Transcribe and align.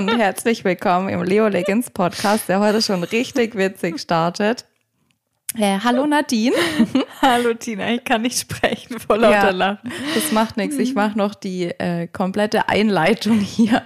Und 0.00 0.16
herzlich 0.16 0.64
willkommen 0.64 1.10
im 1.10 1.22
Leo 1.22 1.46
Legends 1.48 1.90
Podcast, 1.90 2.48
der 2.48 2.58
heute 2.58 2.80
schon 2.80 3.04
richtig 3.04 3.54
witzig 3.54 4.00
startet. 4.00 4.64
Äh, 5.58 5.78
hallo 5.84 6.06
Nadine. 6.06 6.56
hallo 7.20 7.52
Tina, 7.52 7.92
ich 7.92 8.02
kann 8.02 8.22
nicht 8.22 8.38
sprechen 8.38 8.98
vor 8.98 9.18
lauter 9.18 9.34
ja, 9.34 9.50
Lachen. 9.50 9.92
Das 10.14 10.32
macht 10.32 10.56
nichts. 10.56 10.78
Ich 10.78 10.94
mache 10.94 11.18
noch 11.18 11.34
die 11.34 11.64
äh, 11.64 12.06
komplette 12.06 12.70
Einleitung 12.70 13.40
hier 13.40 13.82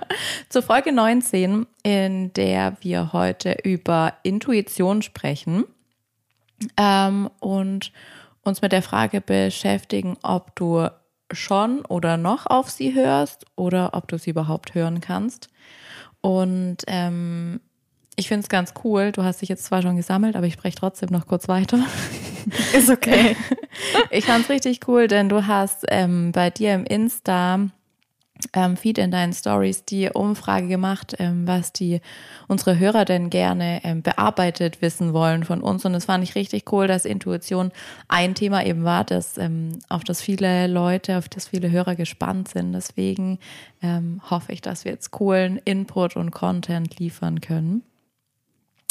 zur 0.50 0.62
Folge 0.62 0.92
19, 0.92 1.66
in 1.82 2.32
der 2.34 2.76
wir 2.80 3.12
heute 3.12 3.56
über 3.64 4.14
Intuition 4.22 5.02
sprechen 5.02 5.64
ähm, 6.76 7.28
und 7.40 7.90
uns 8.44 8.62
mit 8.62 8.70
der 8.70 8.82
Frage 8.82 9.20
beschäftigen, 9.20 10.16
ob 10.22 10.54
du 10.54 10.86
schon 11.32 11.84
oder 11.86 12.16
noch 12.16 12.46
auf 12.46 12.70
sie 12.70 12.94
hörst 12.94 13.46
oder 13.56 13.94
ob 13.94 14.06
du 14.06 14.16
sie 14.16 14.30
überhaupt 14.30 14.76
hören 14.76 15.00
kannst. 15.00 15.48
Und 16.24 16.78
ähm, 16.86 17.60
ich 18.16 18.28
finde 18.28 18.44
es 18.44 18.48
ganz 18.48 18.72
cool. 18.82 19.12
Du 19.12 19.24
hast 19.24 19.42
dich 19.42 19.50
jetzt 19.50 19.66
zwar 19.66 19.82
schon 19.82 19.96
gesammelt, 19.96 20.36
aber 20.36 20.46
ich 20.46 20.54
spreche 20.54 20.76
trotzdem 20.76 21.10
noch 21.10 21.26
kurz 21.26 21.48
weiter. 21.48 21.84
Ist 22.74 22.88
okay. 22.88 23.36
ich 24.10 24.24
fand 24.24 24.44
es 24.44 24.50
richtig 24.50 24.88
cool, 24.88 25.06
denn 25.06 25.28
du 25.28 25.46
hast 25.46 25.84
ähm, 25.88 26.32
bei 26.32 26.48
dir 26.48 26.72
im 26.72 26.86
Insta 26.86 27.68
ähm, 28.54 28.76
Feed 28.76 28.98
in 28.98 29.10
deinen 29.10 29.32
Stories 29.32 29.84
die 29.84 30.08
Umfrage 30.10 30.68
gemacht, 30.68 31.16
ähm, 31.18 31.46
was 31.46 31.72
die 31.72 32.00
unsere 32.48 32.78
Hörer 32.78 33.04
denn 33.04 33.30
gerne 33.30 33.80
ähm, 33.84 34.02
bearbeitet 34.02 34.80
wissen 34.80 35.12
wollen 35.12 35.44
von 35.44 35.60
uns. 35.60 35.84
Und 35.84 35.92
das 35.92 36.06
fand 36.06 36.24
ich 36.24 36.34
richtig 36.34 36.70
cool, 36.72 36.86
dass 36.86 37.04
Intuition 37.04 37.72
ein 38.08 38.34
Thema 38.34 38.64
eben 38.64 38.84
war, 38.84 39.04
das, 39.04 39.38
ähm, 39.38 39.78
auf 39.88 40.04
das 40.04 40.20
viele 40.20 40.66
Leute, 40.66 41.18
auf 41.18 41.28
das 41.28 41.48
viele 41.48 41.70
Hörer 41.70 41.96
gespannt 41.96 42.48
sind. 42.48 42.72
Deswegen 42.72 43.38
ähm, 43.82 44.20
hoffe 44.30 44.52
ich, 44.52 44.60
dass 44.60 44.84
wir 44.84 44.92
jetzt 44.92 45.10
coolen 45.10 45.60
Input 45.64 46.16
und 46.16 46.30
Content 46.30 46.98
liefern 46.98 47.40
können. 47.40 47.82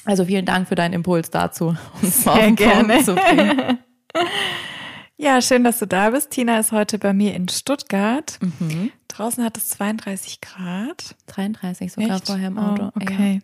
Also 0.05 0.25
vielen 0.25 0.45
Dank 0.45 0.67
für 0.67 0.75
deinen 0.75 0.93
Impuls 0.93 1.29
dazu, 1.29 1.77
uns 2.01 2.23
Sehr 2.23 2.51
gerne. 2.51 3.03
zu 3.03 3.15
bringen. 3.15 3.79
Ja, 5.17 5.41
schön, 5.41 5.63
dass 5.63 5.79
du 5.79 5.85
da 5.85 6.09
bist. 6.09 6.31
Tina 6.31 6.59
ist 6.59 6.71
heute 6.71 6.97
bei 6.97 7.13
mir 7.13 7.35
in 7.35 7.47
Stuttgart. 7.47 8.39
Mhm. 8.59 8.91
Draußen 9.07 9.43
hat 9.43 9.57
es 9.57 9.69
32 9.69 10.41
Grad. 10.41 11.15
33 11.27 11.93
sogar 11.93 12.15
Echt? 12.15 12.25
vorher 12.25 12.47
im 12.47 12.57
Auto. 12.57 12.85
Oh, 12.85 12.91
okay. 12.99 13.41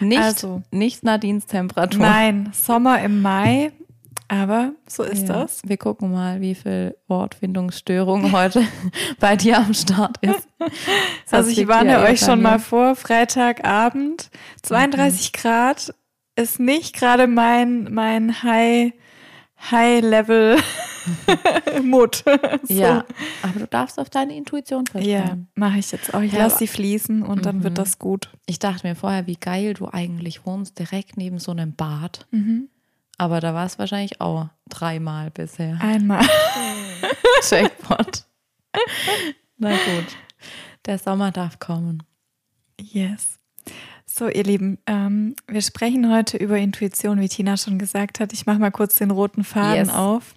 Ja. 0.00 0.06
Nicht, 0.06 0.22
also, 0.22 0.62
nicht 0.70 1.02
Nadines 1.02 1.46
Temperatur. 1.46 2.00
Nein, 2.00 2.50
Sommer 2.52 3.02
im 3.02 3.20
Mai. 3.20 3.72
Aber 4.28 4.72
so 4.86 5.02
ist 5.02 5.26
ja. 5.26 5.40
das. 5.40 5.62
Wir 5.64 5.78
gucken 5.78 6.12
mal, 6.12 6.40
wie 6.40 6.54
viel 6.54 6.96
Wortfindungsstörung 7.08 8.30
heute 8.32 8.62
bei 9.18 9.36
dir 9.36 9.58
am 9.58 9.74
Start 9.74 10.18
ist. 10.20 10.46
Das 10.58 10.70
also 11.30 11.50
ich 11.50 11.66
warne 11.66 12.00
euch 12.00 12.20
schon 12.20 12.42
mal 12.42 12.58
vor, 12.58 12.94
Freitagabend, 12.94 14.30
32 14.62 15.32
mhm. 15.32 15.40
Grad 15.40 15.94
ist 16.36 16.60
nicht 16.60 16.94
gerade 16.94 17.26
mein, 17.26 17.92
mein 17.92 18.42
High, 18.42 18.92
High-Level 19.70 20.58
Mut. 21.82 22.24
so. 22.62 22.74
Ja, 22.74 23.04
aber 23.42 23.60
du 23.60 23.66
darfst 23.66 23.98
auf 23.98 24.10
deine 24.10 24.36
Intuition 24.36 24.86
vertrauen. 24.86 25.10
Ja, 25.10 25.36
mache 25.54 25.78
ich 25.78 25.90
jetzt 25.92 26.14
auch. 26.14 26.20
Ich 26.20 26.32
ja, 26.32 26.40
lasse 26.40 26.58
sie 26.58 26.66
fließen 26.66 27.22
und 27.22 27.38
mhm. 27.38 27.42
dann 27.42 27.62
wird 27.62 27.74
mhm. 27.74 27.76
das 27.76 27.98
gut. 27.98 28.30
Ich 28.46 28.58
dachte 28.58 28.86
mir 28.86 28.94
vorher, 28.94 29.26
wie 29.26 29.36
geil 29.36 29.74
du 29.74 29.88
eigentlich 29.88 30.46
wohnst, 30.46 30.78
direkt 30.78 31.16
neben 31.16 31.38
so 31.38 31.52
einem 31.52 31.74
Bad. 31.74 32.26
Mhm. 32.30 32.68
Aber 33.18 33.40
da 33.40 33.52
war 33.52 33.66
es 33.66 33.78
wahrscheinlich 33.78 34.20
auch 34.20 34.48
dreimal 34.68 35.30
bisher. 35.30 35.78
Einmal. 35.80 36.24
Jackpot. 37.50 38.24
Na 39.56 39.70
gut. 39.70 40.06
Der 40.86 40.98
Sommer 40.98 41.32
darf 41.32 41.58
kommen. 41.58 42.04
Yes. 42.80 43.38
So, 44.18 44.26
ihr 44.26 44.42
Lieben, 44.42 44.78
ähm, 44.88 45.36
wir 45.46 45.62
sprechen 45.62 46.12
heute 46.12 46.38
über 46.38 46.58
Intuition, 46.58 47.20
wie 47.20 47.28
Tina 47.28 47.56
schon 47.56 47.78
gesagt 47.78 48.18
hat. 48.18 48.32
Ich 48.32 48.46
mache 48.46 48.58
mal 48.58 48.72
kurz 48.72 48.96
den 48.96 49.12
roten 49.12 49.44
Faden 49.44 49.86
yes. 49.86 49.94
auf. 49.94 50.34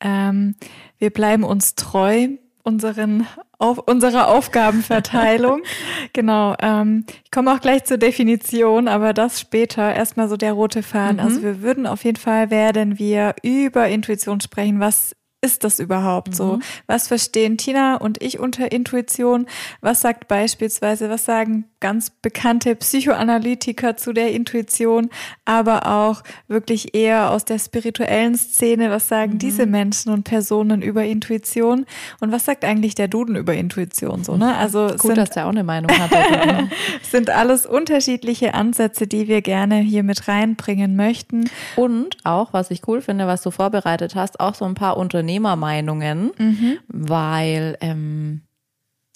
Ähm, 0.00 0.54
wir 0.98 1.08
bleiben 1.08 1.42
uns 1.42 1.76
treu 1.76 2.28
unseren 2.62 3.26
auf 3.58 3.78
unserer 3.78 4.28
Aufgabenverteilung. 4.28 5.62
genau. 6.12 6.56
Ähm, 6.60 7.06
ich 7.24 7.30
komme 7.30 7.54
auch 7.54 7.62
gleich 7.62 7.84
zur 7.84 7.96
Definition, 7.96 8.86
aber 8.86 9.14
das 9.14 9.40
später. 9.40 9.94
Erstmal 9.94 10.28
so 10.28 10.36
der 10.36 10.52
rote 10.52 10.82
Faden. 10.82 11.18
Also 11.18 11.40
mhm. 11.40 11.46
Also 11.46 11.60
wir 11.60 11.62
würden 11.62 11.86
auf 11.86 12.04
jeden 12.04 12.18
Fall 12.18 12.50
werden 12.50 12.98
wir 12.98 13.34
über 13.42 13.88
Intuition 13.88 14.42
sprechen. 14.42 14.78
Was 14.78 15.15
ist 15.42 15.64
das 15.64 15.78
überhaupt 15.78 16.28
mhm. 16.28 16.34
so? 16.34 16.58
Was 16.86 17.08
verstehen 17.08 17.58
Tina 17.58 17.96
und 17.96 18.22
ich 18.22 18.38
unter 18.38 18.72
Intuition? 18.72 19.46
Was 19.80 20.00
sagt 20.00 20.28
beispielsweise, 20.28 21.10
was 21.10 21.24
sagen 21.24 21.66
ganz 21.78 22.10
bekannte 22.10 22.74
Psychoanalytiker 22.74 23.96
zu 23.96 24.12
der 24.12 24.32
Intuition, 24.32 25.10
aber 25.44 25.86
auch 25.86 26.22
wirklich 26.48 26.94
eher 26.94 27.30
aus 27.30 27.44
der 27.44 27.58
spirituellen 27.58 28.34
Szene, 28.34 28.90
was 28.90 29.08
sagen 29.08 29.34
mhm. 29.34 29.38
diese 29.38 29.66
Menschen 29.66 30.10
und 30.10 30.24
Personen 30.24 30.80
über 30.80 31.04
Intuition 31.04 31.84
und 32.20 32.32
was 32.32 32.46
sagt 32.46 32.64
eigentlich 32.64 32.94
der 32.94 33.08
Duden 33.08 33.36
über 33.36 33.54
Intuition 33.54 34.24
so, 34.24 34.36
ne? 34.36 34.56
Also 34.56 34.88
gut, 34.88 35.02
sind, 35.02 35.18
dass 35.18 35.30
der 35.30 35.46
auch 35.46 35.50
eine 35.50 35.64
Meinung 35.64 35.90
hat. 35.96 36.10
sind 37.02 37.30
alles 37.30 37.66
unterschiedliche 37.66 38.54
Ansätze, 38.54 39.06
die 39.06 39.28
wir 39.28 39.42
gerne 39.42 39.76
hier 39.76 40.02
mit 40.02 40.28
reinbringen 40.28 40.96
möchten 40.96 41.50
und 41.76 42.16
auch, 42.24 42.52
was 42.52 42.70
ich 42.70 42.88
cool 42.88 43.02
finde, 43.02 43.26
was 43.26 43.42
du 43.42 43.50
vorbereitet 43.50 44.14
hast, 44.14 44.40
auch 44.40 44.54
so 44.54 44.64
ein 44.64 44.74
paar 44.74 44.96
Unternehmermeinungen, 45.26 46.32
mhm. 46.38 46.78
weil 46.88 47.76
ähm, 47.80 48.42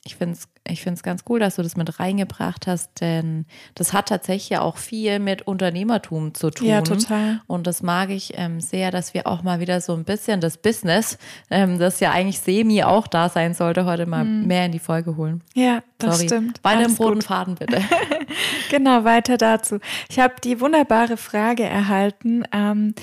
ich 0.05 0.17
finde 0.17 0.35
es 0.35 0.49
ich 0.69 0.83
finde 0.83 0.97
es 0.97 1.03
ganz 1.03 1.25
cool, 1.29 1.41
dass 1.41 1.57
du 1.57 1.63
das 1.63 1.77
mit 1.77 1.99
reingebracht 1.99 2.67
hast, 2.67 3.01
denn 3.01 3.47
das 3.75 3.93
hat 3.93 4.09
tatsächlich 4.09 4.59
auch 4.59 4.77
viel 4.77 5.19
mit 5.19 5.43
Unternehmertum 5.43 6.35
zu 6.35 6.51
tun. 6.51 6.69
Ja, 6.69 6.83
total. 6.83 7.41
Und 7.47 7.67
das 7.67 7.83
mag 7.83 8.11
ich 8.11 8.35
ähm, 8.37 8.61
sehr, 8.61 8.91
dass 8.91 9.15
wir 9.15 9.27
auch 9.27 9.43
mal 9.43 9.59
wieder 9.59 9.81
so 9.81 9.95
ein 9.95 10.05
bisschen 10.05 10.41
das 10.41 10.59
Business, 10.59 11.19
ähm, 11.51 11.79
das 11.79 11.99
ja 11.99 12.13
eigentlich 12.13 12.41
semi 12.41 12.85
auch 12.85 13.07
da 13.07 13.31
sein 13.31 13.55
sollte, 13.55 13.85
heute 13.85 14.07
mal 14.07 14.23
hm. 14.23 14.47
mehr 14.47 14.67
in 14.67 14.73
die 14.73 14.79
Folge 14.79 15.17
holen. 15.17 15.43
Ja, 15.55 15.83
das 15.99 16.17
Sorry. 16.17 16.29
stimmt. 16.29 16.63
Weiter 16.63 16.85
im 16.85 16.95
roten 16.95 17.23
Faden, 17.23 17.55
bitte. 17.57 17.81
genau, 18.71 19.05
weiter 19.05 19.39
dazu. 19.39 19.79
Ich 20.09 20.19
habe 20.19 20.35
die 20.45 20.61
wunderbare 20.61 21.17
Frage 21.17 21.65
erhalten. 21.65 22.45
Ähm, 22.53 22.95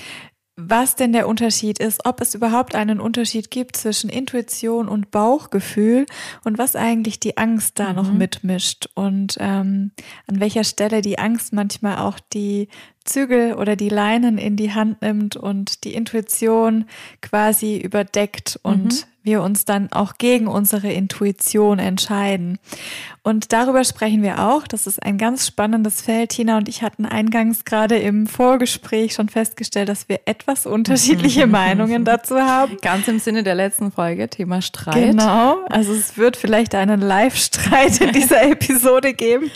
was 0.60 0.96
denn 0.96 1.12
der 1.12 1.28
Unterschied 1.28 1.78
ist, 1.78 2.04
ob 2.04 2.20
es 2.20 2.34
überhaupt 2.34 2.74
einen 2.74 2.98
Unterschied 2.98 3.48
gibt 3.52 3.76
zwischen 3.76 4.10
Intuition 4.10 4.88
und 4.88 5.12
Bauchgefühl 5.12 6.04
und 6.42 6.58
was 6.58 6.74
eigentlich 6.74 7.20
die 7.20 7.36
Angst 7.36 7.78
da 7.78 7.90
mhm. 7.90 7.94
noch 7.94 8.12
mitmischt 8.12 8.88
und 8.94 9.36
ähm, 9.38 9.92
an 10.26 10.40
welcher 10.40 10.64
Stelle 10.64 11.00
die 11.00 11.20
Angst 11.20 11.52
manchmal 11.52 11.98
auch 11.98 12.18
die 12.18 12.66
Zügel 13.08 13.54
oder 13.54 13.76
die 13.76 13.88
Leinen 13.88 14.38
in 14.38 14.56
die 14.56 14.72
Hand 14.72 15.02
nimmt 15.02 15.36
und 15.36 15.84
die 15.84 15.94
Intuition 15.94 16.84
quasi 17.20 17.78
überdeckt 17.78 18.58
und 18.62 18.84
mhm 18.84 19.18
wir 19.28 19.42
uns 19.42 19.64
dann 19.64 19.92
auch 19.92 20.14
gegen 20.16 20.46
unsere 20.46 20.90
Intuition 20.90 21.78
entscheiden. 21.78 22.58
Und 23.22 23.52
darüber 23.52 23.84
sprechen 23.84 24.22
wir 24.22 24.38
auch. 24.38 24.66
Das 24.66 24.86
ist 24.86 25.02
ein 25.02 25.18
ganz 25.18 25.46
spannendes 25.46 26.00
Feld. 26.00 26.30
Tina 26.30 26.56
und 26.56 26.66
ich 26.66 26.82
hatten 26.82 27.04
eingangs 27.04 27.66
gerade 27.66 27.98
im 27.98 28.26
Vorgespräch 28.26 29.12
schon 29.12 29.28
festgestellt, 29.28 29.90
dass 29.90 30.08
wir 30.08 30.20
etwas 30.24 30.64
unterschiedliche 30.64 31.46
Meinungen 31.46 32.06
dazu 32.06 32.36
haben. 32.36 32.78
Ganz 32.80 33.06
im 33.06 33.18
Sinne 33.18 33.42
der 33.42 33.54
letzten 33.54 33.92
Folge, 33.92 34.28
Thema 34.28 34.62
Streit. 34.62 35.10
Genau. 35.10 35.58
Also 35.68 35.92
es 35.92 36.16
wird 36.16 36.38
vielleicht 36.38 36.74
einen 36.74 37.02
Live-Streit 37.02 38.00
in 38.00 38.12
dieser 38.12 38.42
Episode 38.50 39.12
geben. 39.12 39.50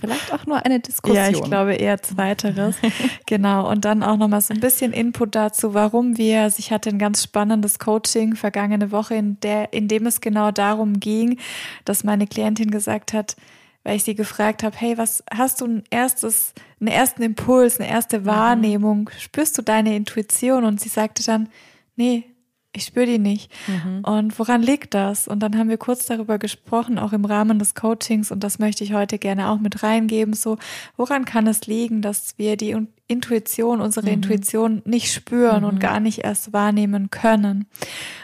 Vielleicht 0.00 0.32
auch 0.32 0.46
nur 0.46 0.64
eine 0.64 0.80
Diskussion. 0.80 1.16
Ja, 1.16 1.30
ich 1.30 1.42
glaube 1.42 1.74
eher 1.74 2.02
zweiteres. 2.02 2.74
genau. 3.26 3.70
Und 3.70 3.84
dann 3.84 4.02
auch 4.02 4.16
nochmal 4.16 4.40
so 4.40 4.54
ein 4.54 4.60
bisschen 4.60 4.92
Input 4.92 5.34
dazu, 5.34 5.74
warum 5.74 6.16
wir, 6.16 6.42
also 6.42 6.58
ich 6.58 6.72
hatte 6.72 6.88
ein 6.88 6.98
ganz 6.98 7.22
spannendes 7.22 7.78
Coaching 7.78 8.36
vergangene 8.36 8.90
Woche 8.90 9.02
Woche, 9.02 9.14
in, 9.16 9.40
der, 9.40 9.72
in 9.72 9.88
dem 9.88 10.06
es 10.06 10.20
genau 10.20 10.50
darum 10.52 11.00
ging, 11.00 11.38
dass 11.84 12.04
meine 12.04 12.26
Klientin 12.26 12.70
gesagt 12.70 13.12
hat, 13.12 13.36
weil 13.82 13.96
ich 13.96 14.04
sie 14.04 14.14
gefragt 14.14 14.62
habe, 14.62 14.76
hey, 14.78 14.96
was 14.96 15.24
hast 15.34 15.60
du 15.60 15.66
ein 15.66 15.82
erstes, 15.90 16.54
einen 16.80 16.88
ersten 16.88 17.22
Impuls, 17.22 17.80
eine 17.80 17.88
erste 17.88 18.20
mhm. 18.20 18.26
Wahrnehmung? 18.26 19.10
Spürst 19.18 19.58
du 19.58 19.62
deine 19.62 19.96
Intuition? 19.96 20.64
Und 20.64 20.80
sie 20.80 20.88
sagte 20.88 21.24
dann, 21.24 21.48
nee, 21.96 22.24
ich 22.74 22.84
spüre 22.84 23.06
die 23.06 23.18
nicht. 23.18 23.50
Mhm. 23.66 24.00
Und 24.04 24.38
woran 24.38 24.62
liegt 24.62 24.94
das? 24.94 25.28
Und 25.28 25.40
dann 25.40 25.58
haben 25.58 25.68
wir 25.68 25.76
kurz 25.76 26.06
darüber 26.06 26.38
gesprochen, 26.38 26.98
auch 26.98 27.12
im 27.12 27.24
Rahmen 27.24 27.58
des 27.58 27.74
Coachings, 27.74 28.30
und 28.32 28.42
das 28.42 28.58
möchte 28.58 28.82
ich 28.82 28.94
heute 28.94 29.18
gerne 29.18 29.50
auch 29.50 29.58
mit 29.58 29.82
reingeben. 29.82 30.32
So, 30.32 30.56
woran 30.96 31.26
kann 31.26 31.46
es 31.46 31.66
liegen, 31.66 32.00
dass 32.00 32.38
wir 32.38 32.56
die 32.56 32.74
Intuition, 33.08 33.82
unsere 33.82 34.06
mhm. 34.06 34.14
Intuition 34.14 34.82
nicht 34.86 35.12
spüren 35.12 35.62
mhm. 35.62 35.68
und 35.68 35.80
gar 35.80 36.00
nicht 36.00 36.20
erst 36.20 36.54
wahrnehmen 36.54 37.10
können. 37.10 37.66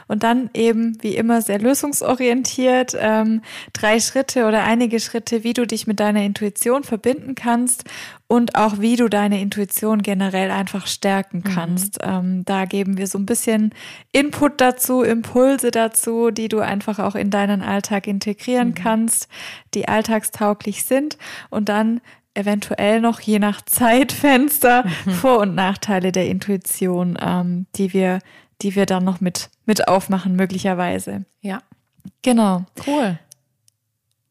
Und 0.07 0.23
dann 0.23 0.49
eben, 0.55 0.97
wie 1.03 1.15
immer, 1.15 1.43
sehr 1.43 1.59
lösungsorientiert, 1.59 2.97
ähm, 2.99 3.43
drei 3.75 4.01
Schritte 4.01 4.47
oder 4.47 4.65
einige 4.65 4.99
Schritte, 4.99 5.45
wie 5.45 5.53
du 5.53 5.67
dich 5.67 5.87
mit 5.87 6.01
deiner 6.01 6.23
Intuition 6.23 6.85
verbinden 6.85 7.35
kannst 7.35 7.85
und 8.29 8.55
auch 8.55 8.79
wie 8.79 8.97
du 8.97 9.09
deine 9.09 9.41
Intuition 9.41 10.03
generell 10.03 10.51
einfach 10.51 10.87
stärken 10.87 11.39
mhm. 11.39 11.55
kannst. 11.55 12.05
Mhm. 12.05 12.13
Ähm, 12.13 12.45
da 12.45 12.67
geben 12.67 12.99
wir 12.99 13.07
so 13.07 13.19
ein 13.19 13.27
bisschen 13.27 13.75
Input 14.13 14.61
dazu, 14.61 15.03
Impulse 15.03 15.71
dazu, 15.71 16.31
die 16.31 16.49
du 16.49 16.61
einfach 16.61 16.99
auch 16.99 17.15
in 17.15 17.31
deinen 17.31 17.63
Alltag 17.63 18.07
integrieren 18.07 18.69
mhm. 18.69 18.75
kannst, 18.75 19.29
die 19.75 19.89
alltagstauglich 19.89 20.85
sind 20.85 21.17
und 21.49 21.71
dann 21.71 22.01
eventuell 22.35 23.01
noch 23.01 23.21
je 23.21 23.39
nach 23.39 23.63
Zeitfenster 23.63 24.85
mhm. 25.07 25.11
Vor- 25.11 25.41
und 25.41 25.55
Nachteile 25.55 26.13
der 26.13 26.29
Intuition, 26.29 27.19
ähm, 27.21 27.67
die 27.77 27.95
wir, 27.95 28.21
die 28.61 28.77
wir 28.77 28.85
dann 28.85 29.05
noch 29.05 29.21
mit, 29.21 29.49
mit 29.65 29.89
aufmachen, 29.89 30.37
möglicherweise. 30.37 31.25
Ja. 31.41 31.63
Genau. 32.23 32.65
Cool. 32.87 33.19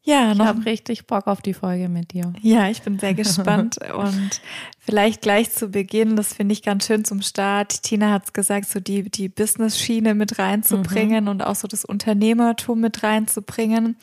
Ja, 0.02 0.32
ich 0.32 0.38
habe 0.38 0.64
richtig 0.64 1.06
Bock 1.06 1.26
auf 1.26 1.42
die 1.42 1.54
Folge 1.54 1.88
mit 1.88 2.12
dir. 2.12 2.32
Ja, 2.40 2.68
ich 2.70 2.82
bin 2.82 2.98
sehr 2.98 3.14
gespannt 3.14 3.78
und 3.94 4.40
vielleicht 4.78 5.20
gleich 5.20 5.50
zu 5.50 5.68
Beginn, 5.68 6.16
das 6.16 6.32
finde 6.32 6.54
ich 6.54 6.62
ganz 6.62 6.86
schön 6.86 7.04
zum 7.04 7.20
Start. 7.20 7.82
Tina 7.82 8.12
hat 8.12 8.24
es 8.24 8.32
gesagt, 8.32 8.68
so 8.68 8.80
die, 8.80 9.10
die 9.10 9.28
Business-Schiene 9.28 10.14
mit 10.14 10.38
reinzubringen 10.38 11.24
mhm. 11.24 11.30
und 11.30 11.42
auch 11.42 11.56
so 11.56 11.68
das 11.68 11.84
Unternehmertum 11.84 12.80
mit 12.80 13.02
reinzubringen. 13.02 13.96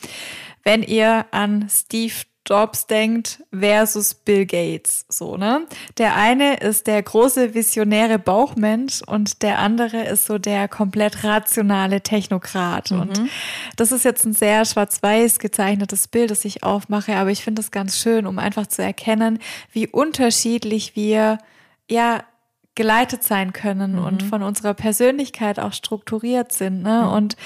Wenn 0.64 0.84
ihr 0.84 1.26
an 1.32 1.68
Steve 1.70 2.14
Jobs 2.46 2.86
denkt 2.86 3.44
versus 3.52 4.14
Bill 4.14 4.46
Gates, 4.46 5.06
so, 5.10 5.36
ne? 5.36 5.66
Der 5.98 6.16
eine 6.16 6.58
ist 6.58 6.86
der 6.86 7.02
große 7.02 7.54
visionäre 7.56 8.20
Bauchmensch 8.20 9.02
und 9.02 9.42
der 9.42 9.60
andere 9.60 10.04
ist 10.04 10.26
so 10.26 10.38
der 10.38 10.68
komplett 10.68 11.24
rationale 11.24 12.02
Technokrat. 12.02 12.92
Mhm. 12.92 13.00
Und 13.02 13.22
das 13.78 13.92
ist 13.92 14.06
jetzt 14.06 14.26
ein 14.26 14.34
sehr 14.34 14.64
schwarz-weiß 14.66 15.40
gezeichnetes 15.40 16.08
Bild, 16.08 16.30
das 16.30 16.46
ich 16.46 16.64
aufmache, 16.64 17.16
aber 17.16 17.32
ich 17.32 17.44
finde 17.44 17.62
es 17.62 17.72
ganz 17.72 17.98
schön, 17.98 18.28
um 18.28 18.38
einfach 18.38 18.68
zu 18.68 18.84
erkennen, 18.84 19.40
wie 19.72 19.88
unterschiedlich 19.88 20.96
wir, 20.96 21.40
ja, 21.90 22.24
geleitet 22.76 23.24
sein 23.24 23.54
können 23.54 23.94
mhm. 23.94 24.04
und 24.04 24.24
von 24.24 24.44
unserer 24.44 24.74
Persönlichkeit 24.74 25.60
auch 25.60 25.74
strukturiert 25.74 26.52
sind. 26.52 26.84
Ne? 26.84 27.04
Mhm. 27.06 27.14
Und 27.14 27.38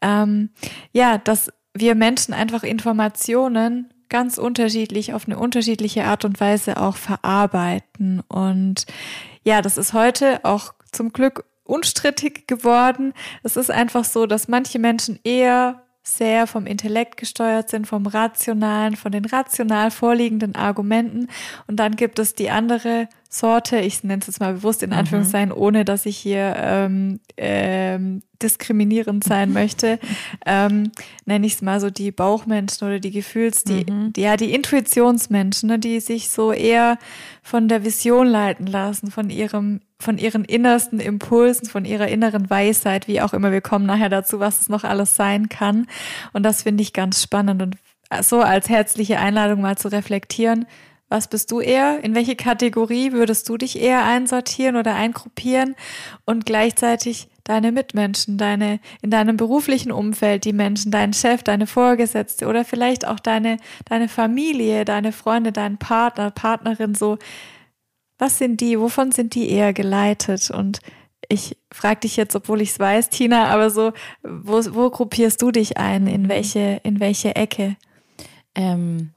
ähm, 0.00 0.50
ja, 0.92 1.18
dass 1.18 1.52
wir 1.74 1.94
Menschen 1.94 2.34
einfach 2.34 2.62
Informationen 2.62 3.92
ganz 4.08 4.38
unterschiedlich 4.38 5.14
auf 5.14 5.26
eine 5.26 5.38
unterschiedliche 5.38 6.04
Art 6.04 6.24
und 6.24 6.40
Weise 6.40 6.80
auch 6.80 6.96
verarbeiten. 6.96 8.22
Und 8.28 8.86
ja, 9.44 9.62
das 9.62 9.78
ist 9.78 9.92
heute 9.92 10.44
auch 10.44 10.74
zum 10.92 11.12
Glück 11.12 11.44
unstrittig 11.64 12.46
geworden. 12.46 13.12
Es 13.42 13.56
ist 13.56 13.70
einfach 13.70 14.04
so, 14.04 14.26
dass 14.26 14.48
manche 14.48 14.78
Menschen 14.78 15.18
eher 15.22 15.82
sehr 16.02 16.46
vom 16.46 16.66
Intellekt 16.66 17.18
gesteuert 17.18 17.68
sind, 17.68 17.86
vom 17.86 18.06
Rationalen, 18.06 18.96
von 18.96 19.12
den 19.12 19.26
rational 19.26 19.90
vorliegenden 19.90 20.54
Argumenten. 20.54 21.28
Und 21.66 21.76
dann 21.76 21.96
gibt 21.96 22.18
es 22.18 22.34
die 22.34 22.50
andere 22.50 23.08
Sorte, 23.30 23.78
ich 23.78 24.02
nenne 24.04 24.20
es 24.20 24.26
jetzt 24.26 24.40
mal 24.40 24.54
bewusst 24.54 24.82
in 24.82 24.90
mhm. 24.90 24.96
Anführungszeichen, 24.96 25.50
mhm. 25.50 25.56
ohne 25.56 25.84
dass 25.84 26.06
ich 26.06 26.16
hier 26.16 26.54
ähm, 26.56 27.20
ähm, 27.36 28.22
diskriminierend 28.42 29.22
sein 29.22 29.52
möchte, 29.52 29.98
ähm, 30.46 30.92
nenne 31.26 31.46
ich 31.46 31.54
es 31.54 31.62
mal 31.62 31.78
so 31.78 31.90
die 31.90 32.10
Bauchmenschen 32.10 32.88
oder 32.88 33.00
die 33.00 33.10
Gefühls, 33.10 33.64
die, 33.64 33.84
mhm. 33.90 34.14
die, 34.14 34.22
ja, 34.22 34.38
die 34.38 34.54
Intuitionsmenschen, 34.54 35.68
ne, 35.68 35.78
die 35.78 36.00
sich 36.00 36.30
so 36.30 36.52
eher 36.52 36.96
von 37.42 37.68
der 37.68 37.84
Vision 37.84 38.26
leiten 38.26 38.66
lassen, 38.66 39.10
von 39.10 39.28
ihrem, 39.28 39.80
von 40.00 40.16
ihren 40.16 40.44
innersten 40.44 40.98
Impulsen, 40.98 41.68
von 41.68 41.84
ihrer 41.84 42.08
inneren 42.08 42.48
Weisheit, 42.48 43.08
wie 43.08 43.20
auch 43.20 43.34
immer. 43.34 43.52
Wir 43.52 43.60
kommen 43.60 43.84
nachher 43.84 44.08
dazu, 44.08 44.40
was 44.40 44.62
es 44.62 44.68
noch 44.70 44.84
alles 44.84 45.16
sein 45.16 45.50
kann. 45.50 45.86
Und 46.32 46.44
das 46.44 46.62
finde 46.62 46.82
ich 46.82 46.94
ganz 46.94 47.22
spannend 47.22 47.60
und 47.60 47.76
so 48.22 48.40
als 48.40 48.70
herzliche 48.70 49.18
Einladung 49.18 49.60
mal 49.60 49.76
zu 49.76 49.88
reflektieren. 49.88 50.66
Was 51.08 51.28
bist 51.28 51.50
du 51.50 51.60
eher? 51.60 52.04
In 52.04 52.14
welche 52.14 52.36
Kategorie 52.36 53.12
würdest 53.12 53.48
du 53.48 53.56
dich 53.56 53.80
eher 53.80 54.04
einsortieren 54.04 54.76
oder 54.76 54.94
eingruppieren? 54.94 55.74
Und 56.26 56.44
gleichzeitig 56.44 57.28
deine 57.44 57.72
Mitmenschen, 57.72 58.36
deine, 58.36 58.78
in 59.00 59.10
deinem 59.10 59.38
beruflichen 59.38 59.90
Umfeld, 59.90 60.44
die 60.44 60.52
Menschen, 60.52 60.92
dein 60.92 61.14
Chef, 61.14 61.42
deine 61.42 61.66
Vorgesetzte 61.66 62.46
oder 62.46 62.64
vielleicht 62.64 63.06
auch 63.06 63.20
deine, 63.20 63.56
deine 63.86 64.08
Familie, 64.08 64.84
deine 64.84 65.12
Freunde, 65.12 65.50
dein 65.50 65.78
Partner, 65.78 66.30
Partnerin, 66.30 66.94
so. 66.94 67.18
Was 68.18 68.36
sind 68.36 68.60
die? 68.60 68.78
Wovon 68.78 69.12
sind 69.12 69.34
die 69.34 69.48
eher 69.48 69.72
geleitet? 69.72 70.50
Und 70.50 70.80
ich 71.28 71.56
frage 71.72 72.00
dich 72.00 72.16
jetzt, 72.16 72.34
obwohl 72.34 72.60
ich 72.60 72.70
es 72.70 72.80
weiß, 72.80 73.10
Tina, 73.10 73.46
aber 73.46 73.70
so, 73.70 73.92
wo, 74.22 74.60
wo 74.74 74.90
gruppierst 74.90 75.40
du 75.40 75.52
dich 75.52 75.78
ein? 75.78 76.06
In 76.06 76.28
welche, 76.28 76.80
in 76.82 77.00
welche 77.00 77.36
Ecke? 77.36 77.76
Ähm, 78.54 79.12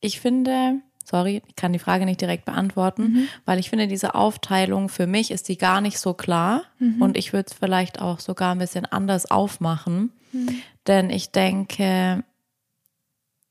ich 0.00 0.20
finde, 0.20 0.80
Sorry, 1.08 1.40
ich 1.46 1.56
kann 1.56 1.72
die 1.72 1.78
Frage 1.78 2.04
nicht 2.04 2.20
direkt 2.20 2.44
beantworten, 2.44 3.02
mhm. 3.02 3.28
weil 3.46 3.58
ich 3.58 3.70
finde, 3.70 3.88
diese 3.88 4.14
Aufteilung 4.14 4.90
für 4.90 5.06
mich 5.06 5.30
ist 5.30 5.48
die 5.48 5.56
gar 5.56 5.80
nicht 5.80 5.98
so 5.98 6.12
klar 6.12 6.64
mhm. 6.80 7.00
und 7.00 7.16
ich 7.16 7.32
würde 7.32 7.46
es 7.50 7.56
vielleicht 7.56 7.98
auch 7.98 8.20
sogar 8.20 8.54
ein 8.54 8.58
bisschen 8.58 8.84
anders 8.84 9.30
aufmachen, 9.30 10.12
mhm. 10.32 10.60
denn 10.86 11.08
ich 11.08 11.30
denke, 11.30 12.24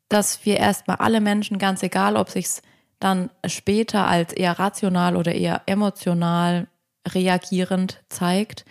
dass 0.08 0.46
wir 0.46 0.58
erstmal 0.58 0.98
alle 0.98 1.20
Menschen, 1.20 1.58
ganz 1.58 1.82
egal, 1.82 2.16
ob 2.16 2.30
sich's 2.30 2.62
dann 3.00 3.32
später 3.48 4.06
als 4.06 4.34
eher 4.34 4.60
rational 4.60 5.16
oder 5.16 5.34
eher 5.34 5.64
emotional 5.66 6.68
reagierend 7.08 8.04
zeigt, 8.10 8.66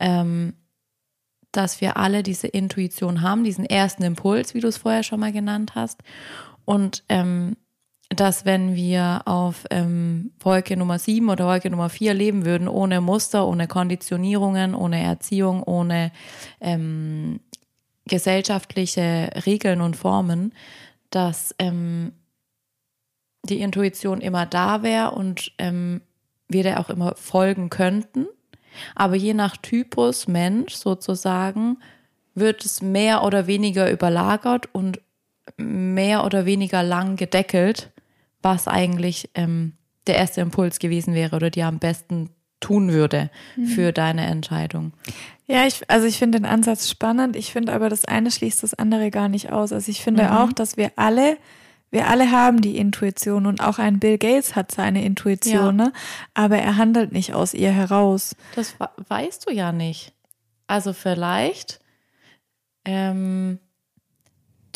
ähm, 0.00 0.54
dass 1.52 1.80
wir 1.80 1.96
alle 1.96 2.24
diese 2.24 2.48
Intuition 2.48 3.22
haben, 3.22 3.44
diesen 3.44 3.64
ersten 3.64 4.02
Impuls, 4.02 4.54
wie 4.54 4.60
du 4.60 4.66
es 4.66 4.78
vorher 4.78 5.04
schon 5.04 5.20
mal 5.20 5.30
genannt 5.30 5.76
hast. 5.76 6.02
Und 6.64 7.04
ähm, 7.08 7.56
dass 8.10 8.44
wenn 8.44 8.74
wir 8.74 9.22
auf 9.24 9.64
ähm, 9.70 10.32
Wolke 10.40 10.76
Nummer 10.76 10.98
7 10.98 11.28
oder 11.28 11.46
Wolke 11.46 11.70
Nummer 11.70 11.88
4 11.88 12.14
leben 12.14 12.44
würden, 12.44 12.68
ohne 12.68 13.00
Muster, 13.00 13.46
ohne 13.46 13.66
Konditionierungen, 13.66 14.74
ohne 14.74 15.02
Erziehung, 15.02 15.62
ohne 15.62 16.12
ähm, 16.60 17.40
gesellschaftliche 18.06 19.30
Regeln 19.46 19.80
und 19.80 19.96
Formen, 19.96 20.52
dass 21.10 21.54
ähm, 21.58 22.12
die 23.44 23.60
Intuition 23.60 24.20
immer 24.20 24.46
da 24.46 24.82
wäre 24.82 25.12
und 25.12 25.52
ähm, 25.58 26.02
wir 26.48 26.62
der 26.62 26.80
auch 26.80 26.90
immer 26.90 27.14
folgen 27.16 27.70
könnten. 27.70 28.26
Aber 28.94 29.14
je 29.14 29.34
nach 29.34 29.56
Typus 29.56 30.28
Mensch 30.28 30.74
sozusagen 30.74 31.78
wird 32.34 32.64
es 32.64 32.82
mehr 32.82 33.22
oder 33.22 33.46
weniger 33.46 33.90
überlagert 33.90 34.68
und 34.72 35.00
mehr 35.56 36.24
oder 36.24 36.46
weniger 36.46 36.82
lang 36.82 37.16
gedeckelt 37.16 37.90
was 38.44 38.68
eigentlich 38.68 39.30
ähm, 39.34 39.72
der 40.06 40.16
erste 40.16 40.42
Impuls 40.42 40.78
gewesen 40.78 41.14
wäre 41.14 41.34
oder 41.34 41.50
dir 41.50 41.66
am 41.66 41.78
besten 41.78 42.30
tun 42.60 42.92
würde 42.92 43.30
mhm. 43.56 43.66
für 43.66 43.92
deine 43.92 44.26
Entscheidung. 44.26 44.92
Ja, 45.46 45.66
ich, 45.66 45.82
also 45.90 46.06
ich 46.06 46.18
finde 46.18 46.38
den 46.38 46.46
Ansatz 46.46 46.88
spannend. 46.88 47.36
Ich 47.36 47.52
finde 47.52 47.72
aber, 47.72 47.88
das 47.88 48.04
eine 48.04 48.30
schließt 48.30 48.62
das 48.62 48.74
andere 48.74 49.10
gar 49.10 49.28
nicht 49.28 49.50
aus. 49.50 49.72
Also 49.72 49.90
ich 49.90 50.02
finde 50.02 50.24
mhm. 50.24 50.30
auch, 50.30 50.52
dass 50.52 50.76
wir 50.76 50.92
alle, 50.96 51.36
wir 51.90 52.08
alle 52.08 52.30
haben 52.30 52.60
die 52.60 52.76
Intuition 52.76 53.46
und 53.46 53.60
auch 53.60 53.78
ein 53.78 53.98
Bill 53.98 54.18
Gates 54.18 54.54
hat 54.54 54.70
seine 54.70 55.04
Intuition, 55.04 55.78
ja. 55.78 55.86
ne? 55.86 55.92
aber 56.34 56.58
er 56.58 56.76
handelt 56.76 57.12
nicht 57.12 57.34
aus 57.34 57.54
ihr 57.54 57.72
heraus. 57.72 58.36
Das 58.54 58.74
weißt 59.08 59.48
du 59.48 59.52
ja 59.52 59.72
nicht. 59.72 60.12
Also 60.66 60.94
vielleicht 60.94 61.80
ähm, 62.86 63.58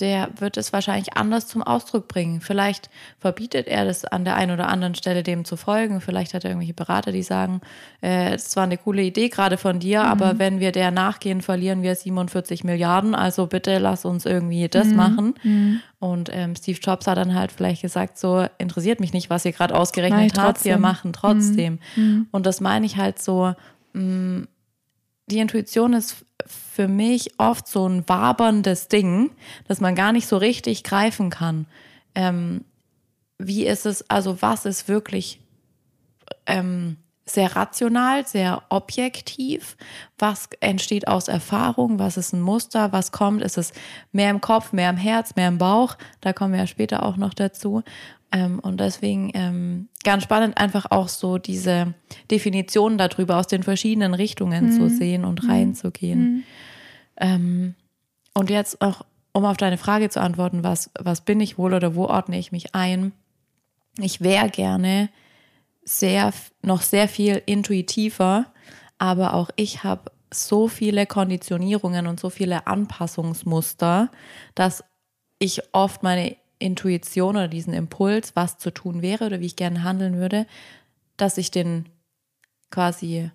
der 0.01 0.31
wird 0.39 0.57
es 0.57 0.73
wahrscheinlich 0.73 1.17
anders 1.17 1.47
zum 1.47 1.63
Ausdruck 1.63 2.09
bringen. 2.09 2.41
Vielleicht 2.41 2.91
verbietet 3.19 3.67
er 3.67 3.85
das 3.85 4.05
an 4.05 4.25
der 4.25 4.37
einen 4.37 4.53
oder 4.53 4.69
anderen 4.69 4.95
Stelle 4.95 5.23
dem 5.23 5.45
zu 5.45 5.57
folgen. 5.57 6.01
Vielleicht 6.01 6.35
hat 6.35 6.45
er 6.45 6.51
irgendwelche 6.51 6.75
Berater, 6.75 7.13
die 7.13 7.23
sagen, 7.23 7.61
äh, 8.03 8.35
es 8.35 8.55
war 8.57 8.65
eine 8.65 8.79
coole 8.79 9.03
Idee 9.03 9.29
gerade 9.29 9.57
von 9.57 9.79
dir, 9.81 10.03
mhm. 10.03 10.09
aber 10.09 10.39
wenn 10.39 10.61
wir 10.61 10.73
der 10.73 10.91
nachgehen, 10.91 11.43
verlieren 11.43 11.83
wir 11.83 11.95
47 11.95 12.65
Milliarden. 12.65 13.15
Also 13.15 13.47
bitte 13.47 13.79
lass 13.79 14.05
uns 14.05 14.27
irgendwie 14.27 14.69
das 14.69 14.89
mhm. 14.89 14.97
machen. 14.97 15.35
Mhm. 15.43 15.81
Und 16.01 16.31
ähm, 16.33 16.55
Steve 16.55 16.79
Jobs 16.81 17.07
hat 17.07 17.19
dann 17.19 17.35
halt 17.35 17.51
vielleicht 17.53 17.83
gesagt, 17.83 18.19
so 18.19 18.47
interessiert 18.59 19.01
mich 19.01 19.13
nicht, 19.13 19.31
was 19.31 19.45
ihr 19.45 19.53
gerade 19.53 19.75
ausgerechnet 19.75 20.37
Nein, 20.37 20.45
habt, 20.45 20.65
wir 20.65 20.79
machen 20.79 21.13
trotzdem. 21.13 21.81
Mhm. 21.97 22.03
Mhm. 22.03 22.27
Und 22.31 22.47
das 22.47 22.61
meine 22.61 22.87
ich 22.87 22.97
halt 22.97 23.21
so, 23.21 23.55
mh, 23.93 24.03
mm, 24.03 24.49
die 25.31 25.39
Intuition 25.39 25.93
ist 25.93 26.25
für 26.47 26.89
mich 26.89 27.39
oft 27.39 27.67
so 27.67 27.87
ein 27.89 28.09
waberndes 28.09 28.89
Ding, 28.89 29.31
das 29.67 29.81
man 29.81 29.95
gar 29.95 30.13
nicht 30.13 30.27
so 30.27 30.37
richtig 30.37 30.85
greifen 30.85 31.31
kann. 31.31 31.67
Ähm, 32.15 32.65
wie 33.39 33.67
ist 33.67 33.87
es, 33.87 34.09
also 34.11 34.41
was 34.43 34.65
ist 34.65 34.89
wirklich 34.89 35.41
ähm, 36.47 36.97
sehr 37.31 37.55
rational, 37.55 38.27
sehr 38.27 38.63
objektiv. 38.69 39.77
Was 40.19 40.49
entsteht 40.61 41.09
aus 41.09 41.29
Erfahrung? 41.29 41.99
Was 41.99 42.17
ist 42.17 42.33
ein 42.33 42.41
Muster? 42.41 42.93
Was 42.93 43.13
kommt? 43.13 43.43
Ist 43.43 43.59
es 43.59 43.73
mehr 44.13 44.31
im 44.31 44.41
Kopf, 44.41 44.73
mehr 44.73 44.91
im 44.91 44.97
Herz, 44.97 45.37
mehr 45.37 45.49
im 45.49 45.59
Bauch? 45.59 45.97
Da 46.21 46.33
kommen 46.33 46.53
wir 46.53 46.61
ja 46.61 46.67
später 46.67 47.05
auch 47.05 47.17
noch 47.17 47.35
dazu. 47.35 47.83
Ähm, 48.31 48.59
und 48.59 48.79
deswegen 48.81 49.31
ähm, 49.35 49.89
ganz 50.05 50.23
spannend, 50.23 50.59
einfach 50.59 50.91
auch 50.91 51.09
so 51.09 51.39
diese 51.39 51.95
Definitionen 52.31 52.99
darüber 52.99 53.39
aus 53.39 53.47
den 53.47 53.63
verschiedenen 53.63 54.15
Richtungen 54.15 54.67
mhm. 54.67 54.73
zu 54.73 54.91
sehen 54.91 55.25
und 55.25 55.43
mhm. 55.43 55.51
reinzugehen. 55.51 56.21
Mhm. 56.21 56.43
Ähm, 57.17 57.75
und 58.35 58.51
jetzt 58.51 58.83
auch, 58.83 59.05
um 59.33 59.45
auf 59.45 59.57
deine 59.57 59.79
Frage 59.79 60.11
zu 60.11 60.21
antworten, 60.21 60.63
was, 60.63 60.91
was 60.99 61.23
bin 61.23 61.41
ich 61.41 61.59
wohl 61.59 61.75
oder 61.75 61.95
wo 61.95 62.05
ordne 62.05 62.39
ich 62.39 62.53
mich 62.53 62.75
ein? 62.75 63.13
Ich 63.99 64.21
wäre 64.21 64.51
gerne 64.51 65.09
sehr, 65.85 66.33
noch 66.63 66.83
sehr 66.83 67.09
viel 67.09 67.43
intuitiver, 67.47 68.47
aber 68.99 69.35
auch 69.35 69.51
ich 69.57 69.85
habe 69.85 70.13
so 70.33 70.69
viele 70.69 71.07
Konditionierungen 71.07 72.07
und 72.07 72.21
so 72.21 72.29
viele 72.29 72.67
Anpassungsmuster, 72.67 74.11
dass 74.55 74.85
ich 75.39 75.63
oft 75.73 76.03
meine 76.03 76.37
Intuition 76.59 77.37
oder 77.37 77.49
diesen 77.49 77.73
Impuls, 77.73 78.35
was 78.35 78.59
zu 78.59 78.71
tun 78.73 79.03
wäre 79.03 79.27
oder 79.27 79.41
wie 79.41 79.47
ich 79.47 79.57
gerne 79.57 79.85
handeln 79.85 80.17
würde, 80.17 80.47
dass 81.17 81.39
ich 81.39 81.51
den 81.51 81.87
quasi, 82.71 83.31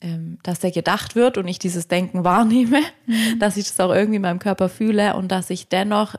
ähm, 0.00 0.38
dass 0.42 0.60
der 0.60 0.70
gedacht 0.70 1.16
wird 1.16 1.38
und 1.38 1.48
ich 1.48 1.58
dieses 1.58 1.88
Denken 1.88 2.24
wahrnehme, 2.24 2.80
mhm. 3.06 3.38
dass 3.38 3.56
ich 3.56 3.66
das 3.66 3.80
auch 3.80 3.94
irgendwie 3.94 4.16
in 4.16 4.22
meinem 4.22 4.38
Körper 4.38 4.68
fühle 4.68 5.16
und 5.16 5.30
dass 5.30 5.50
ich 5.50 5.68
dennoch 5.68 6.16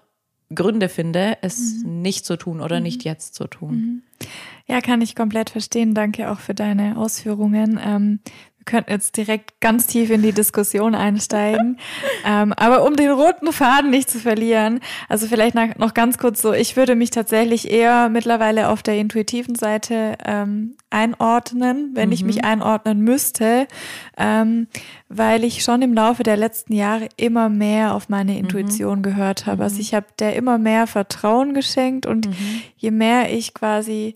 Gründe 0.53 0.89
finde, 0.89 1.38
es 1.41 1.83
mhm. 1.83 2.01
nicht 2.01 2.25
zu 2.25 2.38
tun 2.38 2.62
oder 2.62 2.77
mhm. 2.77 2.83
nicht 2.83 3.03
jetzt 3.03 3.33
zu 3.35 3.47
tun. 3.47 3.75
Mhm. 3.75 4.01
Ja, 4.67 4.81
kann 4.81 5.01
ich 5.01 5.15
komplett 5.15 5.50
verstehen. 5.50 5.93
Danke 5.93 6.31
auch 6.31 6.39
für 6.39 6.53
deine 6.53 6.97
Ausführungen. 6.97 7.79
Ähm, 7.83 8.19
könnten 8.65 8.91
jetzt 8.91 9.17
direkt 9.17 9.60
ganz 9.62 9.88
tief 9.88 10.10
in 10.10 10.22
die 10.22 10.31
Diskussion 10.31 10.95
einsteigen. 10.95 11.77
ähm, 12.25 12.53
aber 12.53 12.84
um 12.84 12.95
den 12.95 13.12
roten 13.12 13.51
Faden 13.51 13.89
nicht 13.89 14.10
zu 14.10 14.19
verlieren, 14.19 14.79
also 15.07 15.27
vielleicht 15.27 15.55
noch 15.55 15.93
ganz 15.93 16.17
kurz 16.17 16.41
so, 16.41 16.53
ich 16.53 16.75
würde 16.75 16.95
mich 16.95 17.12
tatsächlich 17.12 17.72
eher 17.72 18.10
mittlerweile 18.10 18.69
auf 18.69 18.84
der 18.84 18.98
intuitiven 18.98 19.55
Seite 19.55 20.17
ähm, 20.25 20.75
einordnen, 20.89 21.91
wenn 21.93 22.10
mhm. 22.10 22.13
ich 22.13 22.24
mich 22.24 22.43
einordnen 22.43 23.01
müsste, 23.01 23.67
ähm, 24.17 24.67
weil 25.10 25.43
ich 25.43 25.63
schon 25.63 25.81
im 25.81 25.93
Laufe 25.93 26.24
der 26.24 26.38
letzten 26.38 26.74
Jahre 26.74 27.10
immer 27.17 27.50
mehr 27.50 27.93
auf 27.93 28.10
meine 28.10 28.31
mhm. 28.34 28.39
Intuition 28.39 29.00
mhm. 29.00 29.03
gehört 29.03 29.45
habe. 29.45 29.63
Also 29.63 29.75
mhm. 29.75 29.81
ich 29.81 29.93
habe 29.93 30.07
der 30.19 30.36
immer 30.36 30.57
mehr 30.57 30.88
Vertrauen 30.88 31.53
geschenkt 31.53 32.05
und 32.05 32.27
mhm. 32.27 32.62
je 32.77 32.91
mehr 32.91 33.31
ich 33.31 33.53
quasi 33.53 34.15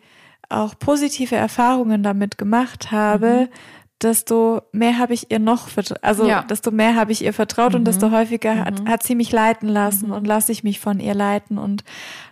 auch 0.51 0.73
positive 0.79 1.35
Erfahrungen 1.35 2.01
damit 2.01 2.39
gemacht 2.39 2.91
habe, 2.91 3.49
mhm 3.49 3.78
desto 4.01 4.61
mehr 4.71 4.97
habe 4.97 5.13
ich 5.13 5.29
ihr 5.29 5.39
noch, 5.39 5.67
also 6.01 6.27
ja. 6.27 6.43
desto 6.43 6.71
mehr 6.71 6.95
habe 6.95 7.11
ich 7.11 7.23
ihr 7.23 7.33
vertraut 7.33 7.71
mhm. 7.71 7.79
und 7.79 7.85
desto 7.85 8.11
häufiger 8.11 8.55
mhm. 8.55 8.59
hat, 8.59 8.85
hat 8.85 9.03
sie 9.03 9.15
mich 9.15 9.31
leiten 9.31 9.67
lassen 9.67 10.07
mhm. 10.07 10.13
und 10.13 10.27
lasse 10.27 10.51
ich 10.51 10.63
mich 10.63 10.79
von 10.79 10.99
ihr 10.99 11.13
leiten. 11.13 11.57
Und 11.57 11.83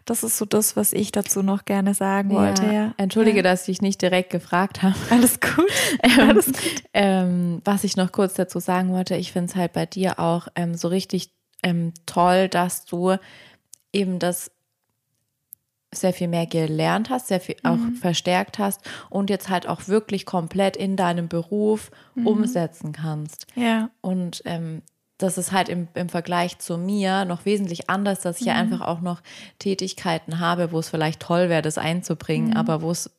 das 0.06 0.24
ist 0.24 0.38
so 0.38 0.46
das, 0.46 0.78
was 0.78 0.94
ich 0.94 1.12
dazu 1.12 1.44
noch 1.44 1.66
gerne 1.66 1.94
sagen 1.94 2.32
ja. 2.32 2.38
wollte. 2.38 2.66
Ja. 2.66 2.94
Entschuldige, 2.98 3.38
ja. 3.38 3.44
dass 3.44 3.68
ich 3.68 3.82
nicht 3.82 4.02
direkt 4.02 4.30
gefragt 4.30 4.82
habe. 4.82 4.96
Alles 5.10 5.40
gut. 5.40 5.72
ähm, 6.04 6.30
Alles 6.30 6.46
gut. 6.46 6.84
Ähm, 6.94 7.62
was 7.66 7.84
ich 7.84 7.98
noch 7.98 8.12
kurz 8.12 8.36
dazu 8.36 8.60
sagen 8.60 8.94
wollte, 8.94 9.16
ich 9.16 9.34
finde 9.34 9.50
es 9.50 9.56
halt 9.56 9.74
bei 9.74 9.86
dir 9.86 10.20
auch 10.20 10.48
ähm, 10.56 10.76
so 10.76 10.88
richtig 10.88 11.32
ähm, 11.64 11.94
toll, 12.06 12.48
dass 12.48 12.86
du 12.86 13.18
eben 13.92 14.20
das 14.20 14.52
sehr 16.02 16.14
viel 16.14 16.28
mehr 16.28 16.46
gelernt 16.46 17.10
hast, 17.10 17.28
sehr 17.28 17.40
viel 17.40 17.56
mhm. 17.64 17.70
auch 17.70 18.00
verstärkt 18.00 18.60
hast 18.60 18.82
und 19.10 19.30
jetzt 19.30 19.50
halt 19.50 19.68
auch 19.68 19.88
wirklich 19.88 20.26
komplett 20.26 20.78
in 20.78 20.96
deinem 20.96 21.28
Beruf 21.28 21.92
mhm. 22.16 22.28
umsetzen 22.28 22.92
kannst. 22.92 23.48
Ja. 23.56 23.90
Und 24.02 24.42
ähm, 24.46 24.82
das 25.18 25.38
ist 25.38 25.52
halt 25.52 25.70
im, 25.70 25.88
im 25.96 26.10
Vergleich 26.10 26.60
zu 26.60 26.78
mir 26.78 27.26
noch 27.26 27.46
wesentlich 27.46 27.90
anders, 27.90 28.22
dass 28.22 28.38
ich 28.38 28.44
mhm. 28.44 28.48
ja 28.48 28.56
einfach 28.56 28.82
auch 28.82 29.02
noch 29.02 29.22
Tätigkeiten 29.60 30.40
habe, 30.40 30.72
wo 30.72 30.80
es 30.80 30.90
vielleicht 30.90 31.20
toll 31.22 31.50
wäre, 31.50 31.62
das 31.62 31.78
einzubringen, 31.78 32.52
mhm. 32.52 32.58
aber 32.58 32.82
wo 32.82 32.92
es, 32.92 33.10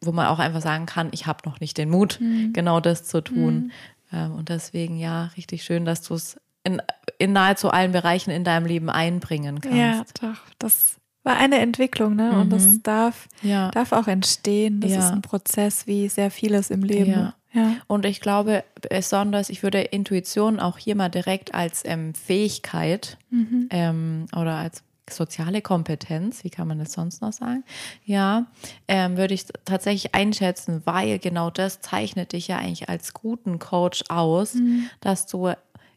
wo 0.00 0.12
man 0.12 0.26
auch 0.26 0.38
einfach 0.38 0.62
sagen 0.62 0.86
kann, 0.86 1.08
ich 1.12 1.26
habe 1.26 1.48
noch 1.48 1.60
nicht 1.60 1.78
den 1.78 1.90
Mut, 1.90 2.18
mhm. 2.20 2.52
genau 2.52 2.80
das 2.80 3.04
zu 3.04 3.22
tun. 3.22 3.54
Mhm. 3.54 3.70
Ähm, 4.12 4.32
und 4.32 4.48
deswegen 4.48 4.96
ja, 4.96 5.26
richtig 5.36 5.64
schön, 5.64 5.84
dass 5.84 6.02
du 6.02 6.14
es 6.14 6.40
in, 6.62 6.80
in 7.18 7.32
nahezu 7.32 7.70
allen 7.70 7.92
Bereichen 7.92 8.30
in 8.30 8.44
deinem 8.44 8.66
Leben 8.66 8.90
einbringen 8.90 9.60
kannst. 9.60 10.22
Ja, 10.22 10.28
doch. 10.28 10.38
Das 10.58 10.99
war 11.22 11.36
eine 11.36 11.58
Entwicklung, 11.58 12.16
ne? 12.16 12.32
Und 12.38 12.50
das 12.50 12.64
mhm. 12.64 12.82
darf, 12.82 13.28
ja. 13.42 13.70
darf 13.70 13.92
auch 13.92 14.06
entstehen. 14.06 14.80
Das 14.80 14.92
ja. 14.92 14.98
ist 14.98 15.12
ein 15.12 15.22
Prozess 15.22 15.86
wie 15.86 16.08
sehr 16.08 16.30
vieles 16.30 16.70
im 16.70 16.82
Leben. 16.82 17.10
Ja. 17.10 17.34
ja. 17.52 17.76
Und 17.86 18.06
ich 18.06 18.20
glaube 18.20 18.64
besonders, 18.88 19.50
ich 19.50 19.62
würde 19.62 19.80
Intuition 19.80 20.60
auch 20.60 20.78
hier 20.78 20.96
mal 20.96 21.10
direkt 21.10 21.54
als 21.54 21.82
ähm, 21.84 22.14
Fähigkeit 22.14 23.18
mhm. 23.30 23.68
ähm, 23.70 24.26
oder 24.34 24.54
als 24.56 24.82
soziale 25.12 25.60
Kompetenz, 25.60 26.44
wie 26.44 26.50
kann 26.50 26.68
man 26.68 26.78
das 26.78 26.92
sonst 26.92 27.20
noch 27.20 27.32
sagen? 27.32 27.64
Ja, 28.04 28.46
ähm, 28.88 29.16
würde 29.16 29.34
ich 29.34 29.46
tatsächlich 29.64 30.14
einschätzen, 30.14 30.82
weil 30.84 31.18
genau 31.18 31.50
das 31.50 31.80
zeichnet 31.80 32.32
dich 32.32 32.48
ja 32.48 32.58
eigentlich 32.58 32.88
als 32.88 33.12
guten 33.12 33.58
Coach 33.58 34.04
aus, 34.08 34.54
mhm. 34.54 34.88
dass 35.00 35.26
du 35.26 35.52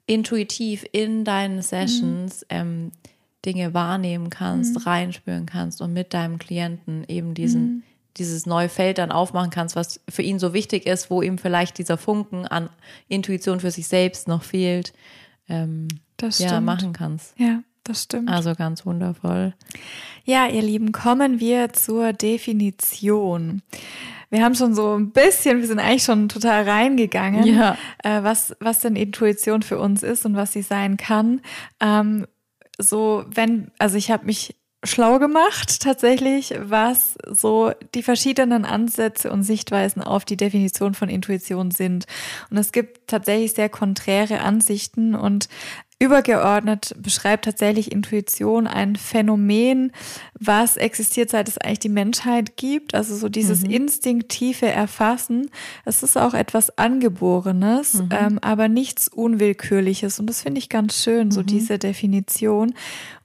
intuitiv 0.05 0.83
in 0.91 1.23
deinen 1.23 1.61
Sessions 1.61 2.41
mhm. 2.41 2.47
ähm, 2.49 2.91
Dinge 3.45 3.73
wahrnehmen 3.73 4.29
kannst, 4.29 4.75
mhm. 4.75 4.81
reinspüren 4.83 5.45
kannst 5.45 5.81
und 5.81 5.93
mit 5.93 6.13
deinem 6.13 6.39
Klienten 6.39 7.03
eben 7.07 7.33
diesen, 7.33 7.61
mhm. 7.61 7.83
dieses 8.17 8.45
neue 8.45 8.69
Feld 8.69 8.97
dann 8.97 9.11
aufmachen 9.11 9.49
kannst, 9.49 9.75
was 9.75 9.99
für 10.09 10.21
ihn 10.21 10.39
so 10.39 10.53
wichtig 10.53 10.85
ist, 10.85 11.09
wo 11.09 11.21
ihm 11.21 11.37
vielleicht 11.37 11.77
dieser 11.77 11.97
Funken 11.97 12.47
an 12.47 12.69
Intuition 13.07 13.59
für 13.59 13.71
sich 13.71 13.87
selbst 13.87 14.27
noch 14.27 14.43
fehlt, 14.43 14.93
ähm, 15.49 15.87
das 16.17 16.39
ja, 16.39 16.61
machen 16.61 16.93
kannst. 16.93 17.37
Ja, 17.37 17.61
das 17.83 18.03
stimmt. 18.03 18.29
Also 18.29 18.55
ganz 18.55 18.85
wundervoll. 18.85 19.53
Ja, 20.23 20.47
ihr 20.47 20.61
Lieben, 20.61 20.93
kommen 20.93 21.39
wir 21.39 21.73
zur 21.73 22.13
Definition. 22.13 23.61
Wir 24.29 24.43
haben 24.43 24.55
schon 24.55 24.73
so 24.73 24.97
ein 24.97 25.11
bisschen, 25.11 25.59
wir 25.59 25.67
sind 25.67 25.79
eigentlich 25.79 26.05
schon 26.05 26.27
total 26.27 26.67
reingegangen, 26.67 27.45
ja. 27.45 27.77
äh, 28.03 28.23
was, 28.23 28.55
was 28.59 28.79
denn 28.79 28.95
Intuition 28.95 29.61
für 29.61 29.77
uns 29.77 30.01
ist 30.01 30.25
und 30.25 30.35
was 30.35 30.53
sie 30.53 30.63
sein 30.63 30.97
kann. 30.97 31.41
Ähm, 31.79 32.25
so, 32.77 33.25
wenn, 33.27 33.71
also 33.77 33.97
ich 33.97 34.11
habe 34.11 34.25
mich 34.25 34.55
schlau 34.83 35.17
gemacht 35.17 35.81
tatsächlich, 35.81 36.53
was 36.59 37.15
so 37.29 37.71
die 37.93 38.03
verschiedenen 38.03 38.65
Ansätze 38.65 39.31
und 39.31 39.43
Sichtweisen 39.43 40.01
auf 40.01 40.25
die 40.25 40.37
Definition 40.37 40.93
von 40.93 41.09
Intuition 41.09 41.71
sind. 41.71 42.05
Und 42.49 42.57
es 42.57 42.71
gibt 42.71 43.07
tatsächlich 43.07 43.53
sehr 43.53 43.69
konträre 43.69 44.41
Ansichten 44.41 45.15
und 45.15 45.47
Übergeordnet 45.99 46.95
beschreibt 46.97 47.45
tatsächlich 47.45 47.91
Intuition 47.91 48.67
ein 48.67 48.95
Phänomen, 48.95 49.91
was 50.39 50.77
existiert, 50.77 51.29
seit 51.29 51.47
es 51.47 51.57
eigentlich 51.57 51.79
die 51.79 51.89
Menschheit 51.89 52.57
gibt. 52.57 52.93
Also 52.95 53.15
so 53.15 53.29
dieses 53.29 53.61
mhm. 53.61 53.71
instinktive 53.71 54.67
Erfassen. 54.67 55.49
Es 55.85 56.03
ist 56.03 56.17
auch 56.17 56.33
etwas 56.33 56.77
Angeborenes, 56.77 57.95
mhm. 57.95 58.09
ähm, 58.11 58.39
aber 58.41 58.67
nichts 58.67 59.07
Unwillkürliches. 59.07 60.19
Und 60.19 60.27
das 60.27 60.41
finde 60.41 60.59
ich 60.59 60.69
ganz 60.69 61.01
schön, 61.01 61.31
so 61.31 61.41
mhm. 61.41 61.45
diese 61.45 61.79
Definition 61.79 62.73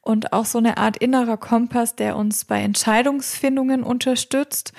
und 0.09 0.33
auch 0.33 0.47
so 0.47 0.57
eine 0.57 0.79
Art 0.79 0.97
innerer 0.97 1.37
Kompass, 1.37 1.95
der 1.95 2.17
uns 2.17 2.47
bei 2.47 2.63
Entscheidungsfindungen 2.63 3.83
unterstützt. 3.83 4.73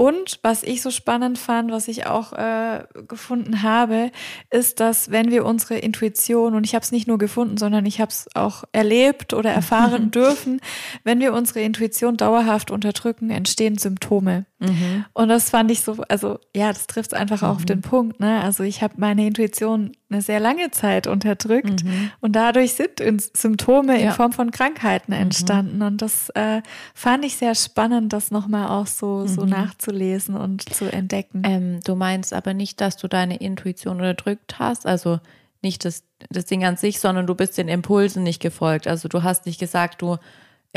Und 0.00 0.38
was 0.40 0.62
ich 0.62 0.80
so 0.80 0.90
spannend 0.90 1.36
fand, 1.38 1.70
was 1.72 1.86
ich 1.86 2.06
auch 2.06 2.32
äh, 2.32 2.84
gefunden 3.06 3.62
habe, 3.62 4.10
ist, 4.50 4.80
dass 4.80 5.10
wenn 5.10 5.30
wir 5.30 5.44
unsere 5.44 5.76
Intuition, 5.76 6.54
und 6.54 6.64
ich 6.64 6.74
habe 6.74 6.82
es 6.82 6.90
nicht 6.90 7.06
nur 7.06 7.18
gefunden, 7.18 7.58
sondern 7.58 7.84
ich 7.84 8.00
habe 8.00 8.08
es 8.08 8.26
auch 8.34 8.64
erlebt 8.72 9.34
oder 9.34 9.50
erfahren 9.50 10.10
dürfen, 10.10 10.62
wenn 11.04 11.20
wir 11.20 11.34
unsere 11.34 11.60
Intuition 11.60 12.16
dauerhaft 12.16 12.70
unterdrücken, 12.70 13.28
entstehen 13.28 13.76
Symptome. 13.76 14.46
Mhm. 14.60 15.06
Und 15.14 15.28
das 15.28 15.50
fand 15.50 15.70
ich 15.70 15.80
so, 15.80 15.96
also 16.08 16.38
ja, 16.54 16.68
das 16.68 16.86
trifft 16.86 17.14
einfach 17.14 17.42
mhm. 17.42 17.48
auf 17.48 17.64
den 17.64 17.80
Punkt. 17.80 18.20
Ne? 18.20 18.42
Also 18.42 18.62
ich 18.62 18.82
habe 18.82 18.94
meine 18.98 19.26
Intuition 19.26 19.92
eine 20.10 20.22
sehr 20.22 20.38
lange 20.38 20.70
Zeit 20.70 21.06
unterdrückt 21.06 21.84
mhm. 21.84 22.10
und 22.20 22.36
dadurch 22.36 22.74
sind 22.74 23.00
Symptome 23.36 24.00
ja. 24.00 24.08
in 24.08 24.12
Form 24.12 24.32
von 24.32 24.50
Krankheiten 24.50 25.12
mhm. 25.12 25.22
entstanden. 25.22 25.82
Und 25.82 26.02
das 26.02 26.28
äh, 26.30 26.62
fand 26.94 27.24
ich 27.24 27.36
sehr 27.36 27.54
spannend, 27.54 28.12
das 28.12 28.30
nochmal 28.30 28.68
auch 28.68 28.86
so, 28.86 29.26
so 29.26 29.42
mhm. 29.42 29.50
nachzulesen 29.50 30.36
und 30.36 30.68
zu 30.72 30.92
entdecken. 30.92 31.42
Ähm, 31.44 31.80
du 31.84 31.94
meinst 31.94 32.34
aber 32.34 32.52
nicht, 32.52 32.80
dass 32.80 32.96
du 32.96 33.08
deine 33.08 33.36
Intuition 33.36 33.96
unterdrückt 33.96 34.58
hast, 34.58 34.86
also 34.86 35.20
nicht 35.62 35.84
das, 35.84 36.04
das 36.30 36.46
Ding 36.46 36.64
an 36.64 36.76
sich, 36.76 37.00
sondern 37.00 37.26
du 37.26 37.34
bist 37.34 37.58
den 37.58 37.68
Impulsen 37.68 38.22
nicht 38.22 38.40
gefolgt. 38.40 38.86
Also 38.86 39.08
du 39.08 39.22
hast 39.22 39.46
nicht 39.46 39.60
gesagt, 39.60 40.02
du 40.02 40.16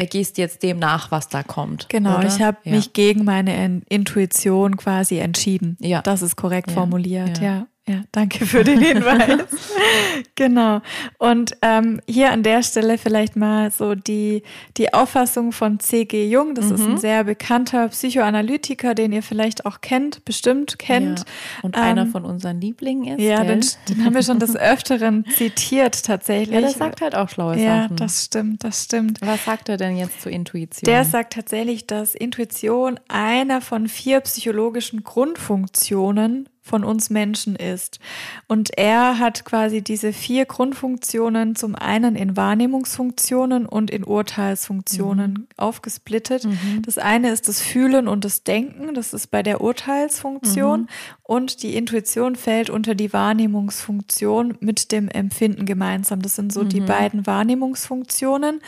gehst 0.05 0.37
jetzt 0.37 0.63
dem 0.63 0.79
nach, 0.79 1.11
was 1.11 1.29
da 1.29 1.43
kommt. 1.43 1.87
Genau, 1.89 2.17
oder? 2.17 2.27
ich 2.27 2.41
habe 2.41 2.57
ja. 2.63 2.71
mich 2.73 2.93
gegen 2.93 3.23
meine 3.23 3.81
Intuition 3.89 4.77
quasi 4.77 5.19
entschieden. 5.19 5.77
Ja. 5.79 6.01
Das 6.01 6.21
ist 6.21 6.35
korrekt 6.35 6.69
ja. 6.69 6.75
formuliert, 6.75 7.39
ja. 7.39 7.67
Ja, 7.85 8.01
danke 8.13 8.45
für 8.45 8.63
den 8.63 8.79
Hinweis. 8.79 9.41
genau. 10.35 10.79
Und 11.17 11.57
ähm, 11.61 11.99
hier 12.07 12.31
an 12.31 12.41
der 12.41 12.63
Stelle 12.63 12.97
vielleicht 12.97 13.35
mal 13.35 13.71
so 13.71 13.93
die, 13.93 14.43
die 14.77 14.93
Auffassung 14.93 15.51
von 15.51 15.81
C.G. 15.81 16.29
Jung. 16.29 16.55
Das 16.55 16.67
mhm. 16.67 16.75
ist 16.75 16.81
ein 16.81 16.91
mhm. 16.91 16.97
sehr 16.97 17.23
bekannter 17.25 17.89
Psychoanalytiker, 17.89 18.95
den 18.95 19.11
ihr 19.11 19.21
vielleicht 19.21 19.65
auch 19.65 19.81
kennt, 19.81 20.23
bestimmt 20.23 20.79
kennt. 20.79 21.19
Ja. 21.19 21.25
Und 21.63 21.75
ähm, 21.75 21.83
einer 21.83 22.07
von 22.07 22.23
unseren 22.23 22.61
Lieblingen 22.61 23.19
ist. 23.19 23.21
Ja, 23.21 23.43
den, 23.43 23.59
den, 23.89 24.05
haben 24.05 24.15
wir 24.15 24.23
schon 24.23 24.39
des 24.39 24.55
Öfteren 24.55 25.25
zitiert 25.35 26.05
tatsächlich. 26.05 26.55
Ja, 26.55 26.61
der 26.61 26.69
sagt 26.69 27.01
halt 27.01 27.15
auch 27.15 27.27
schlaue 27.27 27.57
ja, 27.57 27.81
Sachen. 27.81 27.97
Ja, 27.97 28.05
das 28.05 28.23
stimmt, 28.23 28.63
das 28.63 28.83
stimmt. 28.85 29.19
Was 29.19 29.43
sagt 29.43 29.67
er 29.67 29.75
denn 29.75 29.97
jetzt 29.97 30.21
zur 30.21 30.31
Intuition? 30.31 30.85
Der 30.85 31.03
sagt 31.03 31.33
tatsächlich, 31.33 31.85
dass 31.85 32.15
Intuition 32.15 32.97
einer 33.09 33.59
von 33.59 33.89
vier 33.89 34.21
psychologischen 34.21 35.03
Grundfunktionen 35.03 36.47
von 36.63 36.85
uns 36.85 37.09
Menschen 37.09 37.57
ist. 37.57 37.99
Und 38.47 38.77
er 38.77 39.19
hat 39.19 39.43
quasi 39.43 39.81
diese 39.81 40.13
vier 40.13 40.45
Grundfunktionen 40.45 41.57
zum 41.57 41.75
einen 41.75 42.15
in 42.15 42.37
Wahrnehmungsfunktionen 42.37 43.65
und 43.65 43.91
in 43.91 44.05
Urteilsfunktionen 44.05 45.31
mhm. 45.31 45.47
aufgesplittet. 45.57 46.45
Mhm. 46.45 46.81
Das 46.85 46.97
eine 46.97 47.31
ist 47.31 47.49
das 47.49 47.61
Fühlen 47.61 48.07
und 48.07 48.23
das 48.23 48.43
Denken, 48.43 48.93
das 48.93 49.13
ist 49.13 49.29
bei 49.29 49.43
der 49.43 49.59
Urteilsfunktion. 49.59 50.81
Mhm. 50.81 50.87
Und 51.23 51.63
die 51.63 51.75
Intuition 51.75 52.37
fällt 52.37 52.69
unter 52.69 52.95
die 52.95 53.11
Wahrnehmungsfunktion 53.11 54.57
mit 54.61 54.93
dem 54.93 55.09
Empfinden 55.09 55.65
gemeinsam. 55.65 56.21
Das 56.21 56.35
sind 56.35 56.53
so 56.53 56.63
die 56.63 56.81
mhm. 56.81 56.85
beiden 56.85 57.27
Wahrnehmungsfunktionen. 57.27 58.61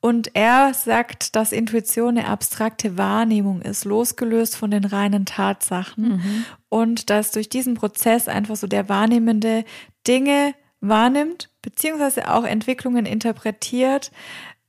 Und 0.00 0.34
er 0.34 0.72
sagt, 0.72 1.36
dass 1.36 1.52
Intuition 1.52 2.16
eine 2.16 2.26
abstrakte 2.26 2.96
Wahrnehmung 2.96 3.60
ist, 3.60 3.84
losgelöst 3.84 4.56
von 4.56 4.70
den 4.70 4.84
reinen 4.84 5.26
Tatsachen. 5.26 6.08
Mhm. 6.08 6.44
Und 6.70 7.10
dass 7.10 7.32
durch 7.32 7.50
diesen 7.50 7.74
Prozess 7.74 8.26
einfach 8.26 8.56
so 8.56 8.66
der 8.66 8.88
Wahrnehmende 8.88 9.64
Dinge 10.06 10.54
wahrnimmt, 10.80 11.50
beziehungsweise 11.60 12.30
auch 12.32 12.44
Entwicklungen 12.44 13.04
interpretiert 13.04 14.10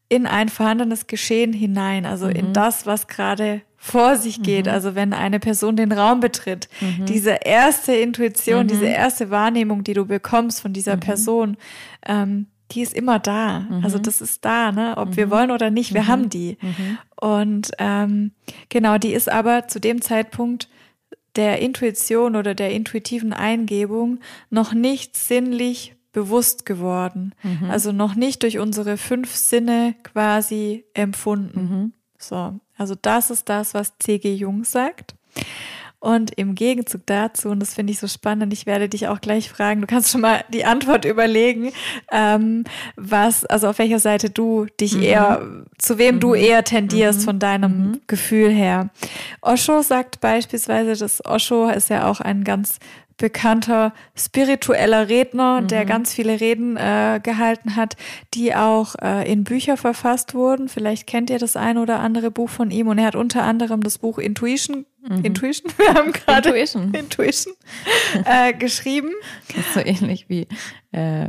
in 0.10 0.28
ein 0.28 0.50
vorhandenes 0.50 1.08
Geschehen 1.08 1.54
hinein, 1.54 2.06
also 2.06 2.26
mhm. 2.26 2.32
in 2.32 2.54
das, 2.54 2.86
was 2.86 3.08
gerade 3.08 3.62
vor 3.78 4.18
sich 4.18 4.44
geht. 4.44 4.66
Mhm. 4.66 4.74
Also 4.74 4.94
wenn 4.94 5.14
eine 5.14 5.40
Person 5.40 5.78
den 5.78 5.94
Raum 5.94 6.20
betritt, 6.20 6.68
mhm. 6.82 7.06
diese 7.06 7.40
erste 7.46 7.94
Intuition, 7.94 8.68
diese 8.68 8.86
mhm. 8.86 8.92
erste 8.92 9.30
Wahrnehmung, 9.32 9.86
die 9.86 9.94
du 9.94 10.06
bekommst 10.06 10.62
von 10.62 10.74
dieser 10.74 10.98
mhm. 10.98 11.00
Person, 11.00 11.58
ähm, 12.06 12.48
die 12.72 12.82
ist 12.82 12.94
immer 12.94 13.20
da. 13.20 13.62
Mhm. 13.62 13.84
Also 13.84 14.00
das 14.00 14.22
ist 14.22 14.44
da, 14.46 14.72
ne? 14.72 14.96
Ob 14.98 15.10
mhm. 15.10 15.18
wir 15.18 15.30
wollen 15.30 15.52
oder 15.52 15.70
nicht, 15.70 15.94
wir 15.94 16.04
mhm. 16.04 16.08
haben 16.08 16.30
die. 16.30 16.58
Mhm. 16.62 16.98
Und 17.20 17.72
ähm, 17.78 18.32
genau, 18.70 18.98
die 18.98 19.14
ist 19.14 19.30
aber 19.30 19.68
zu 19.68 19.80
dem 19.80 20.02
Zeitpunkt 20.02 20.70
der 21.36 21.60
Intuition 21.60 22.36
oder 22.36 22.56
der 22.56 22.72
intuitiven 22.72 23.34
Eingebung 23.34 24.20
noch 24.50 24.74
nicht 24.74 25.16
sinnlich 25.16 25.96
bewusst 26.12 26.66
geworden. 26.66 27.34
Mhm. 27.44 27.70
Also 27.70 27.92
noch 27.92 28.16
nicht 28.16 28.44
durch 28.44 28.60
unsere 28.60 28.98
fünf 28.98 29.34
Sinne 29.36 29.96
quasi 30.04 30.84
empfunden. 30.94 31.62
Mhm. 31.62 31.94
So, 32.18 32.60
also 32.78 32.96
das 33.02 33.32
ist 33.32 33.50
das, 33.50 33.74
was 33.74 33.98
C.G. 34.00 34.34
Jung 34.34 34.64
sagt. 34.64 35.16
Und 36.02 36.32
im 36.36 36.56
Gegenzug 36.56 37.06
dazu, 37.06 37.50
und 37.50 37.60
das 37.60 37.76
finde 37.76 37.94
ich 37.94 38.00
so 38.00 38.08
spannend, 38.08 38.52
ich 38.54 38.66
werde 38.66 38.90
dich 38.90 39.08
auch 39.08 39.22
gleich 39.22 39.52
fragen, 39.52 39.82
du 39.82 39.88
kannst 39.88 40.10
schon 40.10 40.22
mal 40.22 40.44
die 40.50 40.66
Antwort 40.66 41.06
überlegen, 41.06 41.72
ähm, 42.12 42.64
was, 42.96 43.46
also 43.46 43.68
auf 43.68 43.78
welcher 43.78 44.00
Seite 44.00 44.32
du 44.32 44.66
dich 44.80 44.96
mhm. 44.96 45.04
eher, 45.04 45.42
zu 45.78 46.00
wem 46.00 46.16
mhm. 46.16 46.20
du 46.20 46.34
eher 46.34 46.64
tendierst 46.64 47.20
mhm. 47.20 47.26
von 47.26 47.40
deinem 47.40 47.78
mhm. 47.78 48.02
Gefühl 48.08 48.50
her. 48.50 48.90
Osho 49.44 49.84
sagt 49.84 50.22
beispielsweise, 50.22 50.96
dass 50.96 51.24
Osho 51.24 51.70
ist 51.70 51.92
ja 51.92 52.10
auch 52.10 52.20
ein 52.20 52.44
ganz 52.44 52.80
bekannter 53.22 53.94
spiritueller 54.16 55.08
Redner, 55.08 55.62
mhm. 55.62 55.68
der 55.68 55.86
ganz 55.86 56.14
viele 56.14 56.42
Reden 56.42 56.76
äh, 56.76 57.20
gehalten 57.22 57.76
hat, 57.76 57.96
die 58.34 58.56
auch 58.56 58.96
äh, 59.00 59.32
in 59.32 59.44
Bücher 59.44 59.78
verfasst 59.78 60.34
wurden. 60.34 60.68
Vielleicht 60.68 61.06
kennt 61.06 61.30
ihr 61.30 61.38
das 61.38 61.56
ein 61.56 61.78
oder 61.78 62.00
andere 62.00 62.32
Buch 62.32 62.50
von 62.50 62.72
ihm 62.72 62.88
und 62.88 62.98
er 62.98 63.06
hat 63.06 63.16
unter 63.16 63.44
anderem 63.44 63.84
das 63.84 64.00
Buch 64.00 64.18
Intuition, 64.18 64.88
mhm. 65.02 65.24
Intuition, 65.24 65.72
wir 65.78 65.94
haben 65.94 66.12
gerade 66.12 66.50
Intuition, 66.50 66.94
Intuition 66.94 67.54
äh, 68.26 68.54
geschrieben. 68.54 69.12
Das 69.48 69.58
ist 69.58 69.74
so 69.74 69.80
ähnlich 69.80 70.30
wie, 70.30 70.48
äh, 70.92 71.28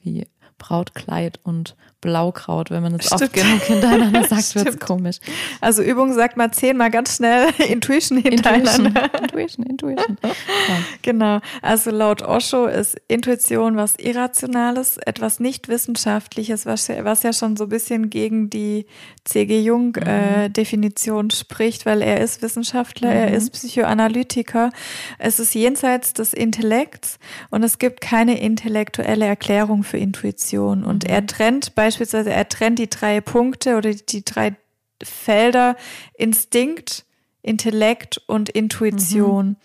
wie 0.00 0.26
Brautkleid 0.58 1.40
und 1.42 1.76
Blaukraut. 2.06 2.70
Wenn 2.70 2.82
man 2.82 2.94
es 2.94 3.10
oft 3.10 3.32
genug 3.32 3.62
hintereinander 3.62 4.24
sagt, 4.28 4.54
wird 4.54 4.68
es 4.68 4.78
komisch. 4.78 5.16
Also 5.60 5.82
Übung 5.82 6.12
sagt 6.14 6.36
mal 6.36 6.52
zehnmal 6.52 6.90
ganz 6.90 7.16
schnell 7.16 7.48
Intuition 7.68 8.18
hintereinander. 8.18 9.10
Intuition, 9.22 9.66
Intuition. 9.66 10.16
Ja. 10.68 10.76
Genau. 11.02 11.40
Also 11.62 11.90
laut 11.90 12.22
Osho 12.22 12.66
ist 12.66 12.96
Intuition 13.08 13.76
was 13.76 13.96
Irrationales, 13.96 14.96
etwas 14.98 15.38
nicht 15.38 15.68
Wissenschaftliches, 15.68 16.66
was, 16.66 16.88
was 16.88 17.22
ja 17.22 17.32
schon 17.32 17.56
so 17.56 17.64
ein 17.64 17.68
bisschen 17.68 18.10
gegen 18.10 18.50
die 18.50 18.86
C.G. 19.24 19.60
Jung-Definition 19.60 21.26
mhm. 21.26 21.30
äh, 21.30 21.34
spricht, 21.34 21.86
weil 21.86 22.02
er 22.02 22.20
ist 22.20 22.42
Wissenschaftler, 22.42 23.10
mhm. 23.10 23.16
er 23.16 23.32
ist 23.32 23.52
Psychoanalytiker. 23.52 24.70
Es 25.18 25.38
ist 25.38 25.54
jenseits 25.54 26.14
des 26.14 26.32
Intellekts 26.32 27.18
und 27.50 27.62
es 27.62 27.78
gibt 27.78 28.00
keine 28.00 28.40
intellektuelle 28.40 29.26
Erklärung 29.26 29.82
für 29.82 29.98
Intuition. 29.98 30.84
Und 30.84 31.04
mhm. 31.04 31.10
er 31.10 31.26
trennt 31.26 31.74
bei 31.74 31.90
beispielsweise, 31.96 32.30
er 32.30 32.48
trennt 32.48 32.78
die 32.78 32.90
drei 32.90 33.20
Punkte 33.20 33.76
oder 33.76 33.94
die 33.94 34.24
drei 34.24 34.56
Felder 35.02 35.76
Instinkt, 36.14 37.04
Intellekt 37.42 38.20
und 38.26 38.50
Intuition. 38.50 39.48
Mhm. 39.48 39.56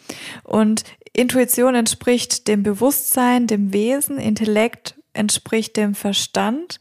Und 0.43 0.83
Intuition 1.13 1.75
entspricht 1.75 2.47
dem 2.47 2.63
Bewusstsein, 2.63 3.47
dem 3.47 3.73
Wesen, 3.73 4.17
Intellekt 4.17 4.95
entspricht 5.13 5.75
dem 5.75 5.93
Verstand 5.93 6.79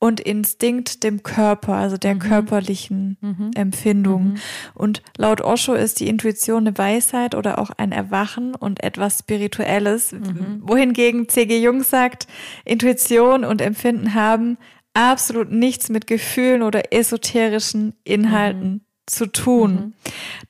und 0.00 0.20
Instinkt 0.20 1.02
dem 1.02 1.22
Körper, 1.22 1.74
also 1.74 1.96
der 1.96 2.14
mhm. 2.14 2.18
körperlichen 2.20 3.16
mhm. 3.20 3.50
Empfindung. 3.54 4.24
Mhm. 4.24 4.34
Und 4.74 5.02
laut 5.16 5.40
Osho 5.40 5.74
ist 5.74 6.00
die 6.00 6.08
Intuition 6.08 6.66
eine 6.66 6.78
Weisheit 6.78 7.34
oder 7.34 7.58
auch 7.58 7.70
ein 7.76 7.92
Erwachen 7.92 8.54
und 8.54 8.82
etwas 8.82 9.18
Spirituelles, 9.18 10.12
mhm. 10.12 10.62
wohingegen 10.62 11.28
C.G. 11.28 11.60
Jung 11.60 11.82
sagt, 11.82 12.26
Intuition 12.64 13.44
und 13.44 13.60
Empfinden 13.60 14.14
haben 14.14 14.56
absolut 14.98 15.52
nichts 15.52 15.88
mit 15.88 16.06
Gefühlen 16.08 16.62
oder 16.62 16.92
esoterischen 16.92 17.94
Inhalten 18.02 18.70
mhm. 18.70 18.80
zu 19.06 19.26
tun. 19.26 19.72
Mhm. 19.72 19.92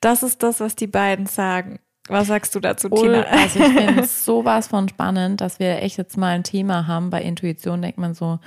Das 0.01 0.23
ist 0.23 0.43
das, 0.43 0.61
was 0.61 0.75
die 0.75 0.87
beiden 0.87 1.27
sagen. 1.27 1.81
Was 2.09 2.29
sagst 2.29 2.55
du 2.55 2.61
dazu, 2.61 2.89
Tina? 2.89 3.23
Also 3.25 3.61
ich 3.61 3.67
finde 3.67 4.03
es 4.03 4.25
sowas 4.25 4.69
von 4.69 4.89
spannend, 4.89 5.43
dass 5.43 5.59
wir 5.59 5.83
echt 5.83 5.99
jetzt 5.99 6.17
mal 6.17 6.35
ein 6.35 6.45
Thema 6.45 6.87
haben. 6.87 7.11
Bei 7.11 7.23
Intuition 7.23 7.83
denkt 7.83 7.99
man 7.99 8.15
so, 8.15 8.39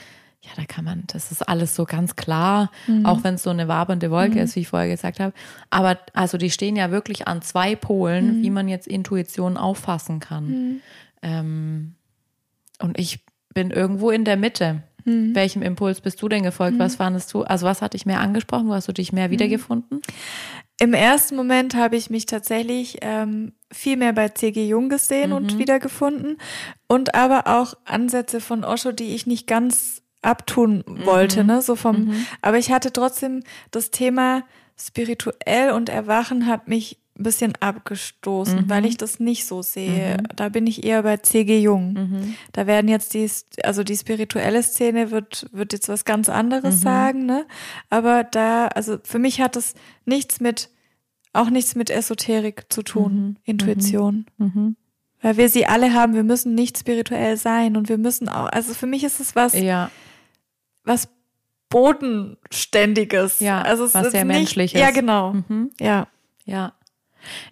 ja, 0.41 0.49
da 0.55 0.65
kann 0.65 0.83
man, 0.83 1.03
das 1.05 1.31
ist 1.31 1.47
alles 1.47 1.75
so 1.75 1.85
ganz 1.85 2.15
klar, 2.15 2.71
mhm. 2.87 3.05
auch 3.05 3.23
wenn 3.23 3.35
es 3.35 3.43
so 3.43 3.51
eine 3.51 3.67
wabernde 3.67 4.09
Wolke 4.09 4.37
mhm. 4.37 4.41
ist, 4.45 4.55
wie 4.55 4.61
ich 4.61 4.69
vorher 4.69 4.89
gesagt 4.89 5.19
habe. 5.19 5.33
Aber 5.69 5.99
also 6.13 6.39
die 6.39 6.49
stehen 6.49 6.75
ja 6.75 6.89
wirklich 6.89 7.27
an 7.27 7.43
zwei 7.43 7.75
Polen, 7.75 8.39
mhm. 8.39 8.43
wie 8.43 8.49
man 8.49 8.67
jetzt 8.67 8.87
Intuition 8.87 9.55
auffassen 9.55 10.19
kann. 10.19 10.47
Mhm. 10.47 10.81
Ähm, 11.21 11.95
und 12.79 12.97
ich 12.97 13.23
bin 13.53 13.69
irgendwo 13.69 14.09
in 14.09 14.25
der 14.25 14.37
Mitte. 14.37 14.81
Mhm. 15.05 15.35
Welchem 15.35 15.61
Impuls 15.61 16.01
bist 16.01 16.21
du 16.21 16.29
denn 16.29 16.43
gefolgt? 16.43 16.75
Mhm. 16.75 16.79
Was 16.79 16.95
fandest 16.95 17.33
du? 17.33 17.43
Also 17.43 17.65
was 17.65 17.81
hat 17.81 17.93
dich 17.93 18.05
mehr 18.05 18.19
angesprochen? 18.19 18.67
Wo 18.67 18.73
hast 18.73 18.87
du 18.87 18.93
dich 18.93 19.13
mehr 19.13 19.27
mhm. 19.27 19.31
wiedergefunden? 19.31 20.01
Im 20.79 20.93
ersten 20.93 21.35
Moment 21.35 21.75
habe 21.75 21.95
ich 21.95 22.09
mich 22.09 22.25
tatsächlich 22.25 22.97
ähm, 23.01 23.53
viel 23.71 23.97
mehr 23.97 24.13
bei 24.13 24.29
C.G. 24.29 24.67
Jung 24.67 24.89
gesehen 24.89 25.31
und 25.31 25.53
mhm. 25.53 25.59
wiedergefunden 25.59 26.37
und 26.87 27.13
aber 27.13 27.45
auch 27.45 27.75
Ansätze 27.85 28.41
von 28.41 28.63
Osho, 28.63 28.91
die 28.91 29.13
ich 29.13 29.27
nicht 29.27 29.45
ganz 29.45 30.01
abtun 30.23 30.83
wollte, 30.87 31.41
mhm. 31.41 31.47
ne, 31.47 31.61
so 31.61 31.75
vom, 31.75 32.05
mhm. 32.05 32.25
aber 32.41 32.57
ich 32.57 32.71
hatte 32.71 32.93
trotzdem 32.93 33.43
das 33.71 33.91
Thema 33.91 34.43
spirituell 34.75 35.71
und 35.71 35.89
Erwachen 35.89 36.47
hat 36.47 36.67
mich 36.67 36.97
ein 37.21 37.23
bisschen 37.23 37.53
abgestoßen, 37.59 38.61
mhm. 38.61 38.69
weil 38.69 38.85
ich 38.85 38.97
das 38.97 39.19
nicht 39.19 39.45
so 39.45 39.61
sehe. 39.61 40.17
Mhm. 40.17 40.27
Da 40.35 40.49
bin 40.49 40.67
ich 40.67 40.83
eher 40.83 41.03
bei 41.03 41.17
C.G. 41.17 41.59
Jung. 41.59 41.93
Mhm. 41.93 42.35
Da 42.51 42.67
werden 42.67 42.87
jetzt 42.87 43.13
die, 43.13 43.29
also 43.63 43.83
die 43.83 43.95
spirituelle 43.95 44.63
Szene 44.63 45.11
wird, 45.11 45.47
wird 45.51 45.73
jetzt 45.73 45.87
was 45.87 46.03
ganz 46.03 46.29
anderes 46.29 46.77
mhm. 46.77 46.81
sagen, 46.81 47.25
ne? 47.25 47.45
Aber 47.89 48.23
da, 48.23 48.67
also 48.67 48.97
für 49.03 49.19
mich 49.19 49.39
hat 49.39 49.55
das 49.55 49.75
nichts 50.05 50.39
mit, 50.39 50.69
auch 51.33 51.49
nichts 51.49 51.75
mit 51.75 51.89
Esoterik 51.89 52.65
zu 52.69 52.81
tun, 52.81 53.13
mhm. 53.13 53.37
Intuition. 53.43 54.25
Mhm. 54.37 54.75
Weil 55.21 55.37
wir 55.37 55.49
sie 55.49 55.67
alle 55.67 55.93
haben, 55.93 56.15
wir 56.15 56.23
müssen 56.23 56.55
nicht 56.55 56.79
spirituell 56.79 57.37
sein 57.37 57.77
und 57.77 57.89
wir 57.89 57.99
müssen 57.99 58.27
auch, 58.27 58.47
also 58.47 58.73
für 58.73 58.87
mich 58.87 59.03
ist 59.03 59.19
es 59.19 59.35
was, 59.35 59.53
ja. 59.53 59.91
was 60.83 61.09
Bodenständiges. 61.69 63.39
Ja, 63.39 63.61
also 63.61 63.85
es 63.85 63.93
was 63.93 64.07
ist 64.07 64.11
sehr 64.11 64.25
nicht, 64.25 64.37
menschliches. 64.37 64.79
Ja, 64.79 64.91
genau. 64.91 65.35
Ja. 65.79 66.07
Ja. 66.45 66.73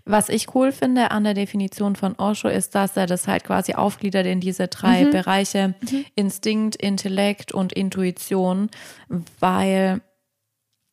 Was 0.05 0.29
ich 0.29 0.53
cool 0.55 0.71
finde 0.71 1.11
an 1.11 1.23
der 1.23 1.33
Definition 1.33 1.95
von 1.95 2.15
Osho 2.15 2.47
ist, 2.47 2.75
dass 2.75 2.97
er 2.97 3.05
das 3.05 3.27
halt 3.27 3.43
quasi 3.43 3.73
aufgliedert 3.73 4.25
in 4.25 4.39
diese 4.39 4.67
drei 4.67 5.05
mhm. 5.05 5.11
Bereiche 5.11 5.75
mhm. 5.81 6.05
Instinkt, 6.15 6.75
Intellekt 6.75 7.51
und 7.51 7.73
Intuition, 7.73 8.69
weil 9.39 10.01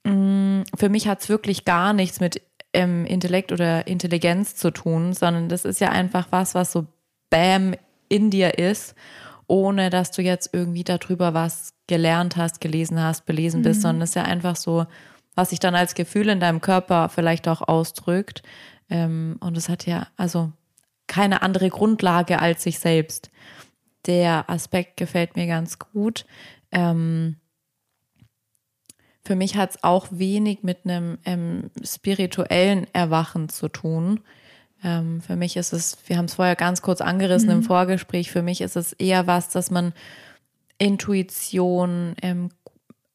mh, 0.04 0.12
mm, 0.12 0.64
für 0.76 0.88
mich 0.88 1.08
hat 1.08 1.20
es 1.22 1.28
wirklich 1.28 1.64
gar 1.64 1.92
nichts 1.92 2.20
mit 2.20 2.42
ähm, 2.72 3.06
Intellekt 3.06 3.52
oder 3.52 3.86
Intelligenz 3.86 4.54
zu 4.56 4.70
tun, 4.70 5.12
sondern 5.14 5.48
das 5.48 5.64
ist 5.64 5.80
ja 5.80 5.90
einfach 5.90 6.28
was, 6.30 6.54
was 6.54 6.72
so 6.72 6.86
Bam 7.30 7.74
in 8.08 8.30
dir 8.30 8.58
ist, 8.58 8.94
ohne 9.48 9.90
dass 9.90 10.10
du 10.10 10.22
jetzt 10.22 10.50
irgendwie 10.52 10.84
darüber 10.84 11.34
was 11.34 11.74
gelernt 11.86 12.36
hast, 12.36 12.60
gelesen 12.60 13.02
hast, 13.02 13.26
belesen 13.26 13.62
bist, 13.62 13.80
mhm. 13.80 13.82
sondern 13.82 14.02
es 14.02 14.10
ist 14.10 14.16
ja 14.16 14.22
einfach 14.22 14.56
so, 14.56 14.86
was 15.36 15.50
sich 15.50 15.60
dann 15.60 15.76
als 15.76 15.94
Gefühl 15.94 16.28
in 16.28 16.40
deinem 16.40 16.60
Körper 16.60 17.08
vielleicht 17.08 17.46
auch 17.46 17.62
ausdrückt. 17.62 18.42
Ähm, 18.90 19.36
und 19.38 19.56
es 19.56 19.68
hat 19.68 19.86
ja 19.86 20.08
also 20.16 20.52
keine 21.06 21.42
andere 21.42 21.68
Grundlage 21.68 22.40
als 22.40 22.64
sich 22.64 22.80
selbst. 22.80 23.30
Der 24.06 24.50
Aspekt 24.50 24.96
gefällt 24.96 25.36
mir 25.36 25.46
ganz 25.46 25.78
gut. 25.78 26.26
Ähm, 26.72 27.36
für 29.24 29.36
mich 29.36 29.56
hat 29.56 29.70
es 29.70 29.84
auch 29.84 30.06
wenig 30.10 30.62
mit 30.62 30.84
einem 30.84 31.18
ähm, 31.24 31.70
spirituellen 31.82 32.86
Erwachen 32.92 33.48
zu 33.48 33.68
tun. 33.68 34.20
Ähm, 34.82 35.20
für 35.20 35.36
mich 35.36 35.56
ist 35.56 35.72
es, 35.72 35.98
wir 36.06 36.16
haben 36.16 36.26
es 36.26 36.34
vorher 36.34 36.56
ganz 36.56 36.80
kurz 36.80 37.00
angerissen 37.00 37.48
mhm. 37.48 37.56
im 37.56 37.62
Vorgespräch, 37.62 38.30
für 38.30 38.42
mich 38.42 38.60
ist 38.60 38.76
es 38.76 38.92
eher 38.92 39.26
was, 39.26 39.48
dass 39.48 39.70
man 39.70 39.92
Intuition 40.78 42.14
ähm, 42.22 42.50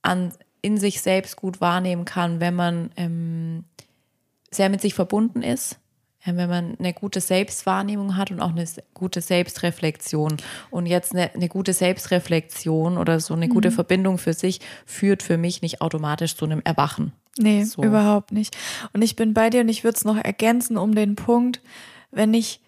an, 0.01 0.33
in 0.61 0.77
sich 0.77 1.01
selbst 1.01 1.35
gut 1.35 1.61
wahrnehmen 1.61 2.05
kann, 2.05 2.39
wenn 2.39 2.55
man 2.55 2.91
ähm, 2.97 3.63
sehr 4.51 4.69
mit 4.69 4.81
sich 4.81 4.93
verbunden 4.93 5.41
ist 5.41 5.81
wenn 6.25 6.49
man 6.49 6.75
eine 6.77 6.93
gute 6.93 7.19
Selbstwahrnehmung 7.19 8.15
hat 8.15 8.31
und 8.31 8.41
auch 8.41 8.51
eine 8.51 8.65
gute 8.93 9.21
Selbstreflexion. 9.21 10.37
Und 10.69 10.85
jetzt 10.85 11.13
eine, 11.13 11.33
eine 11.33 11.49
gute 11.49 11.73
Selbstreflexion 11.73 12.97
oder 12.97 13.19
so 13.19 13.33
eine 13.33 13.47
mhm. 13.47 13.51
gute 13.51 13.71
Verbindung 13.71 14.17
für 14.17 14.33
sich 14.33 14.59
führt 14.85 15.23
für 15.23 15.37
mich 15.37 15.61
nicht 15.61 15.81
automatisch 15.81 16.35
zu 16.35 16.45
einem 16.45 16.61
Erwachen. 16.63 17.13
Nee, 17.37 17.63
so. 17.63 17.81
überhaupt 17.83 18.31
nicht. 18.31 18.55
Und 18.93 19.01
ich 19.01 19.15
bin 19.15 19.33
bei 19.33 19.49
dir 19.49 19.61
und 19.61 19.69
ich 19.69 19.83
würde 19.83 19.95
es 19.95 20.05
noch 20.05 20.17
ergänzen 20.17 20.77
um 20.77 20.93
den 20.93 21.15
Punkt, 21.15 21.61
wenn 22.11 22.33
ich 22.33 22.61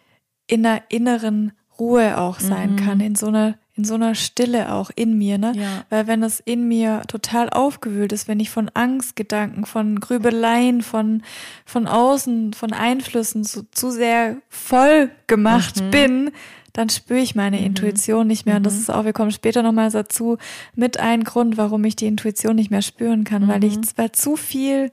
in 0.48 0.66
einer 0.66 0.82
inneren 0.90 1.52
Ruhe 1.80 2.20
auch 2.20 2.40
sein 2.40 2.74
mhm. 2.74 2.76
kann, 2.78 3.00
in 3.00 3.16
so 3.16 3.28
einer 3.28 3.58
in 3.76 3.86
so 3.86 3.96
einer 3.96 4.14
Stille 4.14 4.72
auch 4.72 4.92
in 4.96 5.18
mir, 5.18 5.38
ne? 5.38 5.54
Ja. 5.56 5.86
Weil 5.90 6.06
wenn 6.06 6.22
es 6.22 6.40
in 6.40 6.68
mir 6.68 7.02
total 7.08 7.50
aufgewühlt 7.50 8.12
ist, 8.12 8.28
wenn 8.28 8.40
ich 8.40 8.52
von 8.52 8.70
Angstgedanken, 8.74 9.66
von 9.66 10.00
Grübeleien, 10.00 10.84
von, 10.84 11.24
von 11.66 11.88
außen, 11.88 12.54
von 12.54 12.72
Einflüssen 12.72 13.44
so, 13.44 13.64
zu 13.72 13.90
sehr 13.90 14.38
voll 14.48 15.10
gemacht 15.26 15.82
mhm. 15.82 15.92
bin, 15.92 16.32
dann 16.74 16.90
spüre 16.90 17.20
ich 17.20 17.34
meine 17.34 17.58
mhm. 17.58 17.66
Intuition 17.66 18.28
nicht 18.28 18.46
mehr. 18.46 18.58
Und 18.58 18.64
das 18.64 18.74
mhm. 18.74 18.80
ist 18.82 18.90
auch, 18.92 19.06
wir 19.06 19.14
kommen 19.14 19.32
später 19.32 19.64
nochmal 19.64 19.90
dazu, 19.90 20.38
mit 20.76 21.00
ein 21.00 21.24
Grund, 21.24 21.58
warum 21.58 21.84
ich 21.86 21.96
die 21.96 22.08
Intuition 22.08 22.56
nicht 22.56 22.70
mehr 22.70 22.84
spüren 22.84 23.24
kann, 23.24 23.48
weil 23.48 23.64
ich, 23.64 23.78
weil 23.96 24.12
zu 24.12 24.36
viel 24.36 24.92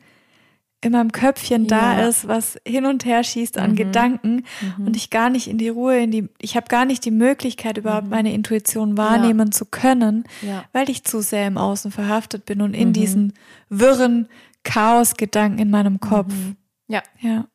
in 0.82 0.92
meinem 0.92 1.12
Köpfchen 1.12 1.66
ja. 1.66 1.68
da 1.68 2.08
ist, 2.08 2.26
was 2.26 2.58
hin 2.66 2.86
und 2.86 3.04
her 3.04 3.22
schießt 3.22 3.58
an 3.58 3.72
mhm. 3.72 3.76
Gedanken 3.76 4.44
mhm. 4.76 4.86
und 4.86 4.96
ich 4.96 5.10
gar 5.10 5.28
nicht 5.28 5.46
in 5.46 5.58
die 5.58 5.68
Ruhe, 5.68 5.98
in 5.98 6.10
die, 6.10 6.28
ich 6.40 6.56
habe 6.56 6.68
gar 6.68 6.84
nicht 6.84 7.04
die 7.04 7.10
Möglichkeit, 7.10 7.76
überhaupt 7.76 8.04
mhm. 8.04 8.10
meine 8.10 8.32
Intuition 8.32 8.96
wahrnehmen 8.96 9.48
ja. 9.48 9.52
zu 9.52 9.66
können, 9.66 10.24
ja. 10.40 10.64
weil 10.72 10.88
ich 10.88 11.04
zu 11.04 11.20
sehr 11.20 11.46
im 11.46 11.58
Außen 11.58 11.90
verhaftet 11.90 12.46
bin 12.46 12.62
und 12.62 12.74
in 12.74 12.88
mhm. 12.88 12.92
diesen 12.94 13.32
wirren 13.68 14.28
Chaos-Gedanken 14.62 15.58
in 15.58 15.70
meinem 15.70 16.00
Kopf. 16.00 16.32
Mhm. 16.32 16.56
Ja. 16.88 17.02
Ja. 17.20 17.46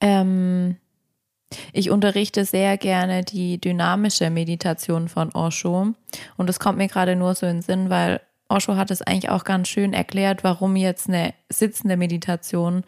Ähm, 0.00 0.76
ich 1.74 1.90
unterrichte 1.90 2.46
sehr 2.46 2.78
gerne 2.78 3.22
die 3.22 3.60
dynamische 3.60 4.30
Meditation 4.30 5.08
von 5.08 5.30
Osho 5.34 5.94
und 6.38 6.48
das 6.48 6.58
kommt 6.58 6.78
mir 6.78 6.88
gerade 6.88 7.16
nur 7.16 7.34
so 7.34 7.44
in 7.44 7.56
den 7.56 7.62
Sinn, 7.62 7.90
weil 7.90 8.22
Osho 8.52 8.76
hat 8.76 8.90
es 8.90 9.02
eigentlich 9.02 9.30
auch 9.30 9.44
ganz 9.44 9.68
schön 9.68 9.92
erklärt, 9.92 10.44
warum 10.44 10.76
jetzt 10.76 11.08
eine 11.08 11.34
sitzende 11.48 11.96
Meditation 11.96 12.84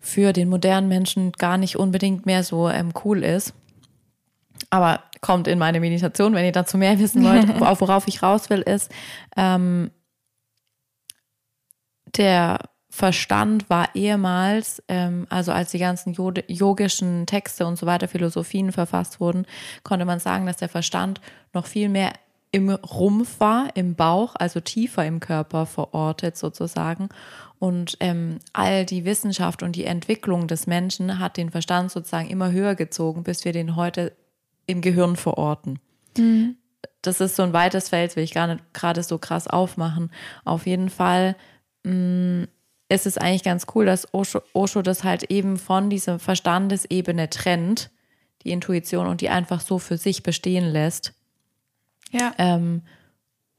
für 0.00 0.32
den 0.32 0.48
modernen 0.48 0.88
Menschen 0.88 1.32
gar 1.32 1.56
nicht 1.56 1.76
unbedingt 1.76 2.26
mehr 2.26 2.42
so 2.42 2.68
ähm, 2.68 2.92
cool 3.04 3.22
ist. 3.22 3.54
Aber 4.70 5.00
kommt 5.20 5.46
in 5.46 5.58
meine 5.58 5.80
Meditation, 5.80 6.34
wenn 6.34 6.44
ihr 6.44 6.52
dazu 6.52 6.76
mehr 6.76 6.98
wissen 6.98 7.24
wollt, 7.24 7.48
worauf 7.80 8.08
ich 8.08 8.22
raus 8.22 8.50
will, 8.50 8.60
ist, 8.60 8.90
ähm, 9.36 9.90
der 12.16 12.58
Verstand 12.90 13.70
war 13.70 13.94
ehemals, 13.94 14.82
ähm, 14.88 15.26
also 15.30 15.50
als 15.52 15.70
die 15.70 15.78
ganzen 15.78 16.12
yogischen 16.12 17.24
Texte 17.26 17.64
und 17.66 17.76
so 17.76 17.86
weiter, 17.86 18.06
Philosophien 18.06 18.70
verfasst 18.70 19.18
wurden, 19.18 19.46
konnte 19.82 20.04
man 20.04 20.18
sagen, 20.18 20.44
dass 20.44 20.58
der 20.58 20.68
Verstand 20.68 21.20
noch 21.54 21.64
viel 21.64 21.88
mehr 21.88 22.12
im 22.52 22.68
Rumpf 22.68 23.40
war, 23.40 23.70
im 23.74 23.94
Bauch, 23.94 24.34
also 24.36 24.60
tiefer 24.60 25.04
im 25.06 25.20
Körper 25.20 25.64
verortet 25.64 26.36
sozusagen. 26.36 27.08
Und 27.58 27.96
ähm, 28.00 28.40
all 28.52 28.84
die 28.84 29.06
Wissenschaft 29.06 29.62
und 29.62 29.74
die 29.74 29.86
Entwicklung 29.86 30.48
des 30.48 30.66
Menschen 30.66 31.18
hat 31.18 31.38
den 31.38 31.50
Verstand 31.50 31.90
sozusagen 31.90 32.28
immer 32.28 32.52
höher 32.52 32.74
gezogen, 32.74 33.24
bis 33.24 33.46
wir 33.46 33.52
den 33.52 33.74
heute 33.74 34.12
im 34.66 34.82
Gehirn 34.82 35.16
verorten. 35.16 35.80
Mhm. 36.18 36.56
Das 37.00 37.20
ist 37.20 37.36
so 37.36 37.42
ein 37.42 37.54
weites 37.54 37.88
Feld, 37.88 38.16
will 38.16 38.24
ich 38.24 38.34
gar 38.34 38.46
nicht 38.46 38.62
gerade 38.74 39.02
so 39.02 39.16
krass 39.16 39.48
aufmachen. 39.48 40.10
Auf 40.44 40.66
jeden 40.66 40.90
Fall 40.90 41.36
mh, 41.84 41.92
mm, 42.42 42.48
ist 42.90 43.06
es 43.06 43.16
eigentlich 43.16 43.44
ganz 43.44 43.66
cool, 43.74 43.86
dass 43.86 44.12
Osho, 44.12 44.42
Osho 44.52 44.82
das 44.82 45.04
halt 45.04 45.24
eben 45.30 45.56
von 45.56 45.88
dieser 45.88 46.18
Verstandesebene 46.18 47.30
trennt, 47.30 47.90
die 48.44 48.50
Intuition, 48.50 49.06
und 49.06 49.22
die 49.22 49.30
einfach 49.30 49.60
so 49.60 49.78
für 49.78 49.96
sich 49.96 50.22
bestehen 50.22 50.66
lässt 50.66 51.14
ja. 52.12 52.32
Ähm, 52.38 52.82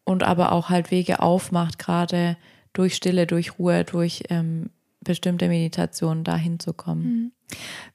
und 0.05 0.23
aber 0.23 0.51
auch 0.51 0.69
halt 0.69 0.91
Wege 0.91 1.21
aufmacht, 1.21 1.79
gerade 1.79 2.37
durch 2.73 2.95
Stille, 2.95 3.27
durch 3.27 3.59
Ruhe, 3.59 3.83
durch 3.83 4.23
ähm, 4.29 4.69
bestimmte 5.01 5.47
Meditationen 5.47 6.23
dahin 6.23 6.59
zu 6.59 6.73
kommen. 6.73 7.03
Mhm. 7.03 7.31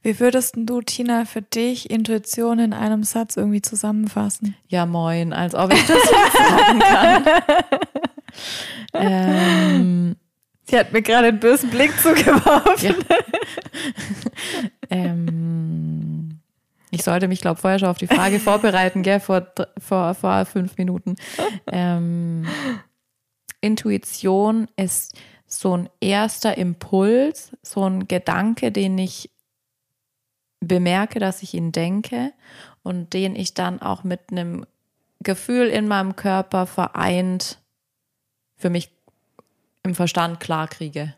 Wie 0.03 0.21
würdest 0.21 0.55
du, 0.57 0.81
Tina, 0.83 1.25
für 1.25 1.42
dich 1.42 1.90
Intuition 1.90 2.59
in 2.59 2.73
einem 2.73 3.03
Satz 3.03 3.37
irgendwie 3.37 3.62
zusammenfassen? 3.62 4.55
Ja, 4.68 4.87
moin, 4.87 5.33
als 5.33 5.55
ob 5.55 5.73
ich 5.73 5.85
das 5.87 5.99
sagen 6.33 6.79
kann. 6.79 7.25
ähm, 8.94 10.16
Sie 10.62 10.79
hat 10.79 10.92
mir 10.92 11.03
gerade 11.03 11.29
einen 11.29 11.40
bösen 11.40 11.71
Blick 11.71 11.99
zugeworfen. 11.99 12.94
Ja. 13.09 13.16
ähm, 14.90 16.08
ich 16.90 17.03
sollte 17.03 17.29
mich, 17.29 17.40
glaube 17.40 17.61
vorher 17.61 17.79
schon 17.79 17.88
auf 17.88 17.98
die 17.98 18.07
Frage 18.07 18.40
vorbereiten, 18.40 19.03
gell, 19.03 19.20
vor, 19.20 19.46
vor, 19.79 20.14
vor 20.14 20.44
fünf 20.44 20.77
Minuten. 20.77 21.16
Ähm, 21.66 22.46
Intuition 23.61 24.68
ist 24.77 25.16
so 25.46 25.77
ein 25.77 25.88
erster 26.01 26.57
Impuls, 26.59 27.57
so 27.62 27.85
ein 27.85 28.07
Gedanke, 28.07 28.70
den 28.70 28.98
ich 28.98 29.31
bemerke, 30.61 31.18
dass 31.18 31.42
ich 31.42 31.55
ihn 31.55 31.72
denke 31.72 32.33
und 32.83 33.12
den 33.14 33.37
ich 33.37 33.55
dann 33.55 33.81
auch 33.81 34.05
mit 34.05 34.31
einem 34.31 34.66
Gefühl 35.20 35.68
in 35.68 35.88
meinem 35.88 36.16
Körper 36.16 36.66
vereint 36.66 37.59
für 38.57 38.70
mich 38.70 38.90
im 39.83 39.94
Verstand 39.94 40.40
klar 40.40 40.68
kriege. 40.68 41.14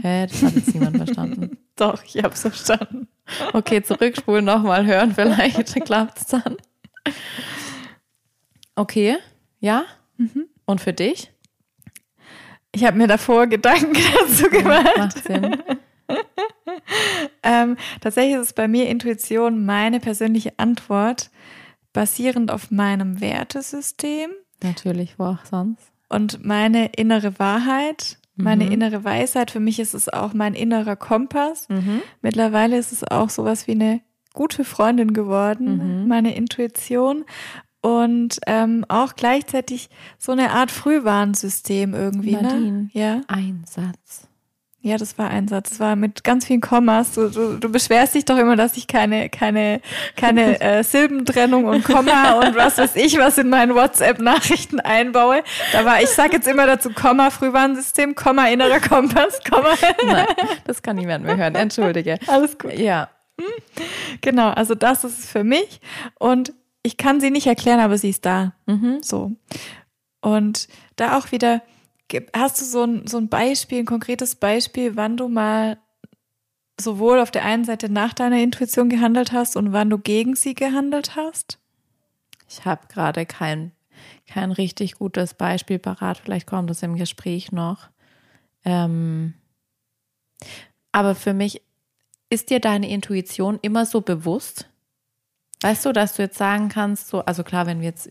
Hä, 0.00 0.26
das 0.26 0.42
hat 0.42 0.54
jetzt 0.54 0.74
niemand 0.74 0.96
verstanden. 0.96 1.58
Doch, 1.76 2.02
ich 2.04 2.18
habe 2.18 2.34
es 2.34 2.40
verstanden. 2.40 3.08
Okay, 3.52 3.82
zurückspulen, 3.82 4.44
nochmal 4.44 4.86
hören, 4.86 5.14
vielleicht 5.14 5.74
klappt 5.84 6.18
es 6.18 6.26
dann. 6.26 6.56
Okay, 8.74 9.16
ja. 9.60 9.84
Mhm. 10.16 10.48
Und 10.64 10.80
für 10.80 10.92
dich? 10.92 11.30
Ich 12.72 12.84
habe 12.84 12.96
mir 12.96 13.06
davor 13.06 13.46
Gedanken 13.46 13.94
dazu 14.20 14.48
gemacht. 14.48 14.88
Ja, 14.96 15.04
macht 15.04 15.24
Sinn. 15.24 15.62
ähm, 17.42 17.76
tatsächlich 18.00 18.34
ist 18.36 18.46
es 18.46 18.52
bei 18.52 18.68
mir 18.68 18.88
Intuition 18.88 19.64
meine 19.64 20.00
persönliche 20.00 20.58
Antwort, 20.58 21.30
basierend 21.92 22.50
auf 22.50 22.70
meinem 22.70 23.20
Wertesystem. 23.20 24.30
Natürlich, 24.62 25.18
wo 25.18 25.24
auch 25.24 25.44
sonst. 25.44 25.92
Und 26.08 26.44
meine 26.44 26.86
innere 26.92 27.38
Wahrheit 27.38 28.18
meine 28.34 28.64
mhm. 28.64 28.72
innere 28.72 29.04
Weisheit. 29.04 29.50
Für 29.50 29.60
mich 29.60 29.78
ist 29.78 29.94
es 29.94 30.08
auch 30.08 30.32
mein 30.34 30.54
innerer 30.54 30.96
Kompass. 30.96 31.68
Mhm. 31.68 32.02
Mittlerweile 32.20 32.78
ist 32.78 32.92
es 32.92 33.04
auch 33.04 33.30
sowas 33.30 33.66
wie 33.66 33.72
eine 33.72 34.00
gute 34.32 34.64
Freundin 34.64 35.12
geworden, 35.12 36.02
mhm. 36.02 36.08
meine 36.08 36.34
Intuition. 36.34 37.24
Und 37.82 38.38
ähm, 38.46 38.84
auch 38.88 39.16
gleichzeitig 39.16 39.90
so 40.16 40.32
eine 40.32 40.52
Art 40.52 40.70
Frühwarnsystem 40.70 41.94
irgendwie. 41.94 42.36
Ne? 42.36 42.42
Nadine, 42.42 42.82
ne? 42.82 42.90
Ja. 42.92 43.20
Ein 43.26 43.64
Satz. 43.68 44.28
Ja, 44.84 44.96
das 44.96 45.16
war 45.16 45.30
ein 45.30 45.46
Satz. 45.46 45.70
Das 45.70 45.80
war 45.80 45.94
mit 45.94 46.24
ganz 46.24 46.46
vielen 46.46 46.60
Kommas. 46.60 47.12
Du, 47.12 47.28
du, 47.28 47.56
du 47.56 47.70
beschwerst 47.70 48.16
dich 48.16 48.24
doch 48.24 48.36
immer, 48.36 48.56
dass 48.56 48.76
ich 48.76 48.88
keine, 48.88 49.28
keine, 49.28 49.80
keine 50.16 50.60
äh, 50.60 50.82
Silbentrennung 50.82 51.66
und 51.66 51.84
Komma 51.84 52.32
und 52.40 52.56
was 52.56 52.78
weiß 52.78 52.96
ich, 52.96 53.16
was 53.16 53.38
in 53.38 53.48
meinen 53.48 53.76
WhatsApp-Nachrichten 53.76 54.80
einbaue. 54.80 55.44
Da 55.72 55.84
war, 55.84 56.02
ich 56.02 56.08
sag 56.08 56.32
jetzt 56.32 56.48
immer 56.48 56.66
dazu 56.66 56.90
Komma, 56.90 57.30
Frühwarnsystem, 57.30 58.16
Komma, 58.16 58.48
innerer 58.48 58.80
Kompass, 58.80 59.38
Komma. 59.48 59.74
Nein, 60.04 60.26
das 60.64 60.82
kann 60.82 60.96
niemand 60.96 61.24
mehr 61.24 61.36
hören. 61.36 61.54
Entschuldige. 61.54 62.18
Alles 62.26 62.58
gut. 62.58 62.76
Ja. 62.76 63.08
Genau, 64.20 64.50
also 64.50 64.74
das 64.74 65.04
ist 65.04 65.20
es 65.20 65.30
für 65.30 65.44
mich. 65.44 65.80
Und 66.18 66.52
ich 66.82 66.96
kann 66.96 67.20
sie 67.20 67.30
nicht 67.30 67.46
erklären, 67.46 67.78
aber 67.78 67.98
sie 67.98 68.10
ist 68.10 68.26
da. 68.26 68.54
Mhm. 68.66 68.98
So. 69.00 69.30
Und 70.20 70.66
da 70.96 71.18
auch 71.18 71.30
wieder, 71.30 71.62
Hast 72.34 72.60
du 72.60 72.64
so 72.64 72.84
ein, 72.84 73.06
so 73.06 73.18
ein 73.18 73.28
Beispiel, 73.28 73.80
ein 73.80 73.86
konkretes 73.86 74.34
Beispiel, 74.34 74.96
wann 74.96 75.16
du 75.16 75.28
mal 75.28 75.78
sowohl 76.80 77.20
auf 77.20 77.30
der 77.30 77.44
einen 77.44 77.64
Seite 77.64 77.88
nach 77.88 78.12
deiner 78.12 78.42
Intuition 78.42 78.88
gehandelt 78.88 79.32
hast 79.32 79.56
und 79.56 79.72
wann 79.72 79.90
du 79.90 79.98
gegen 79.98 80.36
sie 80.36 80.54
gehandelt 80.54 81.16
hast? 81.16 81.58
Ich 82.48 82.64
habe 82.64 82.86
gerade 82.88 83.24
kein, 83.24 83.72
kein 84.26 84.52
richtig 84.52 84.94
gutes 84.96 85.34
Beispiel 85.34 85.78
parat. 85.78 86.18
Vielleicht 86.18 86.46
kommt 86.46 86.70
das 86.70 86.82
im 86.82 86.96
Gespräch 86.96 87.52
noch. 87.52 87.88
Ähm, 88.64 89.34
aber 90.92 91.14
für 91.14 91.32
mich 91.32 91.62
ist 92.28 92.50
dir 92.50 92.60
deine 92.60 92.88
Intuition 92.88 93.58
immer 93.62 93.86
so 93.86 94.00
bewusst? 94.00 94.68
Weißt 95.62 95.84
du, 95.84 95.92
dass 95.92 96.14
du 96.14 96.22
jetzt 96.22 96.38
sagen 96.38 96.68
kannst, 96.68 97.08
so, 97.08 97.24
also 97.24 97.44
klar, 97.44 97.66
wenn 97.66 97.80
wir 97.80 97.88
jetzt 97.88 98.10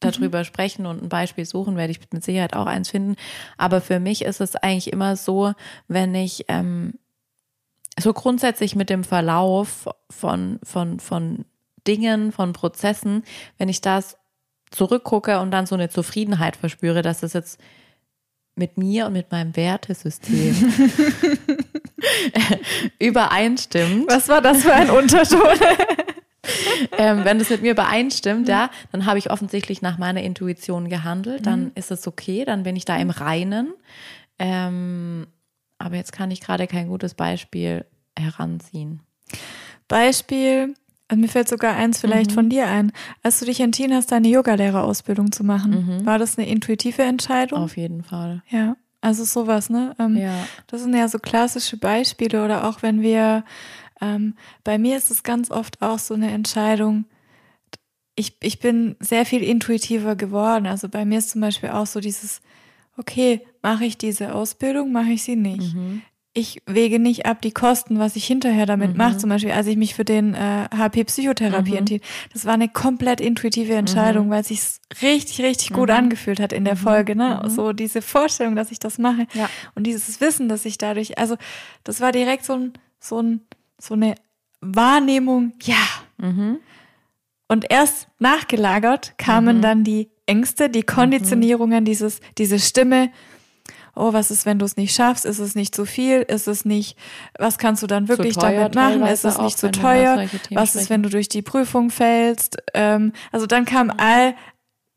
darüber 0.00 0.40
mhm. 0.40 0.44
sprechen 0.44 0.86
und 0.86 1.02
ein 1.02 1.08
Beispiel 1.08 1.44
suchen, 1.44 1.76
werde 1.76 1.90
ich 1.90 2.00
mit 2.12 2.24
Sicherheit 2.24 2.54
auch 2.54 2.66
eins 2.66 2.90
finden. 2.90 3.16
Aber 3.56 3.80
für 3.80 4.00
mich 4.00 4.22
ist 4.22 4.40
es 4.40 4.56
eigentlich 4.56 4.92
immer 4.92 5.16
so, 5.16 5.52
wenn 5.88 6.14
ich 6.14 6.44
ähm, 6.48 6.94
so 7.98 8.12
grundsätzlich 8.12 8.76
mit 8.76 8.90
dem 8.90 9.04
Verlauf 9.04 9.88
von, 10.10 10.60
von, 10.62 11.00
von 11.00 11.44
Dingen, 11.86 12.32
von 12.32 12.52
Prozessen, 12.52 13.24
wenn 13.56 13.68
ich 13.68 13.80
das 13.80 14.16
zurückgucke 14.70 15.40
und 15.40 15.50
dann 15.50 15.66
so 15.66 15.74
eine 15.74 15.88
Zufriedenheit 15.88 16.56
verspüre, 16.56 17.02
dass 17.02 17.20
das 17.20 17.32
jetzt 17.32 17.60
mit 18.54 18.76
mir 18.76 19.06
und 19.06 19.14
mit 19.14 19.30
meinem 19.30 19.56
Wertesystem 19.56 20.54
übereinstimmt. 22.98 24.10
Was 24.10 24.28
war 24.28 24.42
das 24.42 24.62
für 24.62 24.72
ein 24.72 24.90
Unterton? 24.90 25.40
ähm, 26.98 27.24
wenn 27.24 27.38
das 27.38 27.50
mit 27.50 27.62
mir 27.62 27.72
übereinstimmt, 27.72 28.48
ja, 28.48 28.70
dann 28.92 29.06
habe 29.06 29.18
ich 29.18 29.30
offensichtlich 29.30 29.82
nach 29.82 29.98
meiner 29.98 30.22
Intuition 30.22 30.88
gehandelt, 30.88 31.46
dann 31.46 31.64
mhm. 31.64 31.72
ist 31.74 31.90
es 31.90 32.06
okay, 32.06 32.44
dann 32.44 32.62
bin 32.62 32.76
ich 32.76 32.84
da 32.84 32.96
im 32.96 33.10
Reinen. 33.10 33.72
Ähm, 34.38 35.26
aber 35.78 35.96
jetzt 35.96 36.12
kann 36.12 36.30
ich 36.30 36.40
gerade 36.40 36.66
kein 36.66 36.88
gutes 36.88 37.14
Beispiel 37.14 37.84
heranziehen. 38.18 39.00
Beispiel, 39.86 40.74
also 41.08 41.20
mir 41.20 41.28
fällt 41.28 41.48
sogar 41.48 41.74
eins 41.74 42.00
vielleicht 42.00 42.30
mhm. 42.30 42.34
von 42.34 42.50
dir 42.50 42.66
ein. 42.66 42.92
Als 43.22 43.40
du 43.40 43.46
dich 43.46 43.60
entschieden 43.60 43.94
hast, 43.94 44.12
deine 44.12 44.28
Yogalehrerausbildung 44.28 45.32
zu 45.32 45.44
machen, 45.44 46.00
mhm. 46.00 46.06
war 46.06 46.18
das 46.18 46.38
eine 46.38 46.48
intuitive 46.48 47.02
Entscheidung? 47.02 47.60
Auf 47.60 47.76
jeden 47.76 48.02
Fall. 48.02 48.42
Ja, 48.50 48.76
also 49.00 49.24
sowas, 49.24 49.70
ne? 49.70 49.94
Ähm, 49.98 50.16
ja. 50.16 50.34
Das 50.66 50.82
sind 50.82 50.94
ja 50.94 51.08
so 51.08 51.18
klassische 51.18 51.76
Beispiele 51.76 52.44
oder 52.44 52.68
auch 52.68 52.82
wenn 52.82 53.00
wir, 53.00 53.44
ähm, 54.00 54.34
bei 54.64 54.78
mir 54.78 54.96
ist 54.96 55.10
es 55.10 55.22
ganz 55.22 55.50
oft 55.50 55.82
auch 55.82 55.98
so 55.98 56.14
eine 56.14 56.30
Entscheidung, 56.30 57.04
ich, 58.14 58.36
ich 58.40 58.58
bin 58.58 58.96
sehr 58.98 59.24
viel 59.24 59.44
intuitiver 59.44 60.16
geworden. 60.16 60.66
Also 60.66 60.88
bei 60.88 61.04
mir 61.04 61.18
ist 61.18 61.30
zum 61.30 61.40
Beispiel 61.40 61.70
auch 61.70 61.86
so 61.86 62.00
dieses, 62.00 62.40
okay, 62.96 63.46
mache 63.62 63.84
ich 63.84 63.96
diese 63.96 64.34
Ausbildung, 64.34 64.90
mache 64.90 65.10
ich 65.10 65.22
sie 65.22 65.36
nicht. 65.36 65.74
Mhm 65.74 66.02
ich 66.38 66.62
wege 66.66 67.00
nicht 67.00 67.26
ab 67.26 67.42
die 67.42 67.50
Kosten, 67.50 67.98
was 67.98 68.14
ich 68.14 68.24
hinterher 68.24 68.64
damit 68.64 68.92
mhm. 68.92 68.98
mache. 68.98 69.16
Zum 69.16 69.30
Beispiel, 69.30 69.50
als 69.50 69.66
ich 69.66 69.76
mich 69.76 69.94
für 69.94 70.04
den 70.04 70.34
äh, 70.34 70.68
HP-Psychotherapie 70.76 71.72
mhm. 71.72 71.78
entschied. 71.78 72.04
Das 72.32 72.44
war 72.44 72.54
eine 72.54 72.68
komplett 72.68 73.20
intuitive 73.20 73.74
Entscheidung, 73.74 74.26
mhm. 74.26 74.30
weil 74.30 74.40
es 74.42 74.48
sich 74.48 74.60
richtig, 75.02 75.40
richtig 75.40 75.72
gut 75.72 75.88
mhm. 75.88 75.96
angefühlt 75.96 76.38
hat 76.38 76.52
in 76.52 76.64
der 76.64 76.76
mhm. 76.76 76.78
Folge. 76.78 77.16
Ne? 77.16 77.42
So 77.48 77.72
diese 77.72 78.02
Vorstellung, 78.02 78.54
dass 78.54 78.70
ich 78.70 78.78
das 78.78 78.98
mache. 78.98 79.26
Ja. 79.34 79.50
Und 79.74 79.84
dieses 79.84 80.20
Wissen, 80.20 80.48
dass 80.48 80.64
ich 80.64 80.78
dadurch, 80.78 81.18
also 81.18 81.36
das 81.82 82.00
war 82.00 82.12
direkt 82.12 82.44
so 82.44 82.52
ein, 82.52 82.72
so 83.00 83.20
ein, 83.20 83.40
so 83.80 83.94
eine 83.94 84.14
Wahrnehmung, 84.60 85.52
ja. 85.62 85.76
Und 87.48 87.70
erst 87.70 88.08
nachgelagert 88.18 89.16
kamen 89.18 89.62
dann 89.62 89.84
die 89.84 90.10
Ängste, 90.26 90.68
die 90.68 90.82
Konditionierungen, 90.82 91.84
dieses, 91.84 92.20
diese 92.36 92.58
Stimme, 92.58 93.10
oh, 93.98 94.12
was 94.12 94.30
ist, 94.30 94.46
wenn 94.46 94.58
du 94.58 94.64
es 94.64 94.76
nicht 94.76 94.94
schaffst? 94.94 95.24
Ist 95.24 95.38
es 95.38 95.54
nicht 95.54 95.74
zu 95.74 95.84
viel? 95.84 96.22
Ist 96.22 96.46
es 96.46 96.64
nicht, 96.64 96.96
was 97.38 97.58
kannst 97.58 97.82
du 97.82 97.86
dann 97.86 98.08
wirklich 98.08 98.36
teuer, 98.36 98.68
damit 98.68 98.74
machen? 98.74 99.02
Ist 99.06 99.24
es 99.24 99.38
nicht 99.38 99.58
zu 99.58 99.70
teuer? 99.70 100.26
Was 100.50 100.76
ist, 100.76 100.88
wenn 100.88 101.02
du 101.02 101.10
durch 101.10 101.28
die 101.28 101.42
Prüfung 101.42 101.90
fällst? 101.90 102.58
Ähm, 102.74 103.12
also 103.32 103.46
dann 103.46 103.64
kam 103.64 103.90
all 103.96 104.34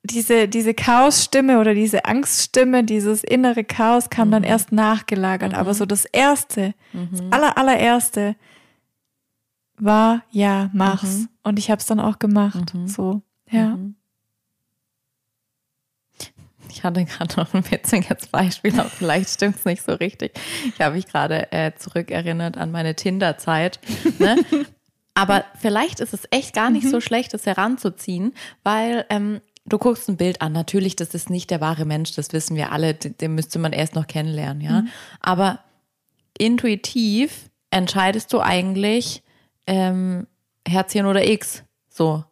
diese, 0.03 0.47
diese 0.47 0.73
Chaosstimme 0.73 1.59
oder 1.59 1.73
diese 1.73 2.05
Angststimme, 2.05 2.83
dieses 2.83 3.23
innere 3.23 3.63
Chaos 3.63 4.09
kam 4.09 4.29
mhm. 4.29 4.31
dann 4.31 4.43
erst 4.43 4.71
nachgelagert. 4.71 5.53
Mhm. 5.53 5.57
Aber 5.57 5.73
so 5.73 5.85
das 5.85 6.05
erste, 6.05 6.73
mhm. 6.93 7.09
das 7.11 7.21
aller, 7.31 7.57
allererste 7.57 8.35
war, 9.81 10.23
ja, 10.31 10.69
mach's. 10.73 11.19
Mhm. 11.19 11.29
Und 11.43 11.59
ich 11.59 11.71
habe 11.71 11.79
es 11.79 11.87
dann 11.87 11.99
auch 11.99 12.19
gemacht. 12.19 12.73
Mhm. 12.73 12.87
So, 12.87 13.21
ja. 13.49 13.75
Mhm. 13.75 13.95
Ich 16.69 16.83
hatte 16.83 17.03
gerade 17.03 17.35
noch 17.35 17.53
ein 17.53 17.69
witziges 17.69 18.27
Beispiel, 18.27 18.79
aber 18.79 18.89
vielleicht 18.89 19.29
stimmt 19.29 19.57
es 19.57 19.65
nicht 19.65 19.83
so 19.83 19.93
richtig. 19.93 20.39
Ich 20.73 20.79
habe 20.79 20.95
mich 20.95 21.05
gerade 21.07 21.51
äh, 21.51 21.73
zurückerinnert 21.75 22.57
an 22.57 22.71
meine 22.71 22.95
Tinder-Zeit. 22.95 23.79
Ne? 24.19 24.37
aber 25.13 25.43
vielleicht 25.59 25.99
ist 25.99 26.13
es 26.13 26.21
echt 26.31 26.53
gar 26.53 26.69
nicht 26.69 26.85
mhm. 26.85 26.91
so 26.91 27.01
schlecht, 27.01 27.33
das 27.33 27.45
heranzuziehen, 27.45 28.33
weil 28.63 29.05
ähm, 29.09 29.41
du 29.65 29.77
guckst 29.79 30.07
ein 30.07 30.17
Bild 30.17 30.41
an. 30.41 30.53
Natürlich, 30.53 30.95
das 30.95 31.13
ist 31.13 31.29
nicht 31.29 31.49
der 31.49 31.59
wahre 31.59 31.85
Mensch, 31.85 32.13
das 32.13 32.31
wissen 32.31 32.55
wir 32.55 32.71
alle. 32.71 32.93
Den, 32.93 33.17
den 33.17 33.35
müsste 33.35 33.59
man 33.59 33.73
erst 33.73 33.95
noch 33.95 34.07
kennenlernen, 34.07 34.61
ja. 34.61 34.81
Mhm. 34.81 34.89
Aber 35.19 35.59
intuitiv 36.37 37.49
entscheidest 37.69 38.31
du 38.31 38.39
eigentlich 38.39 39.23
ähm, 39.67 40.27
Herzchen 40.67 41.05
oder 41.05 41.27
X. 41.27 41.63
So. 41.89 42.23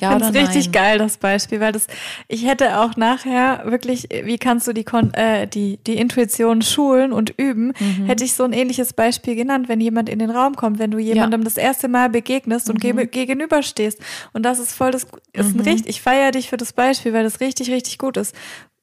Ja, 0.00 0.16
ich 0.16 0.24
finde 0.24 0.40
richtig 0.40 0.70
geil, 0.70 0.98
das 0.98 1.16
Beispiel, 1.16 1.60
weil 1.60 1.72
das, 1.72 1.88
ich 2.28 2.46
hätte 2.46 2.78
auch 2.78 2.96
nachher 2.96 3.62
wirklich, 3.64 4.08
wie 4.22 4.38
kannst 4.38 4.68
du 4.68 4.72
die, 4.72 4.84
äh, 5.12 5.46
die, 5.46 5.78
die 5.78 5.96
Intuition 5.96 6.62
schulen 6.62 7.12
und 7.12 7.30
üben, 7.36 7.72
mhm. 7.78 8.06
hätte 8.06 8.22
ich 8.22 8.34
so 8.34 8.44
ein 8.44 8.52
ähnliches 8.52 8.92
Beispiel 8.92 9.34
genannt, 9.34 9.68
wenn 9.68 9.80
jemand 9.80 10.08
in 10.08 10.20
den 10.20 10.30
Raum 10.30 10.54
kommt, 10.54 10.78
wenn 10.78 10.92
du 10.92 10.98
jemandem 10.98 11.40
ja. 11.40 11.44
das 11.44 11.56
erste 11.56 11.88
Mal 11.88 12.10
begegnest 12.10 12.70
und 12.70 12.82
mhm. 12.82 13.10
gegenüberstehst. 13.10 14.00
Und 14.32 14.44
das 14.44 14.60
ist 14.60 14.72
voll 14.72 14.92
das, 14.92 15.06
ist 15.32 15.54
mhm. 15.54 15.60
ein 15.60 15.64
richtig, 15.64 15.88
ich 15.88 16.00
feiere 16.00 16.30
dich 16.30 16.48
für 16.48 16.56
das 16.56 16.72
Beispiel, 16.72 17.12
weil 17.12 17.24
das 17.24 17.40
richtig, 17.40 17.70
richtig 17.70 17.98
gut 17.98 18.16
ist. 18.16 18.36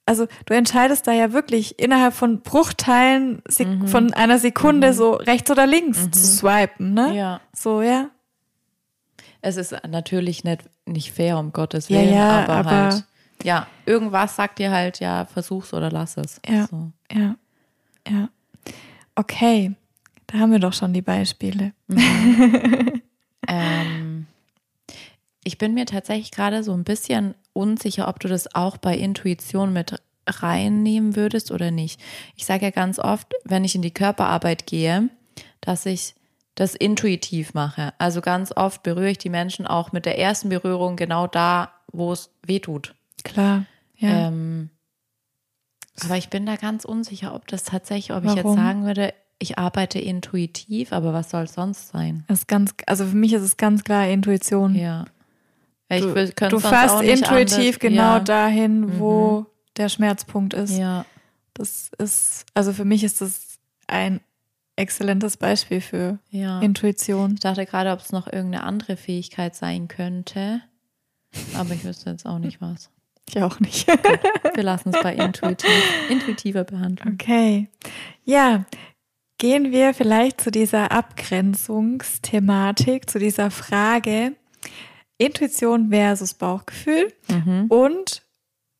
Also 0.05 0.27
du 0.45 0.53
entscheidest 0.53 1.07
da 1.07 1.11
ja 1.11 1.33
wirklich 1.33 1.79
innerhalb 1.79 2.13
von 2.13 2.41
Bruchteilen 2.41 3.41
mhm. 3.57 3.87
von 3.87 4.13
einer 4.13 4.37
Sekunde 4.37 4.89
mhm. 4.89 4.93
so 4.93 5.13
rechts 5.13 5.49
oder 5.49 5.65
links 5.65 6.05
mhm. 6.05 6.13
zu 6.13 6.25
swipen, 6.25 6.93
ne? 6.93 7.15
Ja. 7.15 7.41
So, 7.53 7.81
ja. 7.81 8.09
Es 9.41 9.57
ist 9.57 9.75
natürlich 9.87 10.43
nicht, 10.43 10.63
nicht 10.85 11.11
fair, 11.11 11.37
um 11.37 11.53
Gottes 11.53 11.89
Willen, 11.89 12.09
ja, 12.09 12.15
ja, 12.15 12.43
aber, 12.43 12.53
aber, 12.53 12.69
halt, 12.69 13.03
ja, 13.43 13.67
irgendwas 13.85 14.35
sagt 14.35 14.59
dir 14.59 14.71
halt, 14.71 14.99
ja, 14.99 15.25
versuch's 15.25 15.73
oder 15.73 15.91
lass 15.91 16.17
es. 16.17 16.41
Ja, 16.47 16.67
so. 16.67 16.91
ja, 17.11 17.35
ja. 18.07 18.29
Okay, 19.15 19.75
da 20.27 20.39
haben 20.39 20.51
wir 20.51 20.59
doch 20.59 20.73
schon 20.73 20.93
die 20.93 21.01
Beispiele. 21.01 21.73
Mhm. 21.87 23.01
ähm, 23.47 23.94
ich 25.45 25.57
bin 25.57 25.73
mir 25.75 25.85
tatsächlich 25.85 26.31
gerade 26.31 26.63
so 26.63 26.73
ein 26.73 26.83
bisschen 26.83 27.35
unsicher, 27.53 28.09
ob 28.09 28.19
du 28.19 28.27
das 28.27 28.53
auch 28.53 28.77
bei 28.77 28.97
Intuition 28.97 29.71
mit 29.71 29.95
reinnehmen 30.27 31.15
würdest 31.15 31.51
oder 31.51 31.69
nicht. 31.69 32.01
Ich 32.35 32.45
sage 32.45 32.65
ja 32.65 32.71
ganz 32.71 32.97
oft, 32.97 33.31
wenn 33.43 33.63
ich 33.63 33.75
in 33.75 33.83
die 33.83 33.93
Körperarbeit 33.93 34.65
gehe, 34.65 35.09
dass 35.61 35.85
ich 35.85 36.15
das 36.55 36.73
intuitiv 36.73 37.53
mache. 37.53 37.93
Also 37.99 38.21
ganz 38.21 38.51
oft 38.55 38.81
berühre 38.81 39.11
ich 39.11 39.17
die 39.19 39.29
Menschen 39.29 39.67
auch 39.67 39.91
mit 39.91 40.05
der 40.05 40.17
ersten 40.17 40.49
Berührung 40.49 40.95
genau 40.95 41.27
da, 41.27 41.71
wo 41.91 42.11
es 42.11 42.31
weh 42.45 42.59
tut. 42.59 42.95
Klar, 43.23 43.65
ja. 43.97 44.27
Ähm, 44.27 44.71
aber 46.03 46.17
ich 46.17 46.29
bin 46.29 46.45
da 46.45 46.55
ganz 46.55 46.85
unsicher, 46.85 47.35
ob 47.35 47.47
das 47.47 47.63
tatsächlich, 47.63 48.17
ob 48.17 48.23
Warum? 48.23 48.37
ich 48.37 48.43
jetzt 48.43 48.55
sagen 48.55 48.85
würde, 48.85 49.13
ich 49.37 49.59
arbeite 49.59 49.99
intuitiv, 49.99 50.91
aber 50.91 51.13
was 51.13 51.29
soll 51.29 51.43
es 51.43 51.53
sonst 51.53 51.89
sein? 51.89 52.23
Das 52.27 52.39
ist 52.39 52.47
ganz, 52.47 52.73
also 52.87 53.05
für 53.05 53.15
mich 53.15 53.33
ist 53.33 53.43
es 53.43 53.57
ganz 53.57 53.83
klar 53.83 54.07
Intuition. 54.07 54.75
Ja. 54.75 55.05
Ich 55.89 56.01
du, 56.01 56.49
du 56.49 56.59
fährst 56.59 57.01
intuitiv 57.01 57.57
anders. 57.57 57.79
genau 57.79 58.01
ja. 58.01 58.19
dahin, 58.19 58.99
wo 58.99 59.41
mhm. 59.41 59.45
der 59.77 59.89
Schmerzpunkt 59.89 60.53
ist. 60.53 60.77
Ja. 60.77 61.05
Das 61.53 61.89
ist, 61.97 62.45
also 62.53 62.73
für 62.73 62.85
mich 62.85 63.03
ist 63.03 63.21
das 63.21 63.59
ein 63.87 64.19
exzellentes 64.75 65.37
Beispiel 65.37 65.81
für 65.81 66.19
ja. 66.31 66.59
Intuition. 66.59 67.35
Ich 67.35 67.41
dachte 67.41 67.65
gerade, 67.65 67.91
ob 67.91 67.99
es 67.99 68.11
noch 68.11 68.27
irgendeine 68.27 68.63
andere 68.63 68.97
Fähigkeit 68.97 69.55
sein 69.55 69.87
könnte. 69.87 70.61
Aber 71.55 71.73
ich 71.73 71.85
wüsste 71.85 72.09
jetzt 72.09 72.25
auch 72.25 72.39
nicht 72.39 72.59
was. 72.61 72.89
Ich 73.27 73.41
auch 73.41 73.59
nicht. 73.59 73.87
Gut, 73.87 74.19
wir 74.53 74.63
lassen 74.63 74.93
es 74.93 75.01
bei 75.01 75.15
intuitiv, 75.15 75.71
intuitiver 76.09 76.63
Behandlung. 76.63 77.13
Okay. 77.13 77.69
Ja, 78.23 78.65
gehen 79.37 79.71
wir 79.71 79.93
vielleicht 79.93 80.41
zu 80.41 80.49
dieser 80.51 80.91
Abgrenzungsthematik, 80.91 83.09
zu 83.09 83.19
dieser 83.19 83.51
Frage 83.51 84.33
Intuition 85.17 85.89
versus 85.89 86.33
Bauchgefühl 86.33 87.13
mhm. 87.29 87.65
und 87.69 88.21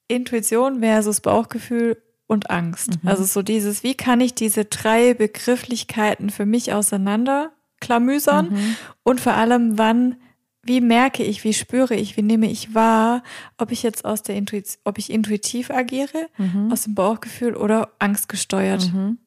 Intuition 0.07 0.81
versus 0.81 1.21
Bauchgefühl 1.21 2.01
und 2.27 2.49
Angst. 2.49 3.03
Mhm. 3.03 3.09
Also 3.09 3.23
so 3.23 3.41
dieses, 3.41 3.83
wie 3.83 3.95
kann 3.95 4.21
ich 4.21 4.33
diese 4.33 4.65
drei 4.65 5.13
Begrifflichkeiten 5.13 6.29
für 6.29 6.45
mich 6.45 6.73
auseinanderklamüsern 6.73 8.49
mhm. 8.49 8.75
und 9.03 9.21
vor 9.21 9.33
allem, 9.33 9.77
wann, 9.77 10.17
wie 10.63 10.81
merke 10.81 11.23
ich, 11.23 11.43
wie 11.43 11.53
spüre 11.53 11.95
ich, 11.95 12.17
wie 12.17 12.23
nehme 12.23 12.49
ich 12.49 12.73
wahr, 12.73 13.23
ob 13.57 13.71
ich 13.71 13.83
jetzt 13.83 14.05
aus 14.05 14.23
der 14.23 14.35
Intuition, 14.35 14.81
ob 14.83 14.97
ich 14.97 15.11
intuitiv 15.11 15.69
agiere, 15.69 16.27
mhm. 16.37 16.71
aus 16.71 16.83
dem 16.83 16.95
Bauchgefühl 16.95 17.55
oder 17.55 17.91
angstgesteuert. 17.99 18.91
Mhm. 18.91 19.19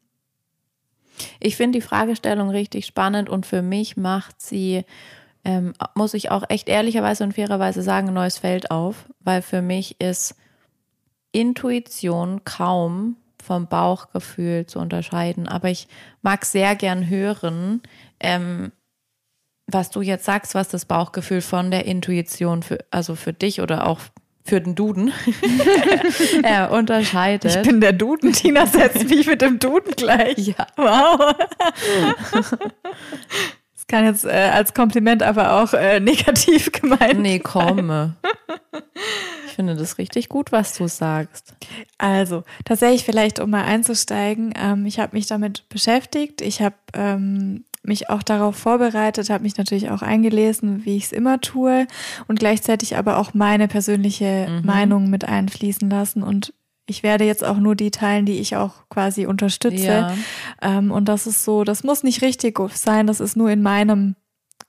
Ich 1.41 1.57
finde 1.57 1.79
die 1.79 1.85
Fragestellung 1.85 2.51
richtig 2.51 2.87
spannend 2.87 3.29
und 3.29 3.47
für 3.47 3.63
mich 3.63 3.97
macht 3.97 4.41
sie, 4.41 4.85
ähm, 5.49 5.73
muss 5.95 6.13
ich 6.13 6.31
auch 6.31 6.45
echt 6.51 6.69
ehrlicherweise 6.69 7.25
und 7.25 7.33
fairerweise 7.33 7.81
sagen, 7.81 8.09
ein 8.09 8.15
neues 8.15 8.37
Feld 8.37 8.71
auf, 8.71 9.07
weil 9.21 9.41
für 9.41 9.63
mich 9.63 9.99
ist 9.99 10.35
Intuition 11.33 12.45
kaum 12.45 13.17
vom 13.43 13.67
Bauchgefühl 13.67 14.67
zu 14.67 14.79
unterscheiden. 14.79 15.49
Aber 15.49 15.71
ich 15.71 15.89
mag 16.21 16.45
sehr 16.45 16.77
gern 16.77 17.09
hören, 17.09 17.81
ähm, 18.21 18.73
was 19.67 19.89
du 19.89 20.03
jetzt 20.03 20.27
sagst, 20.27 20.55
was 20.55 20.69
das 20.69 20.85
Bauchgefühl 20.85 21.41
von 21.41 21.71
der 21.71 21.87
Intuition 21.87 22.63
für, 22.63 22.85
also 22.91 23.15
für 23.15 23.33
dich 23.33 23.63
oder 23.63 23.87
auch 23.87 24.01
für 24.45 24.61
den 24.61 24.75
Duden 24.75 25.13
äh, 26.43 26.69
unterscheidet. 26.69 27.57
Ich 27.57 27.63
bin 27.63 27.81
der 27.81 27.95
Duden, 27.95 28.35
Tina 28.35 28.67
setzt 28.67 29.09
mich 29.09 29.27
mit 29.27 29.41
dem 29.41 29.59
Duden 29.59 29.93
gleich. 29.97 30.49
Ja. 30.49 30.67
Wow. 30.77 31.35
Kann 33.89 34.05
jetzt 34.05 34.27
äh, 34.27 34.51
als 34.53 34.75
Kompliment 34.75 35.23
aber 35.23 35.63
auch 35.63 35.73
äh, 35.73 35.99
negativ 36.01 36.71
gemeint. 36.73 37.21
Nee, 37.21 37.39
komm. 37.39 38.15
Ich 39.47 39.55
finde 39.55 39.75
das 39.75 39.99
richtig 39.99 40.29
gut, 40.29 40.53
was 40.53 40.77
du 40.77 40.87
sagst. 40.89 41.55
Also, 41.97 42.45
tatsächlich 42.65 43.05
vielleicht, 43.05 43.41
um 43.41 43.51
mal 43.51 43.65
einzusteigen, 43.65 44.53
ähm, 44.57 44.87
ich 44.87 45.01
habe 45.01 45.17
mich 45.17 45.27
damit 45.27 45.69
beschäftigt. 45.71 46.43
Ich 46.43 46.61
habe 46.61 46.77
ähm, 46.93 47.65
mich 47.83 48.11
auch 48.11 48.23
darauf 48.23 48.57
vorbereitet, 48.57 49.31
habe 49.31 49.43
mich 49.43 49.57
natürlich 49.57 49.91
auch 49.91 50.03
eingelesen, 50.03 50.85
wie 50.85 50.97
ich 50.97 51.05
es 51.05 51.13
immer 51.13 51.41
tue 51.41 51.87
und 52.29 52.39
gleichzeitig 52.39 52.97
aber 52.97 53.17
auch 53.17 53.35
meine 53.35 53.69
persönliche 53.69 54.47
mhm. 54.49 54.67
Meinung 54.67 55.11
mit 55.11 55.25
einfließen 55.25 55.89
lassen 55.89 56.23
und 56.23 56.53
ich 56.89 57.03
werde 57.03 57.25
jetzt 57.25 57.45
auch 57.45 57.59
nur 57.59 57.77
die 57.77 57.91
teilen, 57.91 58.27
die 58.27 58.39
ich 58.39 58.57
auch 58.57 58.89
quasi 58.89 59.27
unterstütze. 59.27 59.87
Ja. 59.87 60.15
Ähm, 60.63 60.91
und 60.91 61.05
das 61.07 61.27
ist 61.27 61.45
so, 61.45 61.63
das 61.63 61.85
muss 61.85 62.03
nicht 62.03 62.23
richtig 62.23 62.59
sein, 62.75 63.07
das 63.07 63.21
ist 63.21 63.37
nur 63.37 63.51
in 63.51 63.63
meinem 63.63 64.17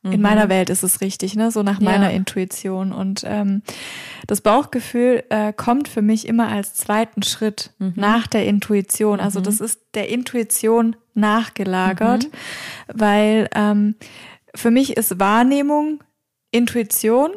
in 0.01 0.11
mhm. 0.11 0.21
meiner 0.21 0.47
Welt 0.47 0.69
ist 0.69 0.83
es 0.83 1.01
richtig, 1.01 1.35
ne? 1.35 1.51
So 1.51 1.61
nach 1.61 1.81
meiner 1.81 2.09
ja. 2.09 2.15
Intuition. 2.15 2.93
Und 2.93 3.23
ähm, 3.25 3.63
das 4.27 4.39
Bauchgefühl 4.39 5.25
äh, 5.29 5.51
kommt 5.51 5.89
für 5.89 6.01
mich 6.01 6.25
immer 6.25 6.47
als 6.47 6.73
zweiten 6.73 7.21
Schritt 7.21 7.73
mhm. 7.79 7.93
nach 7.97 8.25
der 8.25 8.45
Intuition. 8.45 9.19
Also 9.19 9.39
mhm. 9.39 9.43
das 9.43 9.59
ist 9.59 9.81
der 9.95 10.07
Intuition 10.07 10.95
nachgelagert, 11.15 12.25
mhm. 12.25 12.29
weil 12.93 13.49
ähm, 13.53 13.95
für 14.55 14.71
mich 14.71 14.95
ist 14.95 15.19
Wahrnehmung 15.19 16.01
Intuition 16.51 17.31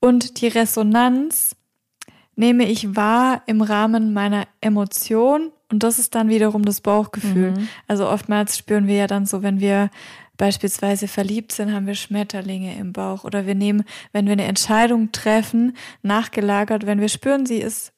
und 0.00 0.40
die 0.40 0.48
Resonanz 0.48 1.55
nehme 2.36 2.68
ich 2.68 2.94
wahr 2.94 3.42
im 3.46 3.62
Rahmen 3.62 4.12
meiner 4.12 4.44
Emotion 4.60 5.50
und 5.70 5.82
das 5.82 5.98
ist 5.98 6.14
dann 6.14 6.28
wiederum 6.28 6.64
das 6.64 6.80
Bauchgefühl. 6.80 7.52
Mhm. 7.52 7.68
Also 7.88 8.08
oftmals 8.08 8.56
spüren 8.56 8.86
wir 8.86 8.96
ja 8.96 9.06
dann 9.06 9.26
so, 9.26 9.42
wenn 9.42 9.58
wir 9.58 9.90
beispielsweise 10.36 11.08
verliebt 11.08 11.52
sind, 11.52 11.72
haben 11.72 11.86
wir 11.86 11.94
Schmetterlinge 11.94 12.76
im 12.76 12.92
Bauch 12.92 13.24
oder 13.24 13.46
wir 13.46 13.54
nehmen, 13.54 13.84
wenn 14.12 14.26
wir 14.26 14.32
eine 14.32 14.44
Entscheidung 14.44 15.10
treffen, 15.12 15.76
nachgelagert, 16.02 16.86
wenn 16.86 17.00
wir 17.00 17.08
spüren, 17.08 17.46
sie 17.46 17.58
ist 17.58 17.92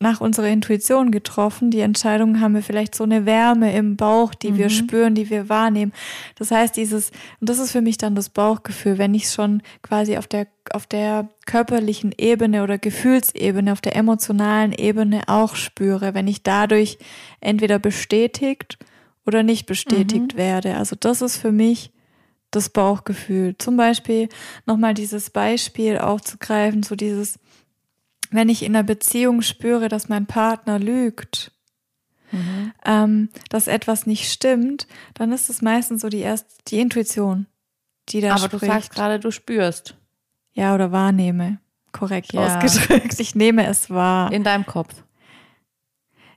nach 0.00 0.20
unserer 0.20 0.48
Intuition 0.48 1.10
getroffen. 1.10 1.70
Die 1.70 1.80
Entscheidung 1.80 2.40
haben 2.40 2.54
wir 2.54 2.62
vielleicht 2.62 2.94
so 2.94 3.04
eine 3.04 3.26
Wärme 3.26 3.74
im 3.74 3.96
Bauch, 3.96 4.32
die 4.32 4.52
mhm. 4.52 4.58
wir 4.58 4.70
spüren, 4.70 5.14
die 5.14 5.28
wir 5.28 5.48
wahrnehmen. 5.48 5.92
Das 6.36 6.52
heißt, 6.52 6.76
dieses, 6.76 7.10
und 7.40 7.48
das 7.48 7.58
ist 7.58 7.72
für 7.72 7.80
mich 7.80 7.98
dann 7.98 8.14
das 8.14 8.28
Bauchgefühl, 8.28 8.98
wenn 8.98 9.14
ich 9.14 9.24
es 9.24 9.34
schon 9.34 9.60
quasi 9.82 10.16
auf 10.16 10.28
der, 10.28 10.46
auf 10.72 10.86
der 10.86 11.28
körperlichen 11.46 12.14
Ebene 12.16 12.62
oder 12.62 12.78
Gefühlsebene, 12.78 13.72
auf 13.72 13.80
der 13.80 13.96
emotionalen 13.96 14.72
Ebene 14.72 15.22
auch 15.26 15.56
spüre, 15.56 16.14
wenn 16.14 16.28
ich 16.28 16.44
dadurch 16.44 16.98
entweder 17.40 17.80
bestätigt 17.80 18.78
oder 19.26 19.42
nicht 19.42 19.66
bestätigt 19.66 20.34
mhm. 20.34 20.38
werde. 20.38 20.76
Also 20.76 20.94
das 20.98 21.22
ist 21.22 21.38
für 21.38 21.52
mich 21.52 21.90
das 22.52 22.68
Bauchgefühl. 22.70 23.56
Zum 23.58 23.76
Beispiel 23.76 24.28
nochmal 24.64 24.94
dieses 24.94 25.30
Beispiel 25.30 25.98
aufzugreifen, 25.98 26.82
so 26.82 26.94
dieses, 26.94 27.38
wenn 28.30 28.48
ich 28.48 28.62
in 28.62 28.74
einer 28.74 28.84
Beziehung 28.84 29.42
spüre, 29.42 29.88
dass 29.88 30.08
mein 30.08 30.26
Partner 30.26 30.78
lügt, 30.78 31.52
mhm. 32.30 32.72
ähm, 32.84 33.28
dass 33.50 33.66
etwas 33.66 34.06
nicht 34.06 34.30
stimmt, 34.30 34.86
dann 35.14 35.32
ist 35.32 35.48
es 35.48 35.62
meistens 35.62 36.02
so 36.02 36.08
die 36.08 36.20
erste, 36.20 36.48
die 36.68 36.80
Intuition, 36.80 37.46
die 38.08 38.20
da 38.20 38.34
Aber 38.34 38.46
spricht. 38.46 38.62
du 38.62 38.66
sagst 38.66 38.94
gerade, 38.94 39.18
du 39.20 39.30
spürst. 39.30 39.96
Ja, 40.52 40.74
oder 40.74 40.92
wahrnehme. 40.92 41.58
Korrekt 41.92 42.32
ja. 42.32 42.58
ausgedrückt. 42.58 43.18
Ich 43.20 43.34
nehme 43.34 43.66
es 43.66 43.90
wahr. 43.90 44.32
In 44.32 44.44
deinem 44.44 44.66
Kopf. 44.66 44.94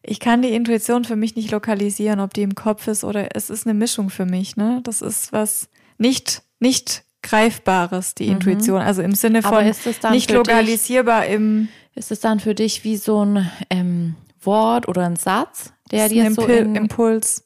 Ich 0.04 0.20
kann 0.20 0.42
die 0.42 0.50
Intuition 0.50 1.04
für 1.06 1.16
mich 1.16 1.36
nicht 1.36 1.52
lokalisieren, 1.52 2.20
ob 2.20 2.34
die 2.34 2.42
im 2.42 2.56
Kopf 2.56 2.88
ist 2.88 3.04
oder 3.04 3.36
es 3.36 3.50
ist 3.50 3.68
eine 3.68 3.76
Mischung 3.76 4.10
für 4.10 4.26
mich. 4.26 4.56
Ne? 4.56 4.82
Das 4.84 5.02
ist 5.02 5.32
was 5.32 5.70
nicht, 5.98 6.42
nicht 6.60 7.04
Greifbares, 7.22 8.16
die 8.16 8.26
mhm. 8.26 8.34
Intuition. 8.34 8.82
Also 8.82 9.02
im 9.02 9.14
Sinne 9.14 9.44
von 9.44 9.64
nicht 10.12 10.32
lokalisierbar 10.32 11.26
im. 11.28 11.68
Ist 11.96 12.12
es 12.12 12.20
dann 12.20 12.40
für 12.40 12.56
dich 12.56 12.84
wie 12.84 12.98
so 12.98 13.26
ein 13.26 13.52
ähm, 13.70 14.16
Wort 14.42 14.88
oder 14.88 15.06
ein 15.06 15.16
Satz, 15.16 15.74
der 15.92 16.10
dir 16.10 16.24
ein 16.24 16.34
so 16.34 16.46
in, 16.46 16.76
Impuls. 16.76 17.46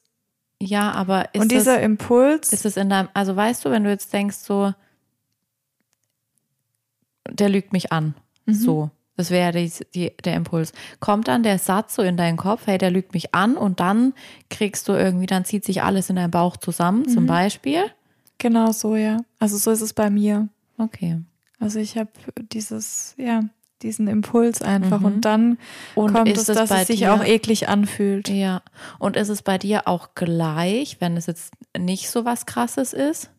Ja, 0.60 0.92
aber 0.92 1.34
ist 1.34 1.42
Und 1.42 1.52
dieser 1.52 1.76
das, 1.76 1.84
Impuls 1.84 2.52
ist 2.52 2.64
es 2.64 2.76
in 2.76 2.88
deinem, 2.88 3.08
also 3.12 3.36
weißt 3.36 3.64
du, 3.64 3.70
wenn 3.70 3.84
du 3.84 3.90
jetzt 3.90 4.12
denkst 4.12 4.36
so, 4.38 4.72
der 7.28 7.48
lügt 7.48 7.72
mich 7.72 7.92
an, 7.92 8.14
mhm. 8.46 8.54
so, 8.54 8.90
das 9.16 9.30
wäre 9.30 9.52
die, 9.52 9.70
die, 9.94 10.12
der 10.24 10.34
Impuls. 10.34 10.72
Kommt 11.00 11.28
dann 11.28 11.42
der 11.42 11.58
Satz 11.58 11.94
so 11.94 12.02
in 12.02 12.16
deinen 12.16 12.36
Kopf, 12.36 12.66
hey, 12.66 12.78
der 12.78 12.90
lügt 12.90 13.14
mich 13.14 13.34
an 13.34 13.56
und 13.56 13.80
dann 13.80 14.14
kriegst 14.48 14.88
du 14.88 14.92
irgendwie, 14.92 15.26
dann 15.26 15.44
zieht 15.44 15.64
sich 15.64 15.82
alles 15.82 16.08
in 16.08 16.16
deinem 16.16 16.30
Bauch 16.30 16.56
zusammen, 16.56 17.00
mhm. 17.00 17.08
zum 17.08 17.26
Beispiel. 17.26 17.90
Genau 18.38 18.72
so, 18.72 18.96
ja. 18.96 19.18
Also 19.38 19.56
so 19.56 19.70
ist 19.70 19.80
es 19.80 19.92
bei 19.92 20.10
mir. 20.10 20.48
Okay. 20.78 21.20
Also 21.58 21.78
ich 21.78 21.96
habe 21.96 22.10
dieses, 22.52 23.14
ja, 23.16 23.44
diesen 23.82 24.08
Impuls 24.08 24.62
einfach 24.62 25.00
mhm. 25.00 25.06
und 25.06 25.20
dann 25.24 25.58
und 25.94 26.12
kommt 26.12 26.36
es, 26.36 26.46
dass 26.46 26.70
es 26.70 26.86
sich 26.86 27.00
dir, 27.00 27.14
auch 27.14 27.24
eklig 27.24 27.68
anfühlt. 27.68 28.28
Ja. 28.28 28.62
Und 28.98 29.16
ist 29.16 29.28
es 29.28 29.42
bei 29.42 29.58
dir 29.58 29.86
auch 29.86 30.14
gleich, 30.14 30.96
wenn 31.00 31.16
es 31.16 31.26
jetzt 31.26 31.52
nicht 31.76 32.10
so 32.10 32.24
was 32.24 32.46
krasses 32.46 32.92
ist? 32.92 33.30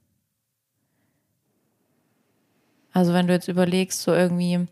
Also 2.91 3.13
wenn 3.13 3.27
du 3.27 3.33
jetzt 3.33 3.47
überlegst, 3.47 4.01
so 4.01 4.11
irgendwie, 4.11 4.65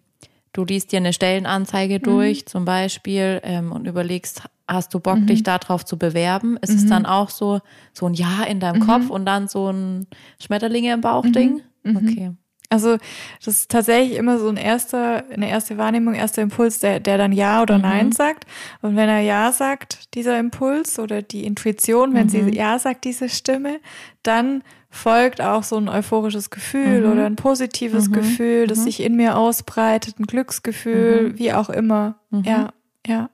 du 0.54 0.66
liest 0.66 0.92
dir 0.92 0.98
eine 0.98 1.14
Stellenanzeige 1.14 2.00
mhm. 2.00 2.04
durch 2.04 2.42
mhm. 2.42 2.48
zum 2.48 2.66
Beispiel 2.66 3.40
ähm, 3.44 3.72
und 3.72 3.88
überlegst, 3.88 4.44
hast 4.68 4.94
du 4.94 5.00
Bock, 5.00 5.20
mhm. 5.20 5.28
dich 5.28 5.44
darauf 5.44 5.86
zu 5.86 5.98
bewerben? 5.98 6.58
Ist 6.62 6.72
mhm. 6.72 6.78
es 6.78 6.86
dann 6.88 7.06
auch 7.06 7.30
so, 7.30 7.62
so 7.94 8.08
ein 8.08 8.14
Ja 8.14 8.44
in 8.44 8.60
deinem 8.60 8.82
mhm. 8.82 8.88
Kopf 8.88 9.10
und 9.10 9.26
dann 9.26 9.48
so 9.48 9.70
ein 9.70 10.08
Schmetterlinge 10.42 10.94
im 10.94 11.02
Bauch-Ding? 11.02 11.62
Mhm. 11.84 11.98
Okay. 11.98 12.32
Also 12.70 12.98
das 13.44 13.56
ist 13.56 13.72
tatsächlich 13.72 14.18
immer 14.18 14.40
so 14.40 14.50
ein 14.50 14.58
erster, 14.58 15.24
eine 15.32 15.50
erste 15.50 15.78
Wahrnehmung, 15.78 16.16
erster 16.16 16.42
Impuls, 16.42 16.80
der, 16.80 17.00
der 17.00 17.18
dann 17.18 17.32
Ja 17.32 17.62
oder 17.62 17.78
Nein 17.78 18.12
sagt. 18.12 18.46
Und 18.82 18.96
wenn 18.96 19.08
er 19.08 19.20
Ja 19.20 19.52
sagt, 19.52 20.14
dieser 20.16 20.40
Impuls 20.40 20.98
oder 20.98 21.22
die 21.22 21.46
Intuition, 21.46 22.14
wenn 22.14 22.30
sie 22.30 22.40
Ja 22.56 22.80
sagt, 22.80 23.06
diese 23.06 23.30
Stimme, 23.30 23.80
dann 24.24 24.64
folgt 24.90 25.42
auch 25.42 25.64
so 25.64 25.78
ein 25.78 25.90
euphorisches 25.90 26.50
Gefühl 26.50 27.02
mhm. 27.02 27.12
oder 27.12 27.26
ein 27.26 27.36
positives 27.36 28.08
mhm. 28.08 28.14
Gefühl, 28.14 28.68
das 28.68 28.80
mhm. 28.80 28.84
sich 28.84 29.04
in 29.04 29.16
mir 29.16 29.38
ausbreitet, 29.38 30.20
ein 30.20 30.26
Glücksgefühl, 30.26 31.30
mhm. 31.30 31.40
wie 31.40 31.54
auch 31.54 31.70
immer. 31.70 32.16
Mhm. 32.30 32.44
Ja, 32.44 32.70
ja. 33.06 33.30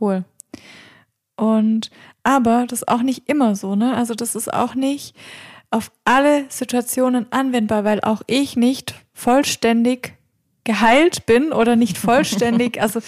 Cool. 0.00 0.24
Und 1.36 1.90
aber 2.22 2.66
das 2.68 2.82
ist 2.82 2.88
auch 2.88 3.02
nicht 3.02 3.28
immer 3.28 3.56
so, 3.56 3.74
ne? 3.76 3.94
Also 3.94 4.14
das 4.14 4.34
ist 4.34 4.52
auch 4.52 4.74
nicht 4.74 5.16
auf 5.74 5.90
alle 6.04 6.44
Situationen 6.50 7.26
anwendbar, 7.32 7.82
weil 7.82 8.00
auch 8.00 8.22
ich 8.28 8.54
nicht 8.56 8.94
vollständig 9.12 10.14
geheilt 10.62 11.26
bin 11.26 11.52
oder 11.52 11.74
nicht 11.74 11.98
vollständig, 11.98 12.80
also 12.80 13.00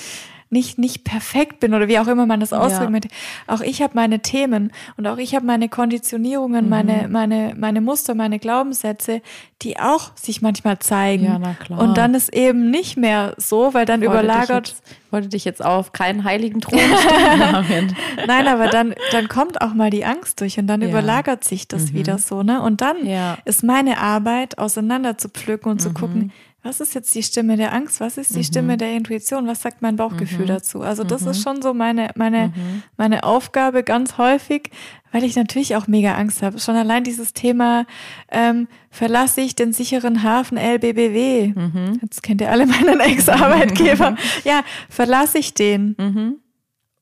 nicht, 0.57 0.79
nicht 0.79 1.05
perfekt 1.05 1.61
bin 1.61 1.75
oder 1.75 1.87
wie 1.87 1.99
auch 1.99 2.07
immer 2.07 2.25
man 2.25 2.41
das 2.41 2.55
ausdrücken 2.55 2.93
möchte. 2.93 3.09
Auch 3.47 3.61
ich 3.61 3.83
habe 3.83 3.93
meine 3.95 4.21
Themen 4.21 4.73
und 4.97 5.07
auch 5.07 5.19
ich 5.19 5.35
habe 5.35 5.45
meine 5.45 5.69
Konditionierungen, 5.69 6.65
mhm. 6.65 6.71
meine, 6.71 7.09
meine, 7.11 7.55
meine 7.59 7.83
Muster, 7.83 8.15
meine 8.15 8.39
Glaubenssätze, 8.39 9.21
die 9.61 9.79
auch 9.79 10.17
sich 10.17 10.41
manchmal 10.41 10.79
zeigen. 10.79 11.27
Ja, 11.27 11.39
na 11.39 11.53
klar. 11.53 11.79
Und 11.79 11.99
dann 11.99 12.15
ist 12.15 12.35
eben 12.35 12.71
nicht 12.71 12.97
mehr 12.97 13.35
so, 13.37 13.75
weil 13.75 13.85
dann 13.85 14.01
wollte 14.01 14.15
überlagert. 14.15 14.69
Dich 14.69 14.75
jetzt, 14.77 15.13
wollte 15.13 15.29
dich 15.29 15.45
jetzt 15.45 15.63
auf 15.63 15.93
keinen 15.93 16.25
heiligen 16.25 16.63
Thron 16.63 16.79
stellen. 17.01 17.95
Nein, 18.27 18.49
aber 18.49 18.69
dann, 18.69 18.95
dann 19.13 19.29
kommt 19.29 19.61
auch 19.61 19.75
mal 19.75 19.91
die 19.91 20.07
Angst 20.07 20.41
durch 20.41 20.59
und 20.59 20.69
dann 20.69 20.81
ja. 20.81 20.89
überlagert 20.89 21.45
sich 21.45 21.69
das 21.69 21.93
mhm. 21.93 21.97
wieder 21.97 22.17
so, 22.17 22.43
ne? 22.43 22.63
Und 22.63 22.81
dann 22.81 23.07
ja. 23.07 23.37
ist 23.45 23.63
meine 23.63 23.99
Arbeit, 23.99 24.57
auseinander 24.57 25.19
zu 25.19 25.29
pflücken 25.29 25.69
und 25.69 25.81
mhm. 25.81 25.81
zu 25.81 25.93
gucken, 25.93 26.33
was 26.67 26.81
ist 26.81 26.95
jetzt 26.95 27.15
die 27.15 27.23
Stimme 27.23 27.57
der 27.57 27.73
Angst, 27.73 28.01
was 28.01 28.19
ist 28.19 28.35
die 28.35 28.41
mhm. 28.41 28.45
Stimme 28.45 28.77
der 28.77 28.95
Intuition, 28.97 29.47
was 29.47 29.63
sagt 29.63 29.83
mein 29.83 29.97
Bauchgefühl 29.97 30.47
mhm. 30.47 30.49
dazu? 30.49 30.83
Also 30.83 31.05
das 31.05 31.23
mhm. 31.23 31.31
ist 31.31 31.43
schon 31.43 31.63
so 31.63 31.73
meine, 31.73 32.11
meine, 32.17 32.49
mhm. 32.49 32.83
meine 32.97 33.23
Aufgabe 33.23 33.85
ganz 33.85 34.19
häufig, 34.19 34.71
weil 35.13 35.23
ich 35.23 35.37
natürlich 35.37 35.77
auch 35.77 35.87
mega 35.87 36.15
Angst 36.15 36.43
habe. 36.43 36.59
Schon 36.59 36.75
allein 36.75 37.05
dieses 37.05 37.33
Thema, 37.33 37.87
ähm, 38.31 38.67
verlasse 38.91 39.41
ich 39.41 39.55
den 39.55 39.73
sicheren 39.73 40.23
Hafen 40.23 40.59
LBBW. 40.59 41.53
Mhm. 41.55 42.01
Jetzt 42.03 42.23
kennt 42.23 42.41
ihr 42.41 42.51
alle 42.51 42.67
meinen 42.67 43.01
Ex-Arbeitgeber. 43.01 44.17
ja, 44.45 44.63
verlasse 44.89 45.39
ich 45.39 45.55
den? 45.55 45.95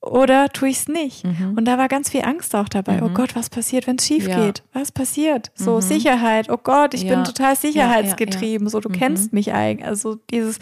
Oder 0.05 0.49
tue 0.49 0.69
ich 0.69 0.77
es 0.77 0.87
nicht? 0.87 1.25
Mhm. 1.25 1.55
Und 1.57 1.65
da 1.65 1.79
war 1.79 1.87
ganz 1.87 2.11
viel 2.11 2.21
Angst 2.21 2.55
auch 2.55 2.69
dabei. 2.69 3.01
Oh 3.01 3.05
mhm. 3.05 3.11
Oh 3.11 3.13
Gott, 3.15 3.35
was 3.35 3.49
passiert, 3.49 3.87
wenn 3.87 3.95
es 3.95 4.05
schief 4.05 4.27
ja. 4.27 4.45
geht? 4.45 4.61
Was 4.71 4.91
passiert? 4.91 5.51
So 5.55 5.77
mhm. 5.77 5.81
Sicherheit. 5.81 6.49
Oh 6.49 6.57
Gott, 6.61 6.93
ich 6.93 7.03
ja. 7.03 7.15
bin 7.15 7.23
total 7.23 7.55
sicherheitsgetrieben. 7.55 8.67
Ja, 8.67 8.71
so, 8.71 8.79
du 8.79 8.89
kennst 8.89 9.31
mhm. 9.31 9.37
mich 9.37 9.53
eigentlich. 9.53 9.85
Also 9.87 10.15
dieses, 10.29 10.59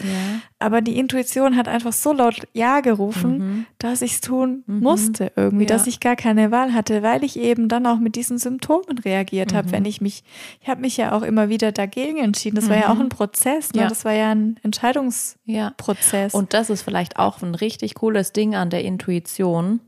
aber 0.58 0.80
die 0.80 0.98
Intuition 0.98 1.56
hat 1.56 1.68
einfach 1.68 1.92
so 1.92 2.14
laut 2.14 2.48
Ja 2.54 2.80
gerufen, 2.80 3.38
mhm. 3.38 3.66
dass 3.78 4.00
ich 4.00 4.14
es 4.14 4.20
tun 4.22 4.64
mhm. 4.66 4.80
musste 4.80 5.30
irgendwie, 5.36 5.66
dass 5.66 5.86
ich 5.86 6.00
gar 6.00 6.16
keine 6.16 6.50
Wahl 6.50 6.72
hatte, 6.72 7.02
weil 7.02 7.22
ich 7.22 7.38
eben 7.38 7.68
dann 7.68 7.86
auch 7.86 7.98
mit 7.98 8.16
diesen 8.16 8.38
Symptomen 8.38 8.98
reagiert 9.04 9.52
habe. 9.52 9.72
Wenn 9.72 9.84
ich 9.84 10.00
mich, 10.00 10.24
ich 10.62 10.68
habe 10.68 10.80
mich 10.80 10.96
ja 10.96 11.12
auch 11.12 11.22
immer 11.22 11.50
wieder 11.50 11.70
dagegen 11.70 12.18
entschieden. 12.18 12.56
Das 12.56 12.70
war 12.70 12.76
ja 12.76 12.90
auch 12.90 13.00
ein 13.00 13.10
Prozess. 13.10 13.74
Ne? 13.74 13.86
Das 13.88 14.06
war 14.06 14.12
ja 14.12 14.30
ein 14.30 14.58
Entscheidungsprozess. 14.62 16.32
Und 16.32 16.54
das 16.54 16.70
ist 16.70 16.82
vielleicht 16.82 17.18
auch 17.18 17.42
ein 17.42 17.54
richtig 17.54 17.94
cooles 17.94 18.32
Ding 18.32 18.54
an 18.54 18.70
der 18.70 18.82
Intuition 18.84 19.33
Intuition, 19.34 19.80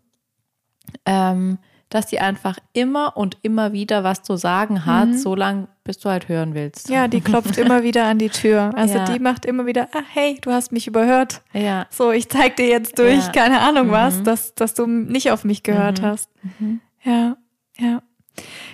ähm, 1.05 1.59
dass 1.89 2.07
die 2.07 2.19
einfach 2.19 2.59
immer 2.73 3.17
und 3.17 3.39
immer 3.43 3.73
wieder 3.73 4.03
was 4.03 4.23
zu 4.23 4.37
sagen 4.37 4.87
hat, 4.87 5.09
mhm. 5.09 5.19
solange 5.19 5.69
bis 5.85 5.99
du 5.99 6.09
halt 6.09 6.29
hören 6.29 6.55
willst. 6.55 6.89
Ja, 6.89 7.07
die 7.07 7.21
klopft 7.21 7.59
immer 7.59 7.85
wieder 7.85 8.07
an 8.07 8.19
die 8.19 8.29
Tür. 8.29 8.73
Also 8.75 8.99
ja. 8.99 9.05
die 9.05 9.21
macht 9.21 9.45
immer 9.45 9.67
wieder, 9.67 9.89
ah, 9.93 10.03
hey, 10.13 10.39
du 10.41 10.51
hast 10.51 10.73
mich 10.73 10.89
überhört. 10.89 11.43
Ja. 11.53 11.87
So, 11.91 12.11
ich 12.11 12.29
zeig 12.29 12.57
dir 12.57 12.67
jetzt 12.67 12.99
durch, 12.99 13.25
ja. 13.27 13.33
keine 13.33 13.61
Ahnung 13.61 13.89
mhm. 13.89 13.93
was, 13.93 14.23
dass, 14.25 14.55
dass 14.57 14.75
du 14.75 14.87
nicht 14.87 15.31
auf 15.31 15.45
mich 15.45 15.63
gehört 15.63 16.03
mhm. 16.03 16.07
hast. 16.07 16.31
Mhm. 16.59 16.81
Ja, 17.05 17.37
ja. 17.79 18.03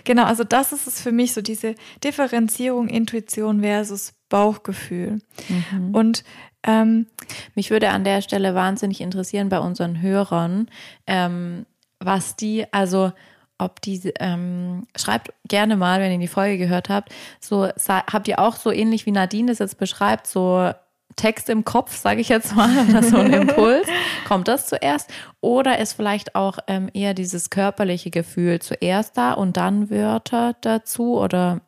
Genau, 0.05 0.25
also 0.25 0.43
das 0.43 0.73
ist 0.73 0.87
es 0.87 1.03
für 1.03 1.12
mich, 1.12 1.35
so 1.35 1.43
diese 1.43 1.75
Differenzierung 2.03 2.89
Intuition 2.89 3.61
versus 3.61 4.14
Bauchgefühl. 4.33 5.20
Mhm. 5.49 5.95
Und 5.95 6.24
ähm, 6.64 7.07
Mich 7.55 7.70
würde 7.70 7.91
an 7.91 8.05
der 8.05 8.22
Stelle 8.22 8.55
wahnsinnig 8.55 9.01
interessieren 9.01 9.49
bei 9.51 9.59
unseren 9.59 10.01
Hörern, 10.01 10.68
ähm, 11.07 11.66
was 12.01 12.35
die, 12.37 12.66
also 12.72 13.12
ob 13.59 13.80
die, 13.83 14.12
ähm, 14.18 14.87
schreibt 14.97 15.33
gerne 15.47 15.76
mal, 15.76 16.01
wenn 16.01 16.12
ihr 16.12 16.18
die 16.18 16.28
Folge 16.28 16.59
gehört 16.59 16.89
habt, 16.89 17.12
so 17.41 17.68
habt 17.68 18.26
ihr 18.26 18.39
auch 18.39 18.57
so 18.57 18.72
ähnlich 18.72 19.07
wie 19.07 19.12
Nadine 19.12 19.53
es 19.53 19.59
jetzt 19.59 19.78
beschreibt, 19.78 20.26
so 20.26 20.72
Text 21.14 21.51
im 21.51 21.64
Kopf, 21.64 21.95
sage 21.95 22.20
ich 22.20 22.28
jetzt 22.28 22.57
mal, 22.57 22.70
oder 22.89 23.03
so 23.03 23.18
ein 23.18 23.33
Impuls. 23.33 23.87
Kommt 24.26 24.49
das 24.49 24.66
zuerst? 24.66 25.11
Oder 25.41 25.78
ist 25.78 25.93
vielleicht 25.93 26.35
auch 26.35 26.59
ähm, 26.66 26.89
eher 26.95 27.12
dieses 27.12 27.51
körperliche 27.51 28.11
Gefühl 28.11 28.61
zuerst 28.61 29.16
da 29.16 29.33
und 29.35 29.57
dann 29.57 29.91
Wörter 29.91 30.57
dazu? 30.62 31.20
Oder 31.20 31.61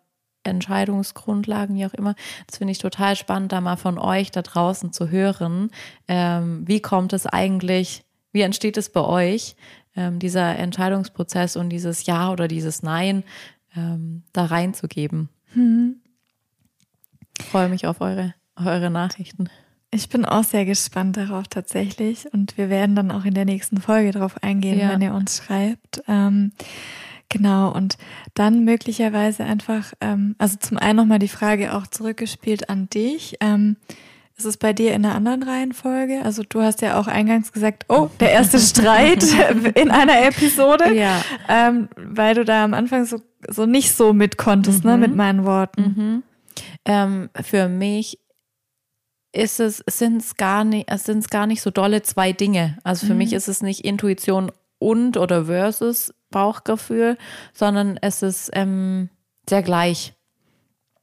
Entscheidungsgrundlagen, 0.44 1.76
wie 1.76 1.86
auch 1.86 1.94
immer. 1.94 2.14
Das 2.46 2.58
finde 2.58 2.72
ich 2.72 2.78
total 2.78 3.16
spannend, 3.16 3.52
da 3.52 3.60
mal 3.60 3.76
von 3.76 3.98
euch 3.98 4.30
da 4.30 4.42
draußen 4.42 4.92
zu 4.92 5.10
hören. 5.10 5.70
Ähm, 6.08 6.62
wie 6.66 6.80
kommt 6.80 7.12
es 7.12 7.26
eigentlich, 7.26 8.04
wie 8.32 8.42
entsteht 8.42 8.76
es 8.76 8.90
bei 8.90 9.00
euch, 9.00 9.56
ähm, 9.96 10.18
dieser 10.18 10.56
Entscheidungsprozess 10.58 11.56
und 11.56 11.70
dieses 11.70 12.06
Ja 12.06 12.30
oder 12.30 12.48
dieses 12.48 12.82
Nein 12.82 13.24
ähm, 13.76 14.22
da 14.32 14.46
reinzugeben? 14.46 15.28
Hm. 15.52 15.96
Ich 17.38 17.46
freue 17.46 17.68
mich 17.68 17.86
auf 17.86 18.00
eure, 18.00 18.34
eure 18.56 18.90
Nachrichten. 18.90 19.48
Ich 19.90 20.08
bin 20.08 20.24
auch 20.24 20.42
sehr 20.42 20.64
gespannt 20.64 21.16
darauf 21.16 21.46
tatsächlich 21.46 22.26
und 22.32 22.58
wir 22.58 22.68
werden 22.68 22.96
dann 22.96 23.12
auch 23.12 23.24
in 23.24 23.34
der 23.34 23.44
nächsten 23.44 23.80
Folge 23.80 24.10
darauf 24.10 24.42
eingehen, 24.42 24.80
ja. 24.80 24.90
wenn 24.90 25.00
ihr 25.00 25.14
uns 25.14 25.36
schreibt. 25.36 26.02
Genau, 27.28 27.72
und 27.72 27.96
dann 28.34 28.64
möglicherweise 28.64 29.44
einfach, 29.44 29.92
ähm, 30.00 30.36
also 30.38 30.56
zum 30.58 30.78
einen 30.78 30.96
nochmal 30.96 31.18
die 31.18 31.28
Frage 31.28 31.74
auch 31.74 31.86
zurückgespielt 31.86 32.68
an 32.68 32.88
dich. 32.90 33.36
Ähm, 33.40 33.76
ist 34.36 34.46
es 34.46 34.56
bei 34.56 34.72
dir 34.72 34.94
in 34.94 35.04
einer 35.04 35.14
anderen 35.14 35.44
Reihenfolge? 35.44 36.22
Also 36.24 36.42
du 36.48 36.60
hast 36.60 36.82
ja 36.82 36.98
auch 36.98 37.06
eingangs 37.06 37.52
gesagt, 37.52 37.86
oh, 37.88 38.08
der 38.18 38.32
erste 38.32 38.58
Streit 38.58 39.22
in 39.76 39.90
einer 39.90 40.26
Episode, 40.26 40.92
ja. 40.92 41.22
ähm, 41.48 41.88
weil 41.96 42.34
du 42.34 42.44
da 42.44 42.64
am 42.64 42.74
Anfang 42.74 43.04
so, 43.04 43.20
so 43.48 43.64
nicht 43.64 43.94
so 43.94 44.12
mit 44.12 44.36
konntest, 44.36 44.84
mhm. 44.84 44.90
ne, 44.90 44.96
mit 44.98 45.10
mhm. 45.12 45.16
meinen 45.16 45.44
Worten. 45.44 45.82
Mhm. 45.82 46.22
Ähm, 46.84 47.30
für 47.42 47.68
mich 47.68 48.18
ist 49.32 49.60
es, 49.60 49.84
sind 49.88 50.22
es 50.22 50.36
gar 50.36 50.64
nicht, 50.64 50.90
sind 50.98 51.18
es 51.18 51.30
gar 51.30 51.46
nicht 51.46 51.62
so 51.62 51.70
dolle 51.70 52.02
zwei 52.02 52.32
Dinge. 52.32 52.78
Also 52.82 53.06
für 53.06 53.12
mhm. 53.12 53.18
mich 53.18 53.32
ist 53.32 53.48
es 53.48 53.62
nicht 53.62 53.84
Intuition 53.84 54.50
und 54.80 55.16
oder 55.16 55.46
versus 55.46 56.12
Bauchgefühl, 56.34 57.16
sondern 57.52 57.96
es 58.02 58.22
ist 58.22 58.50
ähm, 58.52 59.08
sehr 59.48 59.62
gleich. 59.62 60.12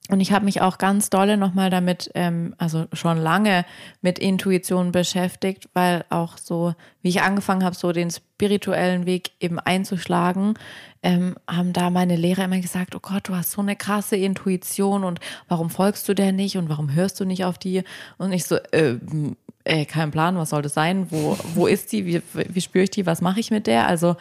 Und 0.10 0.20
ich 0.20 0.34
habe 0.34 0.44
mich 0.44 0.60
auch 0.60 0.78
ganz 0.78 1.10
dolle 1.10 1.38
nochmal 1.38 1.70
damit, 1.70 2.12
ähm, 2.16 2.54
also 2.58 2.86
schon 2.92 3.18
lange 3.18 3.64
mit 4.02 4.20
Intuition 4.20 4.92
beschäftigt, 4.92 5.70
weil 5.74 6.04
auch 6.10 6.38
so, 6.38 6.74
wie 7.02 7.08
ich 7.10 7.22
angefangen 7.22 7.64
habe, 7.64 7.78
so 7.78 7.94
den 7.94 8.12
spirituellen 8.12 9.06
Weg 9.06 9.32
eben 9.40 9.58
einzuschlagen, 9.58 10.56
ähm, 11.02 11.36
haben 11.50 11.72
da 11.72 11.90
meine 11.92 12.18
Lehrer 12.18 12.44
immer 12.44 12.60
gesagt, 12.60 12.94
oh 12.94 13.00
Gott, 13.02 13.30
du 13.30 13.38
hast 13.38 13.52
so 13.52 13.62
eine 13.62 13.78
krasse 13.78 14.18
Intuition 14.18 15.06
und 15.06 15.22
warum 15.48 15.70
folgst 15.70 16.10
du 16.10 16.14
der 16.14 16.34
nicht 16.34 16.58
und 16.58 16.68
warum 16.68 16.94
hörst 16.94 17.18
du 17.22 17.26
nicht 17.26 17.46
auf 17.46 17.58
die? 17.58 17.84
Und 18.18 18.34
ich 18.34 18.44
so, 18.44 18.58
äh, 18.74 18.98
äh, 19.64 19.86
kein 19.86 20.12
Plan, 20.12 20.36
was 20.36 20.50
soll 20.50 20.62
das 20.62 20.74
sein? 20.74 21.08
Wo, 21.10 21.38
wo 21.54 21.68
ist 21.68 21.92
die? 21.94 22.06
Wie, 22.06 22.22
wie 22.34 22.62
spüre 22.62 22.84
ich 22.84 22.90
die? 22.90 23.06
Was 23.06 23.22
mache 23.22 23.40
ich 23.40 23.52
mit 23.52 23.66
der? 23.68 23.88
Also 23.88 24.18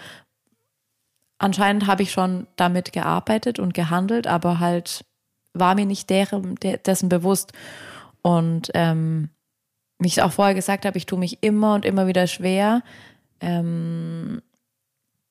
anscheinend 1.40 1.86
habe 1.86 2.02
ich 2.02 2.12
schon 2.12 2.46
damit 2.56 2.92
gearbeitet 2.92 3.58
und 3.58 3.74
gehandelt, 3.74 4.26
aber 4.26 4.60
halt 4.60 5.04
war 5.52 5.74
mir 5.74 5.86
nicht 5.86 6.08
deren, 6.10 6.54
dessen 6.56 7.08
bewusst. 7.08 7.52
Und 8.22 8.70
ähm, 8.74 9.30
wie 9.98 10.06
ich 10.06 10.18
es 10.18 10.22
auch 10.22 10.32
vorher 10.32 10.54
gesagt 10.54 10.84
habe, 10.84 10.96
ich 10.96 11.06
tue 11.06 11.18
mich 11.18 11.42
immer 11.42 11.74
und 11.74 11.84
immer 11.84 12.06
wieder 12.06 12.26
schwer, 12.26 12.82
ähm, 13.40 14.42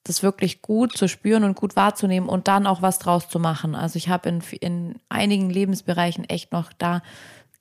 das 0.04 0.24
wirklich 0.24 0.62
gut 0.62 0.98
zu 0.98 1.08
spüren 1.08 1.44
und 1.44 1.56
gut 1.56 1.76
wahrzunehmen 1.76 2.28
und 2.28 2.48
dann 2.48 2.66
auch 2.66 2.82
was 2.82 3.00
draus 3.00 3.30
zu 3.30 3.40
machen. 3.40 3.76
Also 3.76 3.98
ich 3.98 4.10
habe 4.10 4.30
in, 4.30 4.42
in 4.60 4.96
einigen 5.08 5.50
Lebensbereichen 5.50 6.24
echt 6.26 6.52
noch 6.52 6.74
da 6.74 7.02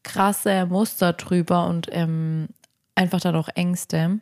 krasse 0.02 0.66
Muster 0.66 1.12
drüber 1.12 1.66
und 1.66 1.88
ähm, 1.90 2.48
einfach 2.94 3.20
dann 3.20 3.36
auch 3.36 3.48
Ängste. 3.54 4.20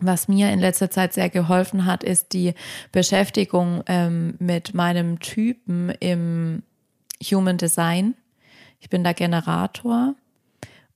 Was 0.00 0.28
mir 0.28 0.50
in 0.50 0.58
letzter 0.58 0.90
Zeit 0.90 1.12
sehr 1.12 1.30
geholfen 1.30 1.84
hat, 1.84 2.02
ist 2.02 2.32
die 2.32 2.54
Beschäftigung 2.90 3.82
ähm, 3.86 4.34
mit 4.38 4.74
meinem 4.74 5.20
Typen 5.20 5.90
im 6.00 6.62
Human 7.22 7.58
Design. 7.58 8.14
Ich 8.80 8.90
bin 8.90 9.04
der 9.04 9.14
Generator. 9.14 10.14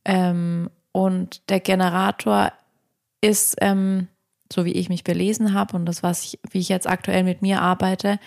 Ähm, 0.05 0.69
und 0.93 1.49
der 1.49 1.61
Generator 1.61 2.53
ist, 3.21 3.57
ähm, 3.61 4.09
so 4.53 4.65
wie 4.65 4.73
ich 4.73 4.89
mich 4.89 5.05
belesen 5.05 5.55
habe 5.55 5.77
und 5.77 5.87
das, 5.87 6.03
was 6.03 6.25
ich, 6.25 6.41
wie 6.51 6.59
ich 6.59 6.69
jetzt 6.69 6.89
aktuell 6.89 7.23
mit 7.23 7.43
mir 7.43 7.63
arbeite, 7.63 8.19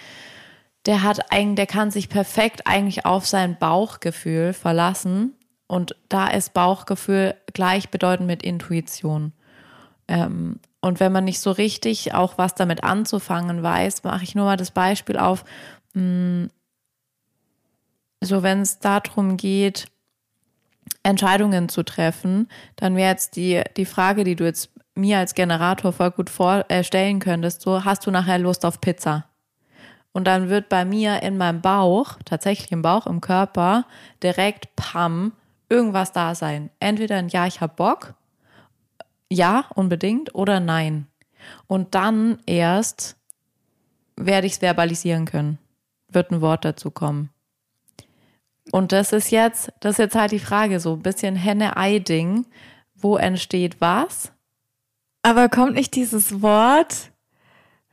der 0.86 1.04
hat 1.04 1.32
eigentlich, 1.32 1.56
der 1.56 1.68
kann 1.68 1.92
sich 1.92 2.10
perfekt 2.10 2.66
eigentlich 2.66 3.06
auf 3.06 3.28
sein 3.28 3.58
Bauchgefühl 3.60 4.54
verlassen. 4.54 5.34
Und 5.68 5.96
da 6.10 6.28
ist 6.28 6.54
Bauchgefühl 6.54 7.36
gleichbedeutend 7.54 8.28
mit 8.28 8.44
Intuition. 8.44 9.34
Ähm, 10.12 10.60
und 10.82 11.00
wenn 11.00 11.14
man 11.14 11.24
nicht 11.24 11.40
so 11.40 11.52
richtig 11.52 12.14
auch 12.14 12.38
was 12.38 12.54
damit 12.54 12.84
anzufangen 12.84 13.64
weiß, 13.64 14.04
mache 14.04 14.24
ich 14.24 14.36
nur 14.36 14.46
mal 14.46 14.58
das 14.58 14.72
Beispiel 14.72 15.18
auf, 15.18 15.46
mh, 15.94 16.02
hm, 16.02 16.50
so 18.24 18.44
wenn 18.44 18.62
es 18.62 18.78
darum 18.78 19.38
geht, 19.38 19.88
Entscheidungen 21.02 21.70
zu 21.70 21.82
treffen, 21.84 22.50
dann 22.76 22.96
wäre 22.96 23.10
jetzt 23.10 23.36
die, 23.36 23.64
die 23.78 23.86
Frage, 23.86 24.24
die 24.24 24.36
du 24.36 24.44
jetzt 24.44 24.70
mir 24.94 25.18
als 25.18 25.34
Generator 25.34 25.94
voll 25.94 26.12
gut 26.12 26.30
vorstellen 26.30 27.18
äh, 27.18 27.20
könntest, 27.20 27.62
so 27.62 27.84
hast 27.86 28.06
du 28.06 28.12
nachher 28.12 28.38
Lust 28.38 28.66
auf 28.66 28.82
Pizza? 28.82 29.26
Und 30.12 30.26
dann 30.26 30.50
wird 30.50 30.68
bei 30.68 30.84
mir 30.84 31.24
in 31.24 31.38
meinem 31.38 31.62
Bauch, 31.62 32.18
tatsächlich 32.26 32.72
im 32.72 32.82
Bauch, 32.82 33.08
im 33.08 33.22
Körper, 33.22 33.86
direkt 34.22 34.76
pam, 34.76 35.32
irgendwas 35.70 36.12
da 36.12 36.36
sein. 36.36 36.70
Entweder 36.80 37.16
ein 37.16 37.30
Ja, 37.30 37.48
ich 37.48 37.62
hab 37.62 37.78
Bock 37.78 38.14
ja, 39.32 39.66
unbedingt 39.76 40.36
oder 40.36 40.60
nein. 40.60 41.08
Und 41.68 41.96
dann 41.96 42.40
erst 42.46 43.16
werde 44.16 44.46
ich 44.46 44.54
es 44.54 44.60
verbalisieren 44.60 45.26
können. 45.26 45.58
Wird 46.10 46.32
ein 46.32 46.42
Wort 46.42 46.66
dazu 46.66 46.92
kommen. 46.92 47.30
Und 48.72 48.92
das 48.92 49.14
ist 49.14 49.32
jetzt, 49.32 49.72
das 49.80 49.94
ist 49.94 50.00
jetzt 50.00 50.16
halt 50.16 50.32
die 50.32 50.40
Frage, 50.40 50.80
so 50.80 50.94
ein 50.94 51.02
bisschen 51.02 51.36
Henne-Ei-Ding. 51.36 52.46
Wo 52.96 53.18
entsteht 53.18 53.80
was? 53.80 54.32
Aber 55.24 55.50
kommt 55.50 55.74
nicht 55.74 55.96
dieses 55.96 56.42
Wort 56.42 57.12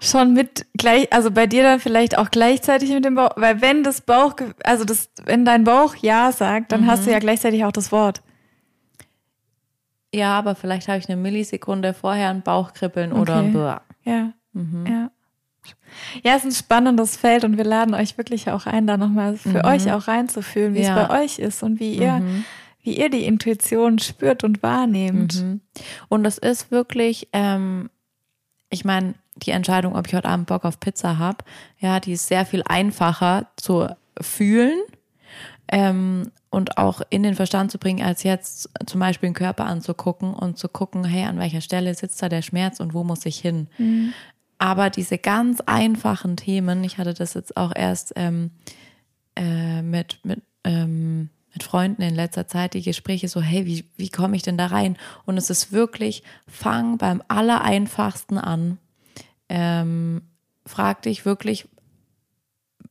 schon 0.00 0.32
mit 0.32 0.66
gleich, 0.76 1.12
also 1.12 1.30
bei 1.30 1.46
dir 1.46 1.62
dann 1.62 1.80
vielleicht 1.80 2.18
auch 2.18 2.30
gleichzeitig 2.30 2.90
mit 2.90 3.04
dem 3.04 3.14
Bauch, 3.14 3.30
weil 3.36 3.60
wenn 3.60 3.82
das 3.82 4.00
Bauch, 4.00 4.34
also 4.64 4.84
das, 4.84 5.10
wenn 5.24 5.44
dein 5.44 5.64
Bauch 5.64 5.94
Ja 5.96 6.30
sagt, 6.32 6.72
dann 6.72 6.82
mhm. 6.82 6.86
hast 6.86 7.06
du 7.06 7.10
ja 7.10 7.18
gleichzeitig 7.18 7.64
auch 7.64 7.72
das 7.72 7.90
Wort. 7.90 8.22
Ja, 10.14 10.38
aber 10.38 10.54
vielleicht 10.54 10.88
habe 10.88 10.98
ich 10.98 11.08
eine 11.08 11.20
Millisekunde 11.20 11.94
vorher 11.94 12.30
ein 12.30 12.42
Bauchkribbeln 12.42 13.12
okay. 13.12 13.20
oder 13.20 13.36
ein 13.36 13.52
Böhr. 13.52 13.82
Ja. 14.04 14.32
Mhm. 14.52 14.86
ja. 14.86 15.10
Ja, 16.22 16.36
es 16.36 16.44
ist 16.44 16.44
ein 16.44 16.64
spannendes 16.64 17.16
Feld 17.16 17.44
und 17.44 17.58
wir 17.58 17.64
laden 17.64 17.94
euch 17.94 18.16
wirklich 18.16 18.50
auch 18.50 18.66
ein, 18.66 18.86
da 18.86 18.96
nochmal 18.96 19.36
für 19.36 19.60
mhm. 19.60 19.64
euch 19.64 19.92
auch 19.92 20.08
reinzufühlen, 20.08 20.74
wie 20.74 20.82
ja. 20.82 20.96
es 20.96 21.08
bei 21.08 21.22
euch 21.22 21.38
ist 21.38 21.62
und 21.62 21.78
wie 21.78 21.94
ihr, 21.94 22.14
mhm. 22.14 22.44
wie 22.82 22.98
ihr 22.98 23.10
die 23.10 23.26
Intuition 23.26 23.98
spürt 23.98 24.44
und 24.44 24.62
wahrnehmt. 24.62 25.42
Mhm. 25.42 25.60
Und 26.08 26.24
es 26.24 26.38
ist 26.38 26.70
wirklich, 26.70 27.28
ähm, 27.34 27.90
ich 28.70 28.84
meine, 28.84 29.14
die 29.36 29.50
Entscheidung, 29.50 29.94
ob 29.94 30.06
ich 30.06 30.14
heute 30.14 30.28
Abend 30.28 30.46
Bock 30.46 30.64
auf 30.64 30.80
Pizza 30.80 31.18
habe, 31.18 31.44
ja, 31.80 32.00
die 32.00 32.12
ist 32.12 32.28
sehr 32.28 32.46
viel 32.46 32.62
einfacher 32.66 33.46
zu 33.56 33.88
fühlen 34.20 34.78
ähm, 35.70 36.30
und 36.50 36.78
auch 36.78 37.02
in 37.10 37.22
den 37.22 37.34
Verstand 37.34 37.70
zu 37.70 37.78
bringen, 37.78 38.04
als 38.04 38.22
jetzt 38.22 38.70
zum 38.86 39.00
Beispiel 39.00 39.28
den 39.28 39.34
Körper 39.34 39.66
anzugucken 39.66 40.32
und 40.34 40.58
zu 40.58 40.68
gucken, 40.68 41.04
hey, 41.04 41.24
an 41.24 41.38
welcher 41.38 41.60
Stelle 41.60 41.94
sitzt 41.94 42.22
da 42.22 42.28
der 42.28 42.42
Schmerz 42.42 42.80
und 42.80 42.94
wo 42.94 43.04
muss 43.04 43.26
ich 43.26 43.38
hin? 43.38 43.68
Mhm. 43.78 44.12
Aber 44.58 44.90
diese 44.90 45.18
ganz 45.18 45.60
einfachen 45.60 46.36
Themen, 46.36 46.82
ich 46.84 46.98
hatte 46.98 47.14
das 47.14 47.34
jetzt 47.34 47.56
auch 47.56 47.72
erst 47.74 48.14
ähm, 48.16 48.50
äh, 49.36 49.82
mit, 49.82 50.20
mit, 50.24 50.42
ähm, 50.64 51.30
mit 51.52 51.62
Freunden 51.62 52.02
in 52.02 52.14
letzter 52.14 52.48
Zeit, 52.48 52.74
die 52.74 52.82
Gespräche 52.82 53.28
so, 53.28 53.40
hey, 53.40 53.66
wie, 53.66 53.84
wie 53.96 54.08
komme 54.08 54.36
ich 54.36 54.42
denn 54.42 54.58
da 54.58 54.66
rein? 54.66 54.96
Und 55.26 55.36
es 55.36 55.50
ist 55.50 55.70
wirklich, 55.70 56.24
fang 56.48 56.98
beim 56.98 57.22
allereinfachsten 57.28 58.38
an. 58.38 58.78
Ähm, 59.48 60.22
frag 60.66 61.02
dich 61.02 61.24
wirklich, 61.24 61.68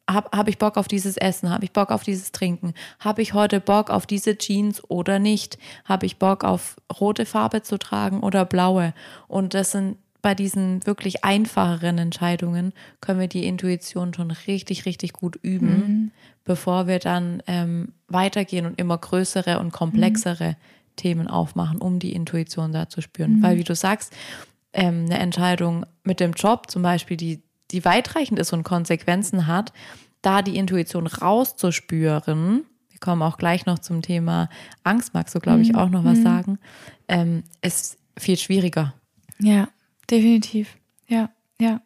habe 0.10 0.30
hab 0.36 0.47
ich 0.47 0.58
Bock 0.58 0.78
auf 0.78 0.88
dieses 0.88 1.18
Essen? 1.18 1.49
Habe 1.49 1.66
ich 1.66 1.72
Bock 1.72 1.91
auf 1.91 2.03
dieses 2.03 2.32
Trinken? 2.32 2.74
Habe 2.99 3.22
ich 3.22 3.34
heute 3.34 3.60
Bock 3.60 3.89
auf 3.89 4.05
diese 4.05 4.38
Jeans 4.38 4.82
oder 4.89 5.20
nicht? 5.20 5.58
Habe 5.86 6.05
ich 6.05 6.18
Bock 6.18 6.43
auf 6.43 6.78
rote 6.99 7.26
Farbe 7.26 7.62
zu 7.62 7.78
tragen 7.78 8.22
oder 8.22 8.45
blaue? 8.45 8.93
Und 9.28 9.53
das 9.53 9.72
sind 9.72 9.97
bei 10.22 10.36
diesen 10.36 10.86
wirklich 10.86 11.24
einfacheren 11.24 11.97
Entscheidungen 11.97 12.74
können 13.01 13.20
wir 13.20 13.28
die 13.28 13.45
Intuition 13.45 14.14
schon 14.14 14.32
richtig, 14.32 14.86
richtig 14.86 15.14
gut 15.14 15.38
üben, 15.41 15.68
mhm. 15.68 16.12
bevor 16.43 16.88
wir 16.88 16.99
dann 16.99 17.43
ähm, 17.47 17.93
weitergehen 18.08 18.66
und 18.66 18.80
immer 18.80 18.97
größere 18.97 19.60
und 19.60 19.72
komplexere 19.72 20.49
mhm. 20.49 20.55
Themen 20.95 21.28
aufmachen, 21.28 21.78
um 21.78 21.99
die 21.99 22.14
Intuition 22.14 22.72
da 22.72 22.89
zu 22.89 23.01
spüren. 23.01 23.38
Mhm. 23.38 23.43
Weil, 23.43 23.58
wie 23.58 23.64
du 23.64 23.76
sagst, 23.76 24.14
ähm, 24.74 25.05
eine 25.05 25.20
Entscheidung 25.20 25.86
mit 26.03 26.20
dem 26.20 26.34
Job 26.34 26.70
zum 26.70 26.82
Beispiel, 26.82 27.16
die 27.16 27.41
die 27.72 27.86
weitreichend 27.86 28.39
ist 28.39 28.53
und 28.53 28.63
Konsequenzen 28.63 29.47
hat, 29.47 29.74
da 30.22 30.41
die 30.41 30.57
Intuition 30.57 31.07
rauszuspüren, 31.07 32.65
wir 32.89 32.99
kommen 32.99 33.22
auch 33.22 33.38
gleich 33.38 33.65
noch 33.65 33.80
zum 33.80 34.01
Thema 34.01 34.49
Angst, 34.84 35.13
magst 35.13 35.36
du, 35.36 35.39
glaube 35.39 35.61
ich, 35.61 35.74
mhm. 35.74 35.76
auch 35.76 35.89
noch 35.89 36.03
was 36.03 36.20
mhm. 36.20 36.24
sagen, 36.24 36.59
ähm, 37.07 37.43
ist 37.61 37.97
viel 38.18 38.38
schwieriger. 38.38 38.93
Ja, 39.39 39.68
definitiv. 40.09 40.78
Ja, 41.07 41.30
ja. 41.59 41.82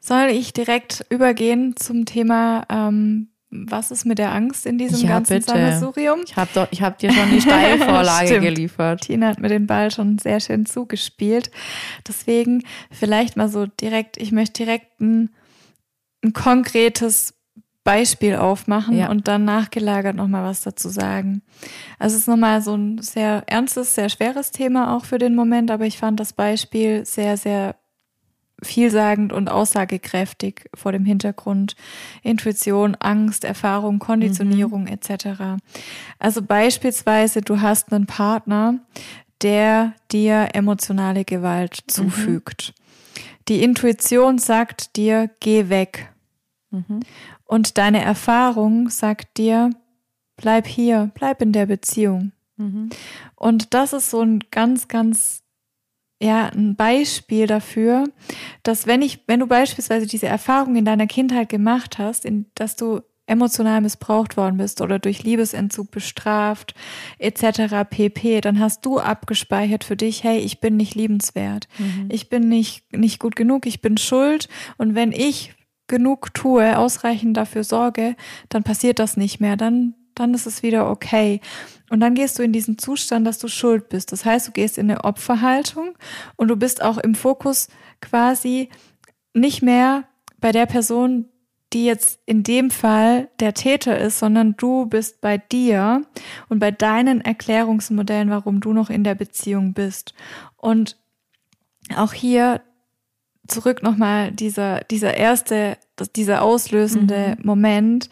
Soll 0.00 0.30
ich 0.30 0.52
direkt 0.52 1.04
übergehen 1.10 1.76
zum 1.76 2.06
Thema 2.06 2.64
ähm, 2.70 3.28
was 3.50 3.90
ist 3.90 4.04
mit 4.04 4.18
der 4.18 4.32
Angst 4.32 4.64
in 4.64 4.78
diesem 4.78 5.00
ja, 5.00 5.14
ganzen 5.14 5.34
bitte. 5.34 5.46
Sammelsurium? 5.46 6.20
Ich 6.24 6.36
habe 6.36 6.68
hab 6.80 6.98
dir 6.98 7.12
schon 7.12 7.30
die 7.30 7.40
Steilvorlage 7.40 8.40
geliefert. 8.40 9.02
Tina 9.02 9.28
hat 9.28 9.40
mir 9.40 9.48
den 9.48 9.66
Ball 9.66 9.90
schon 9.90 10.18
sehr 10.18 10.38
schön 10.38 10.66
zugespielt. 10.66 11.50
Deswegen 12.06 12.62
vielleicht 12.92 13.36
mal 13.36 13.48
so 13.48 13.66
direkt, 13.66 14.16
ich 14.18 14.30
möchte 14.30 14.64
direkt 14.64 15.00
ein, 15.00 15.30
ein 16.24 16.32
konkretes 16.32 17.34
Beispiel 17.82 18.36
aufmachen 18.36 18.96
ja. 18.96 19.10
und 19.10 19.26
dann 19.26 19.44
nachgelagert 19.44 20.14
nochmal 20.14 20.44
was 20.44 20.60
dazu 20.62 20.88
sagen. 20.88 21.42
Also 21.98 22.14
es 22.14 22.22
ist 22.22 22.28
nochmal 22.28 22.62
so 22.62 22.76
ein 22.76 22.98
sehr 22.98 23.42
ernstes, 23.46 23.94
sehr 23.94 24.10
schweres 24.10 24.52
Thema 24.52 24.94
auch 24.96 25.04
für 25.04 25.18
den 25.18 25.34
Moment, 25.34 25.70
aber 25.70 25.86
ich 25.86 25.98
fand 25.98 26.20
das 26.20 26.34
Beispiel 26.34 27.04
sehr, 27.06 27.36
sehr 27.36 27.79
vielsagend 28.62 29.32
und 29.32 29.48
aussagekräftig 29.48 30.68
vor 30.74 30.92
dem 30.92 31.04
Hintergrund 31.04 31.76
Intuition, 32.22 32.94
Angst, 32.96 33.44
Erfahrung, 33.44 33.98
Konditionierung 33.98 34.82
mhm. 34.82 34.88
etc. 34.88 35.62
Also 36.18 36.42
beispielsweise, 36.42 37.40
du 37.40 37.60
hast 37.60 37.92
einen 37.92 38.06
Partner, 38.06 38.80
der 39.42 39.94
dir 40.10 40.50
emotionale 40.52 41.24
Gewalt 41.24 41.82
mhm. 41.86 41.90
zufügt. 41.90 42.74
Mhm. 42.76 42.80
Die 43.48 43.62
Intuition 43.62 44.38
sagt 44.38 44.96
dir, 44.96 45.30
geh 45.40 45.68
weg. 45.68 46.12
Mhm. 46.70 47.00
Und 47.44 47.78
deine 47.78 48.02
Erfahrung 48.02 48.90
sagt 48.90 49.38
dir, 49.38 49.70
bleib 50.36 50.66
hier, 50.66 51.10
bleib 51.14 51.42
in 51.42 51.52
der 51.52 51.66
Beziehung. 51.66 52.32
Mhm. 52.56 52.90
Und 53.34 53.74
das 53.74 53.92
ist 53.92 54.10
so 54.10 54.20
ein 54.20 54.40
ganz, 54.50 54.86
ganz 54.86 55.39
ja 56.20 56.46
ein 56.46 56.76
Beispiel 56.76 57.46
dafür, 57.46 58.04
dass 58.62 58.86
wenn 58.86 59.02
ich, 59.02 59.20
wenn 59.26 59.40
du 59.40 59.46
beispielsweise 59.46 60.06
diese 60.06 60.26
Erfahrung 60.26 60.76
in 60.76 60.84
deiner 60.84 61.06
Kindheit 61.06 61.48
gemacht 61.48 61.98
hast, 61.98 62.24
in, 62.24 62.46
dass 62.54 62.76
du 62.76 63.00
emotional 63.26 63.80
missbraucht 63.80 64.36
worden 64.36 64.56
bist 64.56 64.80
oder 64.80 64.98
durch 64.98 65.22
Liebesentzug 65.22 65.90
bestraft 65.92 66.74
etc. 67.18 67.88
pp, 67.88 68.40
dann 68.40 68.58
hast 68.58 68.84
du 68.84 68.98
abgespeichert 68.98 69.84
für 69.84 69.96
dich, 69.96 70.24
hey, 70.24 70.38
ich 70.40 70.60
bin 70.60 70.76
nicht 70.76 70.96
liebenswert, 70.96 71.68
mhm. 71.78 72.08
ich 72.10 72.28
bin 72.28 72.48
nicht 72.48 72.92
nicht 72.92 73.20
gut 73.20 73.36
genug, 73.36 73.66
ich 73.66 73.80
bin 73.80 73.96
schuld 73.96 74.48
und 74.78 74.94
wenn 74.94 75.12
ich 75.12 75.54
genug 75.86 76.34
tue, 76.34 76.76
ausreichend 76.76 77.36
dafür 77.36 77.64
sorge, 77.64 78.16
dann 78.48 78.62
passiert 78.62 78.98
das 78.98 79.16
nicht 79.16 79.40
mehr, 79.40 79.56
dann 79.56 79.94
dann 80.14 80.34
ist 80.34 80.46
es 80.46 80.62
wieder 80.62 80.90
okay. 80.90 81.40
Und 81.90 82.00
dann 82.00 82.14
gehst 82.14 82.38
du 82.38 82.42
in 82.42 82.52
diesen 82.52 82.78
Zustand, 82.78 83.26
dass 83.26 83.38
du 83.38 83.48
schuld 83.48 83.88
bist. 83.88 84.12
Das 84.12 84.24
heißt, 84.24 84.48
du 84.48 84.52
gehst 84.52 84.78
in 84.78 84.90
eine 84.90 85.04
Opferhaltung 85.04 85.96
und 86.36 86.48
du 86.48 86.56
bist 86.56 86.82
auch 86.82 86.98
im 86.98 87.14
Fokus 87.14 87.68
quasi 88.00 88.68
nicht 89.34 89.62
mehr 89.62 90.04
bei 90.38 90.52
der 90.52 90.66
Person, 90.66 91.26
die 91.72 91.84
jetzt 91.84 92.20
in 92.26 92.42
dem 92.42 92.70
Fall 92.70 93.28
der 93.38 93.54
Täter 93.54 93.98
ist, 93.98 94.18
sondern 94.18 94.56
du 94.56 94.86
bist 94.86 95.20
bei 95.20 95.38
dir 95.38 96.02
und 96.48 96.58
bei 96.58 96.70
deinen 96.70 97.20
Erklärungsmodellen, 97.20 98.30
warum 98.30 98.60
du 98.60 98.72
noch 98.72 98.90
in 98.90 99.04
der 99.04 99.14
Beziehung 99.14 99.72
bist. 99.72 100.14
Und 100.56 100.96
auch 101.96 102.12
hier 102.12 102.60
zurück 103.46 103.82
nochmal 103.82 104.32
dieser, 104.32 104.80
dieser 104.80 105.16
erste, 105.16 105.76
dieser 106.16 106.42
auslösende 106.42 107.36
mhm. 107.38 107.46
Moment, 107.46 108.10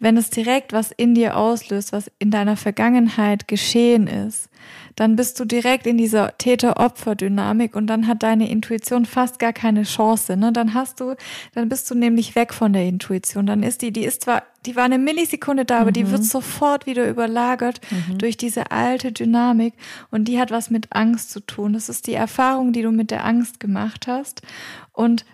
wenn 0.00 0.16
es 0.16 0.30
direkt 0.30 0.72
was 0.72 0.90
in 0.90 1.14
dir 1.14 1.36
auslöst, 1.36 1.92
was 1.92 2.10
in 2.18 2.30
deiner 2.30 2.56
Vergangenheit 2.56 3.46
geschehen 3.46 4.06
ist, 4.06 4.48
dann 4.96 5.16
bist 5.16 5.38
du 5.38 5.44
direkt 5.44 5.86
in 5.86 5.96
dieser 5.96 6.36
Täter-Opfer-Dynamik 6.38 7.74
und 7.76 7.86
dann 7.86 8.06
hat 8.06 8.22
deine 8.22 8.50
Intuition 8.50 9.06
fast 9.06 9.38
gar 9.38 9.52
keine 9.52 9.84
Chance. 9.84 10.36
Ne? 10.36 10.52
Dann 10.52 10.74
hast 10.74 11.00
du, 11.00 11.14
dann 11.54 11.68
bist 11.68 11.90
du 11.90 11.94
nämlich 11.94 12.34
weg 12.34 12.52
von 12.52 12.72
der 12.72 12.86
Intuition. 12.86 13.46
Dann 13.46 13.62
ist 13.62 13.82
die, 13.82 13.92
die 13.92 14.04
ist 14.04 14.22
zwar, 14.22 14.42
die 14.66 14.76
war 14.76 14.84
eine 14.84 14.98
Millisekunde 14.98 15.64
da, 15.64 15.80
aber 15.80 15.90
mhm. 15.90 15.94
die 15.94 16.10
wird 16.10 16.24
sofort 16.24 16.86
wieder 16.86 17.08
überlagert 17.08 17.80
mhm. 17.90 18.18
durch 18.18 18.36
diese 18.36 18.70
alte 18.70 19.12
Dynamik 19.12 19.74
und 20.10 20.26
die 20.26 20.40
hat 20.40 20.50
was 20.50 20.70
mit 20.70 20.88
Angst 20.90 21.30
zu 21.30 21.40
tun. 21.40 21.72
Das 21.74 21.88
ist 21.88 22.06
die 22.06 22.14
Erfahrung, 22.14 22.72
die 22.72 22.82
du 22.82 22.90
mit 22.90 23.10
der 23.10 23.24
Angst 23.24 23.60
gemacht 23.60 24.06
hast 24.06 24.42
und 24.92 25.24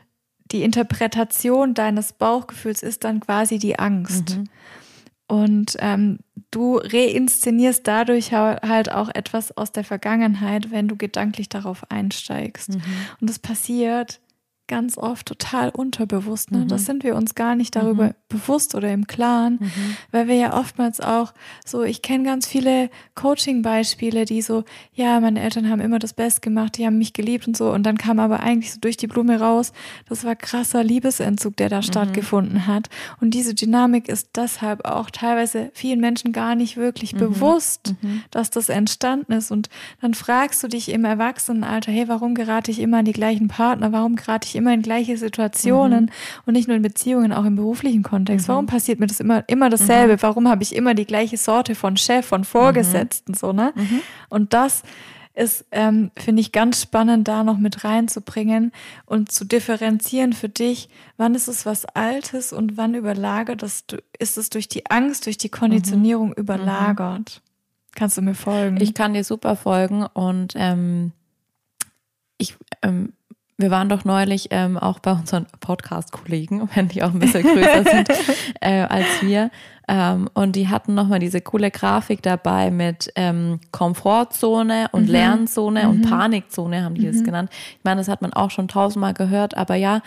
die 0.53 0.62
Interpretation 0.62 1.74
deines 1.74 2.12
Bauchgefühls 2.12 2.82
ist 2.82 3.05
dann 3.05 3.20
quasi 3.20 3.59
die 3.59 3.78
Angst. 3.78 4.36
Mhm. 4.36 4.44
Und 5.28 5.76
ähm, 5.80 6.18
du 6.53 6.76
reinszenierst 6.76 7.86
dadurch 7.86 8.32
halt 8.32 8.92
auch 8.92 9.09
etwas 9.12 9.57
aus 9.57 9.72
der 9.72 9.82
Vergangenheit, 9.82 10.70
wenn 10.70 10.86
du 10.86 10.97
gedanklich 10.97 11.49
darauf 11.49 11.90
einsteigst. 11.90 12.70
Mhm. 12.70 12.82
Und 13.20 13.28
das 13.28 13.40
passiert 13.40 14.20
ganz 14.69 14.99
oft 14.99 15.27
total 15.27 15.71
unterbewusst. 15.71 16.51
Ne? 16.51 16.59
Mhm. 16.59 16.69
Das 16.69 16.87
sind 16.87 17.05
wir 17.05 17.14
uns 17.14 17.35
gar 17.35 17.55
nicht 17.55 17.77
darüber 17.77 18.07
mhm. 18.07 18.14
bewusst 18.29 18.75
oder 18.75 18.93
im 18.93 19.07
Klaren, 19.07 19.59
mhm. 19.61 19.97
weil 20.11 20.29
wir 20.29 20.35
ja 20.35 20.59
oftmals 20.59 21.01
auch 21.01 21.33
so, 21.64 21.83
ich 21.83 22.03
kenne 22.03 22.25
ganz 22.25 22.47
viele 22.47 22.91
Coaching-Beispiele, 23.14 24.25
die 24.25 24.43
so, 24.43 24.64
ja, 24.93 25.21
meine 25.21 25.41
Eltern 25.41 25.71
haben 25.71 25.81
immer 25.81 25.99
das 25.99 26.14
Best 26.14 26.43
gemacht, 26.43 26.79
die 26.79 26.87
haben 26.87 26.99
mich 26.99 27.12
geliebt 27.12 27.47
und 27.47 27.57
so. 27.57 27.73
Und 27.73 27.85
dann 27.85 27.97
kam 27.97 28.19
aber 28.19 28.41
eigentlich 28.41 28.73
so 28.73 28.81
durch 28.81 28.97
die 28.97 29.07
Blume 29.07 29.39
raus, 29.39 29.73
das 30.09 30.25
war 30.25 30.35
krasser 30.35 30.83
Liebesentzug, 30.83 31.57
der 31.57 31.69
da 31.69 31.79
mhm. 31.79 31.83
stattgefunden 31.83 32.67
hat. 32.67 32.89
Und 33.21 33.31
diese 33.31 33.55
Dynamik 33.55 34.09
ist 34.09 34.31
deshalb 34.35 34.85
auch 34.85 35.11
teilweise 35.11 35.71
vielen 35.75 36.01
Menschen 36.01 36.33
gar 36.33 36.57
nicht 36.57 36.77
wirklich 36.77 37.14
mhm. 37.14 37.19
bewusst, 37.19 37.95
mhm. 38.03 38.23
dass 38.31 38.51
das 38.51 38.69
entstanden 38.69 39.33
ist. 39.33 39.53
Und 39.53 39.69
dann 40.01 40.14
fragst 40.14 40.62
du 40.64 40.69
dich 40.69 40.91
im 40.91 41.05
Erwachsenenalter, 41.05 41.93
hey, 41.93 42.09
warum 42.09 42.35
gerate 42.35 42.71
ich 42.73 42.81
immer 42.81 42.99
an 42.99 43.05
die 43.05 43.12
gleichen 43.12 43.47
Partner? 43.47 43.93
Warum 43.93 44.17
gerate 44.17 44.49
ich 44.49 44.56
immer 44.57 44.73
in 44.75 44.83
gleiche 44.83 45.17
Situationen 45.17 46.07
mhm. 46.07 46.11
und 46.47 46.55
nicht 46.55 46.69
nur 46.69 46.77
in 46.77 46.83
Beziehungen, 46.83 47.33
auch 47.33 47.45
im 47.45 47.57
beruflichen 47.57 48.03
Kontext. 48.03 48.49
Mhm. 48.49 48.53
Warum 48.53 48.67
passiert 48.67 49.01
mir 49.01 49.07
das 49.07 49.21
immer, 49.21 49.45
immer 49.49 49.71
dasselbe? 49.71 50.15
Mhm. 50.15 50.23
Warum 50.23 50.49
habe 50.49 50.63
ich 50.63 50.75
immer 50.75 50.95
die 50.95 51.07
gleiche 51.07 51.37
Sorte 51.37 51.75
von 51.75 51.97
Chef, 51.97 52.27
von 52.27 52.45
Vorgesetzten, 52.45 53.35
so, 53.35 53.53
ne? 53.53 53.73
Mhm. 53.75 54.01
Und 54.29 54.53
das 54.53 54.83
ist, 55.37 55.67
ähm, 55.71 56.11
finde 56.17 56.41
ich, 56.41 56.51
ganz 56.51 56.81
spannend, 56.81 57.29
da 57.29 57.45
noch 57.45 57.59
mit 57.59 57.85
reinzubringen 57.85 58.73
und 59.05 59.31
zu 59.31 59.45
differenzieren 59.45 60.33
für 60.33 60.49
dich, 60.49 60.89
wann 61.19 61.35
ist 61.35 61.47
es 61.47 61.67
was 61.67 61.85
Altes 61.85 62.53
und 62.53 62.77
wann 62.77 62.95
überlagert 62.95 63.63
das, 63.63 63.85
ist 64.19 64.39
es 64.39 64.49
durch 64.49 64.67
die 64.69 64.87
Angst, 64.91 65.27
durch 65.27 65.37
die 65.37 65.51
Konditionierung 65.51 66.29
mhm. 66.29 66.35
überlagert. 66.37 67.43
Kannst 67.95 68.17
du 68.17 68.23
mir 68.23 68.35
folgen? 68.35 68.79
Ich 68.81 68.95
kann 68.95 69.15
dir 69.15 69.25
super 69.25 69.57
folgen 69.57 70.05
und 70.05 70.55
ähm, 70.57 71.13
ich 72.39 72.57
ähm, 72.83 73.13
wir 73.59 73.71
waren 73.71 73.89
doch 73.89 74.05
neulich 74.05 74.49
ähm, 74.51 74.77
auch 74.77 74.99
bei 74.99 75.13
unseren 75.13 75.47
Podcast-Kollegen, 75.61 76.69
wenn 76.75 76.89
die 76.89 77.03
auch 77.03 77.13
ein 77.13 77.19
bisschen 77.19 77.43
größer 77.43 77.85
sind 77.85 78.09
äh, 78.61 78.83
als 78.83 79.07
wir. 79.23 79.51
Ähm, 79.89 80.29
und 80.35 80.57
die 80.57 80.69
hatten 80.69 80.95
nochmal 80.95 81.21
diese 81.21 81.41
coole 81.41 81.71
Grafik 81.71 82.21
dabei 82.23 82.71
mit 82.71 83.13
ähm, 83.15 83.61
Komfortzone 83.71 84.89
und 84.93 85.07
mhm. 85.07 85.13
Lernzone 85.13 85.85
mhm. 85.85 85.91
und 85.91 86.03
Panikzone, 86.03 86.83
haben 86.83 86.97
die 86.97 87.07
mhm. 87.07 87.13
das 87.13 87.25
genannt. 87.25 87.51
Ich 87.53 87.85
meine, 87.85 88.01
das 88.01 88.09
hat 88.09 88.21
man 88.21 88.33
auch 88.33 88.51
schon 88.51 88.69
tausendmal 88.69 89.15
gehört, 89.15 89.57
aber 89.57 89.77
ja, 89.77 90.03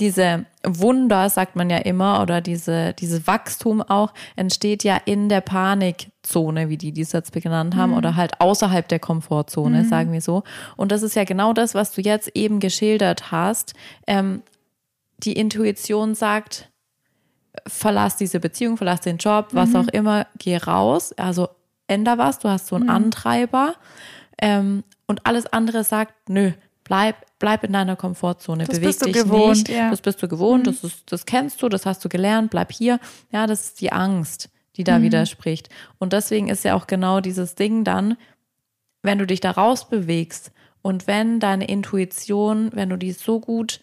diese 0.00 0.46
Wunder, 0.64 1.28
sagt 1.28 1.56
man 1.56 1.70
ja 1.70 1.78
immer, 1.78 2.22
oder 2.22 2.40
diese, 2.40 2.92
dieses 2.94 3.26
Wachstum 3.26 3.82
auch, 3.82 4.14
entsteht 4.36 4.84
ja 4.84 4.96
in 5.04 5.28
der 5.28 5.40
Panikzone, 5.40 6.68
wie 6.68 6.76
die 6.76 6.92
die 6.92 7.02
jetzt 7.02 7.32
genannt 7.32 7.74
haben, 7.74 7.90
mhm. 7.90 7.96
oder 7.96 8.16
halt 8.16 8.40
außerhalb 8.40 8.86
der 8.86 9.00
Komfortzone, 9.00 9.82
mhm. 9.82 9.88
sagen 9.88 10.12
wir 10.12 10.20
so. 10.20 10.44
Und 10.76 10.92
das 10.92 11.02
ist 11.02 11.16
ja 11.16 11.24
genau 11.24 11.52
das, 11.52 11.74
was 11.74 11.92
du 11.92 12.00
jetzt 12.00 12.30
eben 12.34 12.60
geschildert 12.60 13.32
hast. 13.32 13.74
Ähm, 14.06 14.42
die 15.18 15.32
Intuition 15.32 16.14
sagt, 16.14 16.70
verlass 17.66 18.16
diese 18.16 18.38
Beziehung, 18.38 18.76
verlass 18.76 19.00
den 19.00 19.16
Job, 19.16 19.48
was 19.50 19.70
mhm. 19.70 19.76
auch 19.76 19.88
immer, 19.88 20.26
geh 20.38 20.58
raus, 20.58 21.12
also 21.14 21.48
änder 21.88 22.18
was, 22.18 22.38
du 22.38 22.48
hast 22.48 22.68
so 22.68 22.76
einen 22.76 22.84
mhm. 22.84 22.90
Antreiber. 22.90 23.74
Ähm, 24.40 24.84
und 25.08 25.26
alles 25.26 25.46
andere 25.46 25.82
sagt, 25.82 26.28
nö, 26.28 26.52
bleib, 26.84 27.16
bleib 27.38 27.64
in 27.64 27.72
deiner 27.72 27.96
Komfortzone, 27.96 28.64
das 28.64 28.78
beweg 28.78 28.98
dich 28.98 29.12
gewohnt, 29.12 29.56
nicht. 29.56 29.68
Ja. 29.68 29.90
Das 29.90 30.00
bist 30.00 30.22
du 30.22 30.28
gewohnt, 30.28 30.66
mhm. 30.66 30.70
das, 30.70 30.84
ist, 30.84 31.12
das 31.12 31.26
kennst 31.26 31.62
du, 31.62 31.68
das 31.68 31.86
hast 31.86 32.04
du 32.04 32.08
gelernt, 32.08 32.50
bleib 32.50 32.72
hier. 32.72 32.98
Ja, 33.30 33.46
das 33.46 33.64
ist 33.66 33.80
die 33.80 33.92
Angst, 33.92 34.50
die 34.76 34.84
da 34.84 34.98
mhm. 34.98 35.04
widerspricht. 35.04 35.68
Und 35.98 36.12
deswegen 36.12 36.48
ist 36.48 36.64
ja 36.64 36.74
auch 36.74 36.86
genau 36.86 37.20
dieses 37.20 37.54
Ding 37.54 37.84
dann, 37.84 38.16
wenn 39.02 39.18
du 39.18 39.26
dich 39.26 39.40
da 39.40 39.52
rausbewegst 39.52 40.52
und 40.82 41.06
wenn 41.06 41.40
deine 41.40 41.68
Intuition, 41.68 42.70
wenn 42.72 42.88
du 42.88 42.96
die 42.96 43.12
so 43.12 43.40
gut 43.40 43.80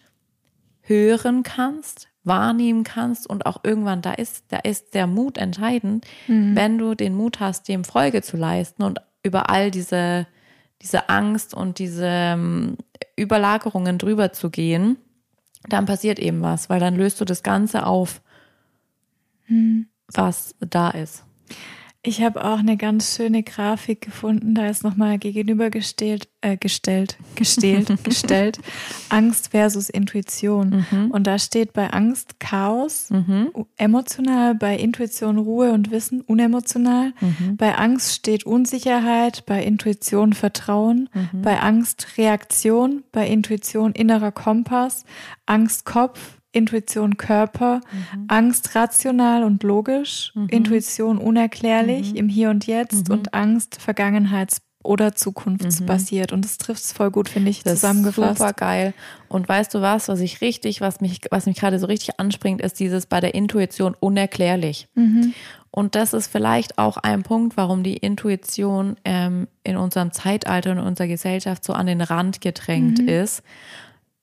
hören 0.82 1.42
kannst, 1.42 2.08
wahrnehmen 2.24 2.84
kannst 2.84 3.28
und 3.28 3.46
auch 3.46 3.60
irgendwann 3.62 4.02
da 4.02 4.12
ist, 4.12 4.44
da 4.48 4.58
ist 4.58 4.94
der 4.94 5.06
Mut 5.06 5.38
entscheidend, 5.38 6.04
mhm. 6.26 6.56
wenn 6.56 6.78
du 6.78 6.94
den 6.94 7.14
Mut 7.14 7.40
hast, 7.40 7.68
dem 7.68 7.84
Folge 7.84 8.22
zu 8.22 8.36
leisten 8.36 8.82
und 8.82 9.00
über 9.22 9.48
all 9.48 9.70
diese, 9.70 10.26
diese 10.82 11.08
Angst 11.08 11.54
und 11.54 11.78
diese 11.78 12.06
ähm, 12.06 12.76
Überlagerungen 13.16 13.98
drüber 13.98 14.32
zu 14.32 14.50
gehen, 14.50 14.98
dann 15.68 15.86
passiert 15.86 16.18
eben 16.18 16.42
was, 16.42 16.68
weil 16.68 16.80
dann 16.80 16.96
löst 16.96 17.20
du 17.20 17.24
das 17.24 17.42
Ganze 17.42 17.86
auf, 17.86 18.20
mhm. 19.48 19.88
was 20.12 20.54
da 20.60 20.90
ist. 20.90 21.24
Ich 22.06 22.22
habe 22.22 22.44
auch 22.44 22.60
eine 22.60 22.76
ganz 22.76 23.16
schöne 23.16 23.42
Grafik 23.42 24.00
gefunden, 24.00 24.54
da 24.54 24.68
ist 24.68 24.84
nochmal 24.84 25.18
gegenübergestellt, 25.18 26.28
äh, 26.40 26.56
gestellt, 26.56 27.16
gestellt, 27.34 27.92
gestellt, 28.04 28.60
Angst 29.08 29.48
versus 29.50 29.90
Intuition. 29.90 30.86
Mhm. 30.88 31.10
Und 31.10 31.26
da 31.26 31.36
steht 31.40 31.72
bei 31.72 31.90
Angst 31.90 32.38
Chaos, 32.38 33.10
mhm. 33.10 33.50
emotional, 33.76 34.54
bei 34.54 34.76
Intuition 34.76 35.36
Ruhe 35.36 35.72
und 35.72 35.90
Wissen, 35.90 36.20
unemotional. 36.20 37.12
Mhm. 37.20 37.56
Bei 37.56 37.76
Angst 37.76 38.14
steht 38.14 38.46
Unsicherheit, 38.46 39.44
bei 39.44 39.64
Intuition 39.64 40.32
Vertrauen, 40.32 41.08
mhm. 41.12 41.42
bei 41.42 41.58
Angst 41.60 42.06
Reaktion, 42.18 43.02
bei 43.10 43.26
Intuition 43.26 43.90
innerer 43.90 44.30
Kompass, 44.30 45.04
Angst 45.44 45.84
Kopf, 45.84 46.35
Intuition 46.56 47.16
Körper, 47.18 47.80
mhm. 47.92 48.24
Angst 48.28 48.74
rational 48.74 49.44
und 49.44 49.62
logisch, 49.62 50.32
mhm. 50.34 50.48
Intuition 50.48 51.18
unerklärlich 51.18 52.12
mhm. 52.12 52.16
im 52.16 52.28
Hier 52.28 52.50
und 52.50 52.66
Jetzt 52.66 53.08
mhm. 53.08 53.14
und 53.14 53.34
Angst 53.34 53.78
Vergangenheits- 53.78 54.62
oder 54.86 55.14
zukunftsbasiert. 55.14 56.32
Und 56.32 56.44
das 56.44 56.58
trifft 56.58 56.84
es 56.84 56.92
voll 56.92 57.10
gut, 57.10 57.28
finde 57.28 57.50
ich, 57.50 57.62
das 57.62 57.80
zusammengefasst. 57.80 58.38
super 58.38 58.52
geil. 58.52 58.94
Und 59.28 59.48
weißt 59.48 59.74
du 59.74 59.82
was, 59.82 60.08
was 60.08 60.20
ich 60.20 60.40
richtig, 60.40 60.80
was 60.80 61.00
mich, 61.00 61.20
was 61.30 61.46
mich 61.46 61.58
gerade 61.58 61.78
so 61.78 61.86
richtig 61.86 62.18
anspringt, 62.18 62.60
ist 62.62 62.80
dieses 62.80 63.06
bei 63.06 63.20
der 63.20 63.34
Intuition 63.34 63.94
unerklärlich. 63.98 64.88
Mhm. 64.94 65.34
Und 65.70 65.94
das 65.94 66.14
ist 66.14 66.28
vielleicht 66.28 66.78
auch 66.78 66.96
ein 66.96 67.22
Punkt, 67.22 67.58
warum 67.58 67.82
die 67.82 67.96
Intuition 67.96 68.96
ähm, 69.04 69.46
in 69.62 69.76
unserem 69.76 70.12
Zeitalter 70.12 70.70
und 70.70 70.78
in 70.78 70.84
unserer 70.84 71.08
Gesellschaft 71.08 71.64
so 71.64 71.74
an 71.74 71.86
den 71.86 72.00
Rand 72.00 72.40
gedrängt 72.40 73.02
mhm. 73.02 73.08
ist, 73.08 73.42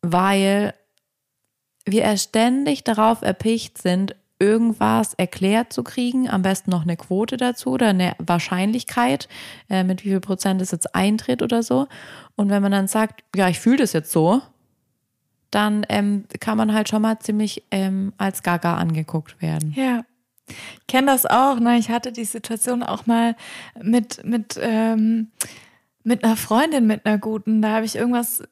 weil 0.02 0.74
wir 1.86 2.16
ständig 2.18 2.84
darauf 2.84 3.22
erpicht 3.22 3.78
sind, 3.78 4.16
irgendwas 4.40 5.14
erklärt 5.14 5.72
zu 5.72 5.84
kriegen, 5.84 6.30
am 6.30 6.42
besten 6.42 6.70
noch 6.70 6.82
eine 6.84 6.98
Quote 6.98 7.38
dazu 7.38 7.72
oder 7.72 7.88
eine 7.88 8.14
Wahrscheinlichkeit, 8.18 9.30
äh, 9.70 9.84
mit 9.84 10.04
wie 10.04 10.10
viel 10.10 10.20
Prozent 10.20 10.62
es 10.62 10.72
jetzt 10.72 10.96
eintritt 10.96 11.42
oder 11.42 11.64
so. 11.64 11.88
Und 12.36 12.50
wenn 12.50 12.62
man 12.62 12.72
dann 12.72 12.88
sagt, 12.88 13.24
ja, 13.36 13.48
ich 13.48 13.60
fühle 13.60 13.78
das 13.78 13.94
jetzt 13.94 14.12
so, 14.12 14.42
dann 15.50 15.86
ähm, 15.90 16.26
kann 16.40 16.58
man 16.58 16.74
halt 16.74 16.90
schon 16.90 17.02
mal 17.02 17.20
ziemlich 17.20 17.64
ähm, 17.72 18.14
als 18.18 18.44
Gaga 18.44 18.76
angeguckt 18.76 19.42
werden. 19.42 19.74
Ja. 19.76 20.04
Ich 20.48 20.88
kenne 20.88 21.08
das 21.08 21.26
auch, 21.26 21.60
ne? 21.60 21.78
Ich 21.78 21.90
hatte 21.90 22.12
die 22.12 22.26
Situation 22.26 22.84
auch 22.84 23.06
mal 23.06 23.36
mit, 23.82 24.26
mit 24.26 24.60
ähm, 24.62 25.32
mit 26.04 26.24
einer 26.24 26.36
Freundin, 26.36 26.86
mit 26.86 27.06
einer 27.06 27.18
guten, 27.18 27.62
da 27.62 27.72
habe 27.76 27.86
ich 27.86 27.96
irgendwas 27.96 28.44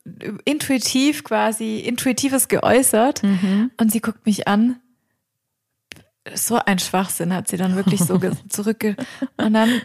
intuitiv 0.45 1.24
quasi, 1.24 1.80
intuitives 1.80 2.47
geäußert 2.47 3.24
mhm. 3.24 3.72
und 3.78 3.91
sie 3.91 3.99
guckt 3.99 4.26
mich 4.26 4.47
an. 4.47 4.80
So 6.34 6.58
ein 6.58 6.80
Schwachsinn 6.80 7.34
hat 7.34 7.47
sie 7.47 7.58
dann 7.58 7.76
wirklich 7.76 8.02
so 8.02 8.20
zurückge... 8.49 8.95
Und 9.38 9.54
dann 9.54 9.82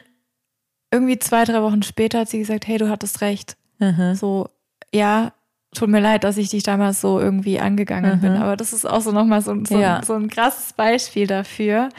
irgendwie 0.91 1.19
zwei, 1.19 1.45
drei 1.45 1.63
Wochen 1.63 1.83
später 1.83 2.21
hat 2.21 2.29
sie 2.29 2.39
gesagt, 2.39 2.67
hey, 2.67 2.79
du 2.79 2.89
hattest 2.89 3.21
recht. 3.21 3.57
Mhm. 3.79 4.15
So, 4.15 4.49
ja, 4.93 5.33
tut 5.75 5.89
mir 5.89 6.01
leid, 6.01 6.25
dass 6.25 6.37
ich 6.37 6.51
dich 6.51 6.63
damals 6.63 7.01
so 7.01 7.21
irgendwie 7.21 7.61
angegangen 7.61 8.17
mhm. 8.17 8.21
bin. 8.21 8.37
Aber 8.37 8.57
das 8.57 8.73
ist 8.73 8.87
auch 8.87 9.01
so 9.01 9.13
nochmal 9.13 9.43
so, 9.43 9.55
so, 9.65 9.79
ja. 9.79 10.03
so 10.05 10.15
ein 10.15 10.29
krasses 10.29 10.73
Beispiel 10.73 11.27
dafür. 11.27 11.91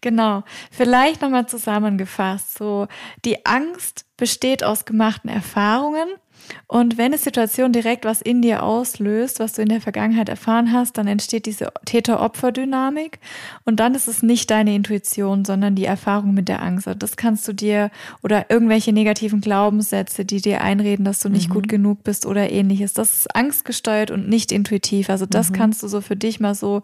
Genau. 0.00 0.42
Vielleicht 0.70 1.22
nochmal 1.22 1.46
zusammengefasst. 1.46 2.58
So, 2.58 2.88
die 3.24 3.46
Angst 3.46 4.06
besteht 4.20 4.62
aus 4.62 4.84
gemachten 4.84 5.28
Erfahrungen 5.28 6.08
und 6.66 6.98
wenn 6.98 7.06
eine 7.06 7.18
Situation 7.18 7.72
direkt 7.72 8.04
was 8.04 8.20
in 8.20 8.42
dir 8.42 8.62
auslöst, 8.62 9.40
was 9.40 9.54
du 9.54 9.62
in 9.62 9.68
der 9.68 9.80
Vergangenheit 9.80 10.28
erfahren 10.28 10.72
hast, 10.72 10.98
dann 10.98 11.06
entsteht 11.06 11.46
diese 11.46 11.72
Täter-Opfer-Dynamik 11.84 13.18
und 13.64 13.80
dann 13.80 13.94
ist 13.94 14.08
es 14.08 14.22
nicht 14.22 14.50
deine 14.50 14.74
Intuition, 14.74 15.44
sondern 15.44 15.74
die 15.74 15.84
Erfahrung 15.84 16.32
mit 16.34 16.48
der 16.48 16.62
Angst. 16.62 16.88
Das 16.98 17.16
kannst 17.16 17.46
du 17.48 17.52
dir 17.52 17.90
oder 18.22 18.50
irgendwelche 18.50 18.92
negativen 18.92 19.40
Glaubenssätze, 19.40 20.24
die 20.24 20.40
dir 20.40 20.60
einreden, 20.60 21.04
dass 21.04 21.18
du 21.18 21.28
nicht 21.28 21.48
mhm. 21.48 21.54
gut 21.54 21.68
genug 21.68 22.04
bist 22.04 22.24
oder 22.26 22.50
ähnliches. 22.50 22.92
Das 22.92 23.18
ist 23.18 23.34
angstgesteuert 23.34 24.10
und 24.10 24.28
nicht 24.28 24.52
intuitiv. 24.52 25.10
Also 25.10 25.26
das 25.26 25.50
mhm. 25.50 25.54
kannst 25.54 25.82
du 25.82 25.88
so 25.88 26.00
für 26.00 26.16
dich 26.16 26.40
mal 26.40 26.54
so 26.54 26.82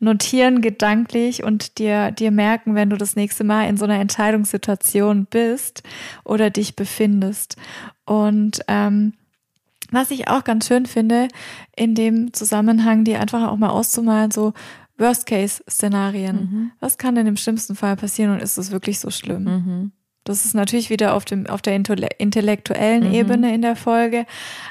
notieren 0.00 0.60
gedanklich 0.60 1.42
und 1.42 1.78
dir, 1.78 2.10
dir 2.10 2.30
merken, 2.30 2.74
wenn 2.74 2.90
du 2.90 2.96
das 2.96 3.16
nächste 3.16 3.44
Mal 3.44 3.68
in 3.68 3.76
so 3.76 3.84
einer 3.84 4.00
Entscheidungssituation 4.00 5.26
bist 5.26 5.82
oder 6.24 6.50
dich 6.50 6.76
befindest. 6.76 7.56
Und 8.12 8.60
ähm, 8.68 9.14
was 9.90 10.10
ich 10.10 10.28
auch 10.28 10.44
ganz 10.44 10.66
schön 10.66 10.84
finde, 10.84 11.28
in 11.74 11.94
dem 11.94 12.34
Zusammenhang, 12.34 13.04
die 13.04 13.16
einfach 13.16 13.48
auch 13.48 13.56
mal 13.56 13.70
auszumalen, 13.70 14.30
so 14.30 14.52
Worst-Case-Szenarien. 14.98 16.36
Mhm. 16.36 16.72
Was 16.78 16.98
kann 16.98 17.14
denn 17.14 17.26
im 17.26 17.38
schlimmsten 17.38 17.74
Fall 17.74 17.96
passieren 17.96 18.32
und 18.32 18.42
ist 18.42 18.58
es 18.58 18.70
wirklich 18.70 19.00
so 19.00 19.10
schlimm? 19.10 19.44
Mhm. 19.44 19.92
Das 20.24 20.44
ist 20.44 20.54
natürlich 20.54 20.88
wieder 20.88 21.14
auf, 21.14 21.24
dem, 21.24 21.48
auf 21.48 21.62
der 21.62 21.74
intellektuellen 21.74 23.08
mhm. 23.08 23.14
Ebene 23.14 23.52
in 23.52 23.60
der 23.60 23.74
Folge, 23.74 24.24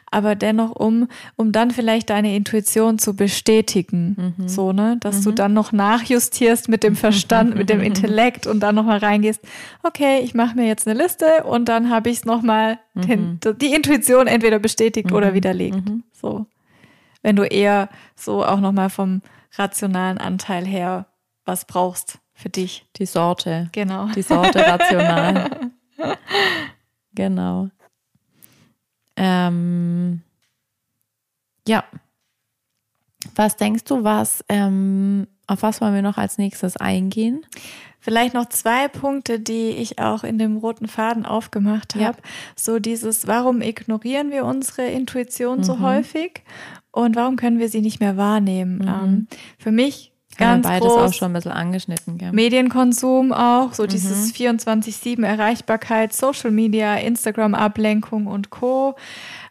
aber 0.09 0.35
dennoch, 0.35 0.71
um, 0.71 1.09
um 1.35 1.51
dann 1.51 1.71
vielleicht 1.71 2.09
deine 2.09 2.35
Intuition 2.35 2.99
zu 2.99 3.15
bestätigen, 3.15 4.33
mhm. 4.37 4.47
so, 4.47 4.71
ne, 4.71 4.97
dass 5.01 5.19
mhm. 5.19 5.23
du 5.23 5.31
dann 5.31 5.53
noch 5.53 5.73
nachjustierst 5.73 6.69
mit 6.69 6.83
dem 6.83 6.95
Verstand, 6.95 7.55
mit 7.55 7.69
dem 7.69 7.81
Intellekt 7.81 8.47
und 8.47 8.61
dann 8.61 8.75
nochmal 8.75 8.99
reingehst, 8.99 9.41
okay, 9.83 10.21
ich 10.23 10.33
mache 10.33 10.55
mir 10.55 10.67
jetzt 10.67 10.87
eine 10.87 11.01
Liste 11.01 11.43
und 11.43 11.67
dann 11.67 11.89
habe 11.89 12.09
ich 12.09 12.19
es 12.19 12.25
nochmal, 12.25 12.79
mhm. 12.93 13.39
die 13.59 13.73
Intuition 13.73 14.27
entweder 14.27 14.59
bestätigt 14.59 15.11
oder 15.11 15.31
mhm. 15.31 15.35
widerlegt, 15.35 15.85
mhm. 15.89 16.03
so. 16.13 16.45
Wenn 17.23 17.35
du 17.35 17.43
eher 17.43 17.89
so 18.15 18.43
auch 18.43 18.59
nochmal 18.59 18.89
vom 18.89 19.21
rationalen 19.57 20.17
Anteil 20.17 20.65
her 20.65 21.07
was 21.45 21.65
brauchst 21.65 22.19
für 22.41 22.49
dich. 22.49 22.85
Die 22.97 23.05
Sorte. 23.05 23.69
Genau. 23.71 24.07
Die 24.07 24.21
Sorte 24.21 24.59
rational. 24.59 25.71
genau. 27.15 27.69
Ähm, 29.15 30.21
ja. 31.67 31.83
Was 33.35 33.55
denkst 33.55 33.83
du, 33.83 34.03
was, 34.03 34.43
ähm, 34.49 35.27
auf 35.47 35.61
was 35.61 35.79
wollen 35.79 35.93
wir 35.93 36.01
noch 36.01 36.17
als 36.17 36.37
nächstes 36.37 36.75
eingehen? 36.75 37.45
Vielleicht 37.99 38.33
noch 38.33 38.49
zwei 38.49 38.87
Punkte, 38.87 39.39
die 39.39 39.69
ich 39.69 39.99
auch 39.99 40.23
in 40.23 40.39
dem 40.39 40.57
roten 40.57 40.87
Faden 40.87 41.23
aufgemacht 41.23 41.93
habe. 41.93 42.17
Ja. 42.17 42.29
So 42.55 42.79
dieses, 42.79 43.27
warum 43.27 43.61
ignorieren 43.61 44.31
wir 44.31 44.45
unsere 44.45 44.87
Intuition 44.87 45.59
mhm. 45.59 45.63
so 45.63 45.79
häufig 45.79 46.41
und 46.89 47.15
warum 47.15 47.35
können 47.35 47.59
wir 47.59 47.69
sie 47.69 47.81
nicht 47.81 47.99
mehr 47.99 48.17
wahrnehmen? 48.17 48.79
Mhm. 48.79 48.87
Ähm, 48.87 49.27
für 49.59 49.71
mich 49.71 50.10
Ganz 50.41 50.67
beides 50.67 50.87
groß. 50.87 50.97
auch 50.97 51.13
schon 51.13 51.31
ein 51.31 51.33
bisschen 51.33 51.51
angeschnitten. 51.51 52.17
Gell? 52.17 52.31
Medienkonsum 52.31 53.31
auch, 53.31 53.73
so 53.73 53.87
dieses 53.87 54.33
24-7 54.33 55.25
Erreichbarkeit, 55.25 56.13
Social 56.13 56.51
Media, 56.51 56.95
Instagram-Ablenkung 56.95 58.27
und 58.27 58.49
Co. 58.49 58.95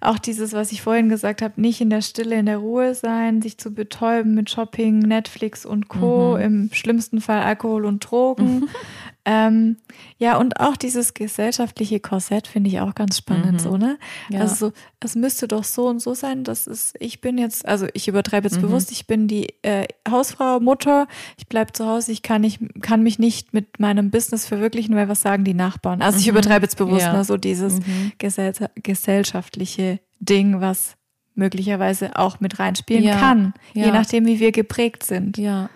Auch 0.00 0.18
dieses, 0.18 0.52
was 0.52 0.72
ich 0.72 0.82
vorhin 0.82 1.08
gesagt 1.08 1.42
habe, 1.42 1.60
nicht 1.60 1.80
in 1.80 1.90
der 1.90 2.00
Stille, 2.02 2.36
in 2.38 2.46
der 2.46 2.58
Ruhe 2.58 2.94
sein, 2.94 3.42
sich 3.42 3.58
zu 3.58 3.72
betäuben 3.74 4.34
mit 4.34 4.48
Shopping, 4.50 5.00
Netflix 5.00 5.66
und 5.66 5.88
Co. 5.88 6.36
Im 6.36 6.70
schlimmsten 6.72 7.20
Fall 7.20 7.42
Alkohol 7.42 7.84
und 7.84 8.00
Drogen. 8.00 8.68
Ähm, 9.26 9.76
ja, 10.16 10.38
und 10.38 10.60
auch 10.60 10.78
dieses 10.78 11.12
gesellschaftliche 11.12 12.00
Korsett 12.00 12.46
finde 12.46 12.70
ich 12.70 12.80
auch 12.80 12.94
ganz 12.94 13.18
spannend, 13.18 13.60
so, 13.60 13.76
ne? 13.76 13.98
Ja. 14.30 14.40
Also 14.40 14.68
so, 14.68 14.72
es 15.00 15.14
müsste 15.14 15.46
doch 15.46 15.62
so 15.64 15.88
und 15.88 16.00
so 16.00 16.14
sein, 16.14 16.42
dass 16.42 16.66
es, 16.66 16.94
ich 16.98 17.20
bin 17.20 17.36
jetzt, 17.36 17.68
also 17.68 17.86
ich 17.92 18.08
übertreibe 18.08 18.48
jetzt 18.48 18.62
bewusst, 18.62 18.90
ich 18.92 19.06
bin 19.06 19.28
die 19.28 19.48
äh, 19.60 19.86
Hausfrau, 20.10 20.58
Mutter, 20.60 21.06
ich 21.36 21.46
bleibe 21.48 21.74
zu 21.74 21.86
Hause, 21.86 22.12
ich 22.12 22.22
kann 22.22 22.40
nicht, 22.40 22.60
kann 22.80 23.02
mich 23.02 23.18
nicht 23.18 23.52
mit 23.52 23.78
meinem 23.78 24.10
Business 24.10 24.46
verwirklichen, 24.46 24.96
weil 24.96 25.08
was 25.10 25.20
sagen 25.20 25.44
die 25.44 25.54
Nachbarn? 25.54 26.00
Also 26.00 26.18
ich 26.18 26.26
übertreibe 26.28 26.64
jetzt 26.64 26.78
bewusst, 26.78 27.02
Ja. 27.02 27.12
ne, 27.12 27.22
so 27.24 27.36
dieses 27.36 27.78
gesell 28.16 28.54
gesellschaftliche 28.82 29.89
Ding, 30.20 30.60
was 30.60 30.96
möglicherweise 31.34 32.16
auch 32.16 32.40
mit 32.40 32.58
reinspielen 32.58 33.04
Ja. 33.04 33.18
kann, 33.18 33.54
je 33.72 33.86
Ja. 33.86 33.92
nachdem, 33.92 34.26
wie 34.26 34.40
wir 34.40 34.52
geprägt 34.52 35.02
sind. 35.04 35.38
Ja. 35.38 35.70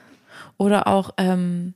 Oder 0.59 0.87
auch 0.87 1.11
ähm, 1.17 1.75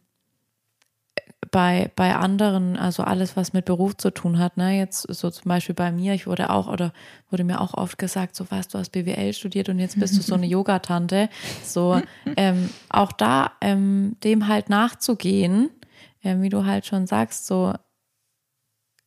bei, 1.51 1.91
bei 1.97 2.14
anderen, 2.14 2.77
also 2.77 3.03
alles, 3.05 3.37
was 3.37 3.53
mit 3.53 3.64
Beruf 3.64 3.97
zu 3.97 4.11
tun 4.11 4.39
hat, 4.39 4.57
ne, 4.59 4.77
jetzt 4.77 5.03
so 5.14 5.31
zum 5.31 5.49
Beispiel 5.49 5.75
bei 5.75 5.91
mir, 5.93 6.12
ich 6.12 6.27
wurde 6.27 6.51
auch 6.51 6.69
oder 6.69 6.93
wurde 7.31 7.45
mir 7.45 7.61
auch 7.61 7.75
oft 7.75 7.97
gesagt, 7.97 8.35
so 8.37 8.47
was, 8.51 8.69
du 8.69 8.79
hast 8.79 8.91
BWL 8.91 9.33
studiert 9.33 9.69
und 9.71 9.79
jetzt 9.79 9.99
bist 9.99 10.16
du 10.19 10.23
so 10.23 10.35
eine 10.35 10.47
Yogatante. 10.55 11.31
So, 11.64 12.01
ähm, 12.37 12.69
auch 12.91 13.12
da 13.12 13.53
ähm, 13.62 14.16
dem 14.25 14.49
halt 14.49 14.69
nachzugehen, 14.69 15.71
ähm, 16.23 16.43
wie 16.43 16.51
du 16.51 16.66
halt 16.66 16.85
schon 16.85 17.07
sagst, 17.07 17.47
so 17.47 17.73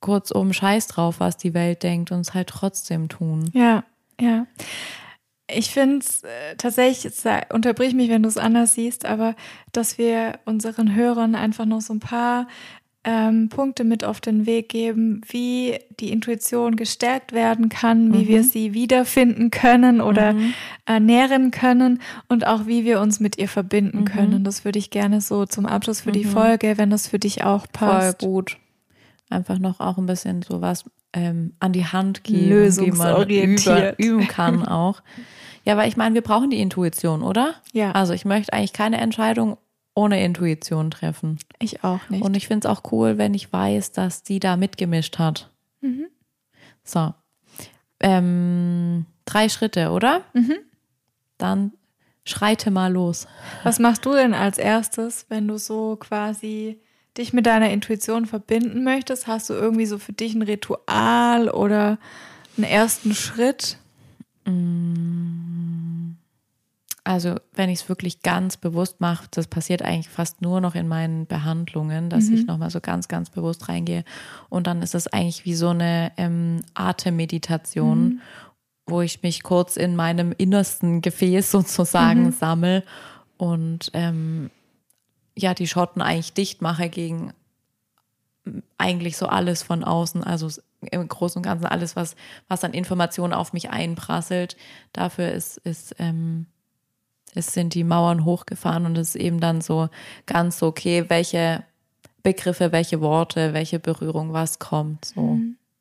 kurzum 0.02 0.52
Scheiß 0.52 0.88
drauf, 0.88 1.20
was 1.20 1.38
die 1.38 1.54
Welt 1.54 1.84
denkt 1.84 2.12
und 2.12 2.20
es 2.22 2.34
halt 2.34 2.48
trotzdem 2.50 3.08
tun. 3.08 3.50
Ja, 3.54 3.84
ja. 4.20 4.46
Ich 5.54 5.72
finde 5.72 5.98
es 5.98 6.24
äh, 6.24 6.56
tatsächlich, 6.58 7.14
sag- 7.14 7.54
unterbrich 7.54 7.94
mich, 7.94 8.10
wenn 8.10 8.24
du 8.24 8.30
es 8.30 8.38
anders 8.38 8.74
siehst, 8.74 9.06
aber 9.06 9.36
dass 9.74 9.98
wir 9.98 10.40
unseren 10.46 10.96
Hörern 10.96 11.36
einfach 11.36 11.66
noch 11.66 11.82
so 11.82 11.94
ein 11.94 12.00
paar 12.00 12.48
ähm, 13.04 13.50
Punkte 13.50 13.84
mit 13.84 14.04
auf 14.06 14.22
den 14.22 14.46
Weg 14.46 14.70
geben, 14.70 15.22
wie 15.28 15.78
die 16.00 16.12
Intuition 16.12 16.76
gestärkt 16.76 17.34
werden 17.34 17.68
kann, 17.68 18.14
wie 18.14 18.28
wir 18.28 18.44
sie 18.44 18.74
wiederfinden 18.74 19.50
können 19.52 20.02
oder 20.02 20.36
ernähren 20.86 21.52
können 21.52 22.00
und 22.30 22.46
auch 22.46 22.68
wie 22.68 22.86
wir 22.86 23.02
uns 23.02 23.20
mit 23.20 23.38
ihr 23.40 23.48
verbinden 23.50 24.06
können. 24.06 24.44
Das 24.44 24.64
würde 24.66 24.78
ich 24.80 24.90
gerne 24.92 25.20
so 25.20 25.46
zum 25.48 25.66
Abschluss 25.66 26.02
für 26.02 26.12
die 26.12 26.24
Folge, 26.26 26.78
wenn 26.78 26.92
das 26.92 27.08
für 27.08 27.20
dich 27.20 27.44
auch 27.44 27.66
passt. 27.74 28.22
Voll 28.22 28.30
gut. 28.30 28.58
Einfach 29.32 29.60
noch 29.60 29.80
auch 29.80 29.98
ein 29.98 30.06
bisschen 30.06 30.42
sowas 30.42 30.86
ähm, 31.14 31.54
an 31.60 31.74
die 31.74 31.86
Hand 31.86 32.24
geben, 32.24 32.76
wie 32.78 32.92
man 32.92 33.30
über, 33.30 34.00
üben 34.00 34.28
kann 34.28 34.66
auch. 34.68 35.02
Ja, 35.64 35.78
weil 35.78 35.88
ich 35.88 35.98
meine, 35.98 36.16
wir 36.16 36.22
brauchen 36.22 36.50
die 36.50 36.60
Intuition, 36.60 37.22
oder? 37.22 37.56
Ja. 37.72 37.92
Also 37.92 38.14
ich 38.14 38.26
möchte 38.26 38.54
eigentlich 38.54 38.74
keine 38.74 39.00
Entscheidung 39.00 39.58
ohne 39.94 40.24
Intuition 40.24 40.90
treffen. 40.90 41.38
Ich 41.60 41.84
auch 41.84 42.10
nicht. 42.10 42.24
Und 42.24 42.36
ich 42.36 42.48
finde 42.48 42.68
es 42.68 42.72
auch 42.72 42.92
cool, 42.92 43.18
wenn 43.18 43.34
ich 43.34 43.52
weiß, 43.52 43.92
dass 43.92 44.24
die 44.24 44.40
da 44.40 44.58
mitgemischt 44.58 45.20
hat. 45.20 45.50
Mhm. 45.82 46.08
So. 46.84 47.14
Ähm, 48.00 49.06
drei 49.26 49.50
Schritte, 49.50 49.92
oder? 49.92 50.22
Mhm. 50.34 50.56
Dann 51.38 51.74
schreite 52.24 52.72
mal 52.72 52.92
los. 52.92 53.28
Was 53.64 53.80
machst 53.80 54.06
du 54.06 54.14
denn 54.14 54.34
als 54.34 54.58
erstes, 54.58 55.26
wenn 55.30 55.48
du 55.48 55.58
so 55.58 55.98
quasi 55.98 56.80
dich 57.18 57.34
mit 57.34 57.46
deiner 57.46 57.70
Intuition 57.72 58.26
verbinden 58.26 58.84
möchtest? 58.84 59.28
Hast 59.28 59.50
du 59.50 59.54
irgendwie 59.54 59.86
so 59.86 59.98
für 59.98 60.14
dich 60.14 60.34
ein 60.34 60.42
Ritual 60.42 61.50
oder 61.50 61.98
einen 62.58 62.66
ersten 62.66 63.14
Schritt? 63.14 63.78
Also, 67.04 67.36
wenn 67.54 67.70
ich 67.70 67.82
es 67.82 67.90
wirklich 67.90 68.22
ganz 68.22 68.58
bewusst 68.58 69.02
mache, 69.02 69.26
das 69.32 69.48
passiert 69.48 69.82
eigentlich 69.82 70.10
fast 70.10 70.42
nur 70.42 70.62
noch 70.62 70.76
in 70.76 70.88
meinen 70.88 71.26
Behandlungen, 71.26 72.10
dass 72.10 72.30
ich 72.30 72.46
nochmal 72.46 72.70
so 72.70 72.80
ganz, 72.80 73.08
ganz 73.08 73.30
bewusst 73.30 73.70
reingehe. 73.70 74.04
Und 74.50 74.68
dann 74.68 74.82
ist 74.82 74.94
es 74.94 75.08
eigentlich 75.08 75.44
wie 75.46 75.56
so 75.56 75.70
eine 75.70 76.12
ähm, 76.18 76.62
Atemmeditation, 76.76 78.22
wo 78.86 79.02
ich 79.02 79.24
mich 79.24 79.42
kurz 79.42 79.78
in 79.78 79.96
meinem 79.96 80.32
innersten 80.38 81.02
Gefäß 81.02 81.50
sozusagen 81.52 82.32
sammel 82.32 82.84
und 83.38 83.90
ähm, 83.94 84.52
ja, 85.38 85.54
die 85.54 85.68
Schotten 85.68 86.02
eigentlich 86.02 86.34
dicht 86.34 86.62
mache 86.62 86.90
gegen 86.90 87.34
eigentlich 88.78 89.18
so 89.18 89.28
alles 89.28 89.64
von 89.64 89.84
außen, 89.84 90.24
also 90.24 90.50
im 90.90 91.08
Großen 91.08 91.40
und 91.40 91.44
Ganzen 91.44 91.68
alles, 91.68 91.96
was, 91.96 92.16
was 92.48 92.64
an 92.64 92.74
Informationen 92.74 93.34
auf 93.34 93.54
mich 93.54 93.70
einprasselt. 93.70 94.58
Dafür 94.94 95.32
ist, 95.32 95.58
ist 95.58 95.96
ähm, 96.00 96.48
es 97.34 97.54
sind 97.54 97.74
die 97.76 97.84
Mauern 97.84 98.26
hochgefahren 98.26 98.86
und 98.86 98.98
es 98.98 99.10
ist 99.10 99.22
eben 99.22 99.40
dann 99.40 99.62
so 99.62 99.90
ganz 100.26 100.62
okay, 100.62 101.06
welche 101.08 101.64
Begriffe, 102.24 102.72
welche 102.72 103.02
Worte, 103.02 103.54
welche 103.54 103.80
Berührung, 103.80 104.34
was 104.34 104.60
kommt. 104.60 105.06
So. 105.06 105.38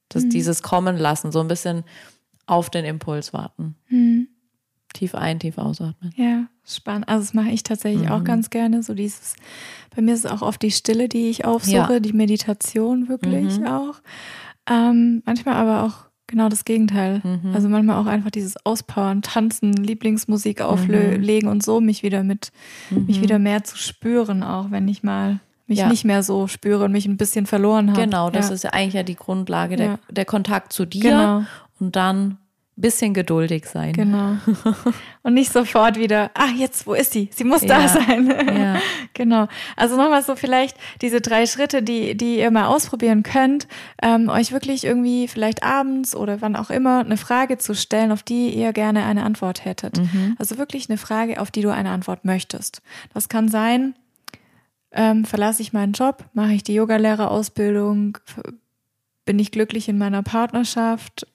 Das, 0.08 0.28
Dieses 0.28 0.62
Kommen 0.62 0.96
lassen, 0.96 1.32
so 1.32 1.40
ein 1.40 1.48
bisschen 1.48 1.84
auf 2.46 2.68
den 2.70 2.84
Impuls 2.84 3.32
warten. 3.32 3.76
Tief 4.92 5.14
ein, 5.14 5.38
tief 5.38 5.56
ausatmen. 5.58 6.12
Ja, 6.16 6.46
spannend. 6.66 7.08
Also 7.08 7.22
das 7.24 7.34
mache 7.34 7.50
ich 7.50 7.62
tatsächlich 7.62 8.06
Mhm. 8.08 8.12
auch 8.12 8.24
ganz 8.24 8.50
gerne. 8.50 8.82
So 8.82 8.94
dieses, 8.94 9.34
bei 9.94 10.02
mir 10.02 10.14
ist 10.14 10.24
es 10.24 10.30
auch 10.30 10.42
oft 10.42 10.60
die 10.62 10.70
Stille, 10.70 11.08
die 11.08 11.30
ich 11.30 11.44
aufsuche, 11.44 11.74
Ja. 11.76 11.88
Mhm. 11.98 12.02
die 12.02 12.12
Meditation 12.12 13.08
wirklich 13.08 13.64
auch. 13.66 14.00
Ähm, 14.68 15.22
manchmal 15.26 15.54
aber 15.54 15.84
auch 15.84 16.10
genau 16.26 16.48
das 16.48 16.64
Gegenteil. 16.64 17.20
Mhm. 17.24 17.52
Also 17.54 17.68
manchmal 17.68 17.96
auch 18.00 18.06
einfach 18.06 18.30
dieses 18.30 18.64
Auspowern, 18.64 19.22
Tanzen, 19.22 19.72
Lieblingsmusik 19.72 20.60
auflegen 20.60 21.48
und 21.48 21.62
so 21.64 21.80
mich 21.80 22.02
wieder 22.02 22.22
mit, 22.22 22.52
mich 22.90 23.20
wieder 23.20 23.38
mehr 23.38 23.64
zu 23.64 23.76
spüren, 23.76 24.42
auch 24.42 24.70
wenn 24.70 24.86
ich 24.88 25.02
mal 25.02 25.40
mich 25.66 25.78
Mhm. 25.78 25.82
Ja. 25.84 25.88
nicht 25.88 26.04
mehr 26.04 26.22
so 26.24 26.46
spüre 26.48 26.84
und 26.84 26.92
mich 26.92 27.06
ein 27.06 27.16
bisschen 27.16 27.46
verloren 27.46 27.90
habe. 27.92 28.02
Genau, 28.02 28.28
das 28.30 28.48
ja. 28.48 28.54
ist 28.54 28.64
ja 28.64 28.70
eigentlich 28.70 28.94
ja 28.94 29.02
die 29.04 29.14
Grundlage, 29.16 29.76
der, 29.76 29.98
der 30.10 30.24
Kontakt 30.24 30.72
zu 30.72 30.84
dir 30.84 31.10
Genau. 31.10 31.44
und 31.78 31.94
dann 31.96 32.38
bisschen 32.76 33.12
geduldig 33.12 33.66
sein. 33.66 33.92
Genau. 33.92 34.36
Und 35.22 35.34
nicht 35.34 35.52
sofort 35.52 35.98
wieder, 35.98 36.30
ah, 36.34 36.48
jetzt, 36.56 36.86
wo 36.86 36.94
ist 36.94 37.12
sie? 37.12 37.28
Sie 37.32 37.44
muss 37.44 37.60
Ja. 37.62 37.68
da 37.80 37.88
sein. 37.88 38.26
Ja. 38.28 38.80
Genau. 39.12 39.48
Also 39.76 39.96
nochmal 39.96 40.22
so 40.22 40.34
vielleicht 40.34 40.76
diese 41.02 41.20
drei 41.20 41.44
Schritte, 41.44 41.82
die, 41.82 42.16
die 42.16 42.38
ihr 42.38 42.50
mal 42.50 42.66
ausprobieren 42.66 43.22
könnt, 43.22 43.66
ähm, 44.00 44.28
euch 44.30 44.52
wirklich 44.52 44.84
irgendwie 44.84 45.28
vielleicht 45.28 45.62
abends 45.62 46.16
oder 46.16 46.40
wann 46.40 46.56
auch 46.56 46.70
immer 46.70 47.00
eine 47.00 47.18
Frage 47.18 47.58
zu 47.58 47.74
stellen, 47.74 48.12
auf 48.12 48.22
die 48.22 48.48
ihr 48.54 48.72
gerne 48.72 49.04
eine 49.04 49.24
Antwort 49.24 49.64
hättet. 49.66 50.00
Also 50.38 50.56
wirklich 50.56 50.88
eine 50.88 50.96
Frage, 50.96 51.38
auf 51.40 51.50
die 51.50 51.60
du 51.60 51.70
eine 51.70 51.90
Antwort 51.90 52.24
möchtest. 52.24 52.80
Das 53.12 53.28
kann 53.28 53.48
sein, 53.48 53.94
ähm, 54.92 55.24
verlasse 55.26 55.60
ich 55.60 55.72
meinen 55.74 55.92
Job, 55.92 56.24
mache 56.32 56.52
ich 56.52 56.62
die 56.62 56.74
Yogalehrerausbildung, 56.74 58.16
bin 59.26 59.38
ich 59.38 59.50
glücklich 59.52 59.88
in 59.88 59.98
meiner 59.98 60.22
Partnerschaft, 60.22 61.26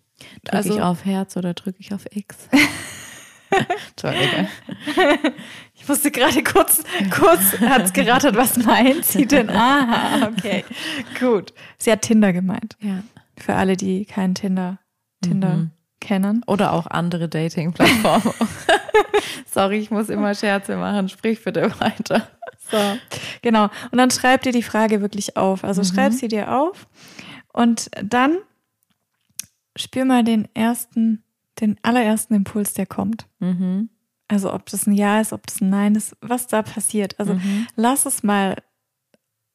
Drücke 0.44 0.58
Also- 0.58 0.76
ich 0.76 0.82
auf 0.82 1.06
Herz 1.06 1.36
oder 1.38 1.54
drücke 1.54 1.80
ich 1.80 1.94
auf 1.94 2.06
X? 2.12 2.38
Entschuldige. 3.50 4.48
Ich 5.78 5.90
musste 5.90 6.10
gerade 6.10 6.42
kurz, 6.42 6.84
kurz 7.12 7.60
hat's 7.60 7.94
geratet, 7.94 8.36
was 8.36 8.58
meint 8.58 9.06
sie 9.06 9.28
denn? 9.28 9.50
Aha, 9.52 10.30
okay, 10.36 10.66
gut. 11.20 11.54
Sie 11.78 11.92
hat 11.92 12.02
Tinder 12.02 12.34
gemeint. 12.34 12.76
Ja. 12.80 13.04
Für 13.38 13.54
alle, 13.54 13.78
die 13.78 14.06
keinen 14.06 14.34
Tinder, 14.34 14.80
Tinder 15.22 15.70
kennen. 16.00 16.42
Oder 16.48 16.74
auch 16.74 16.88
andere 16.88 17.30
Dating-Plattformen. 17.30 18.34
Sorry, 19.46 19.78
ich 19.78 19.92
muss 19.92 20.10
immer 20.10 20.34
Scherze 20.34 20.76
machen. 20.78 21.08
Sprich 21.08 21.44
bitte 21.44 21.72
weiter. 21.80 22.28
So, 22.72 22.78
genau. 23.44 23.66
Und 23.92 24.00
dann 24.00 24.10
schreib 24.10 24.42
dir 24.42 24.54
die 24.54 24.64
Frage 24.64 25.02
wirklich 25.02 25.38
auf. 25.38 25.64
Also 25.64 25.84
schreib 25.84 26.14
sie 26.14 26.30
dir 26.30 26.52
auf 26.58 26.88
und 27.54 27.92
dann 28.02 28.38
spür 29.76 30.06
mal 30.06 30.24
den 30.24 30.48
ersten, 30.54 31.24
den 31.60 31.78
allerersten 31.82 32.34
Impuls, 32.34 32.74
der 32.74 32.86
kommt. 32.86 33.28
Mhm. 33.40 33.90
Also 34.28 34.54
ob 34.54 34.66
das 34.68 34.88
ein 34.88 34.94
Ja 34.94 35.22
ist, 35.22 35.34
ob 35.34 35.46
das 35.46 35.62
ein 35.62 35.70
Nein 35.70 35.96
ist, 35.96 36.16
was 36.22 36.48
da 36.48 36.64
passiert. 36.64 37.20
Also 37.20 37.40
lass 37.76 38.06
es 38.06 38.24
mal 38.24 38.56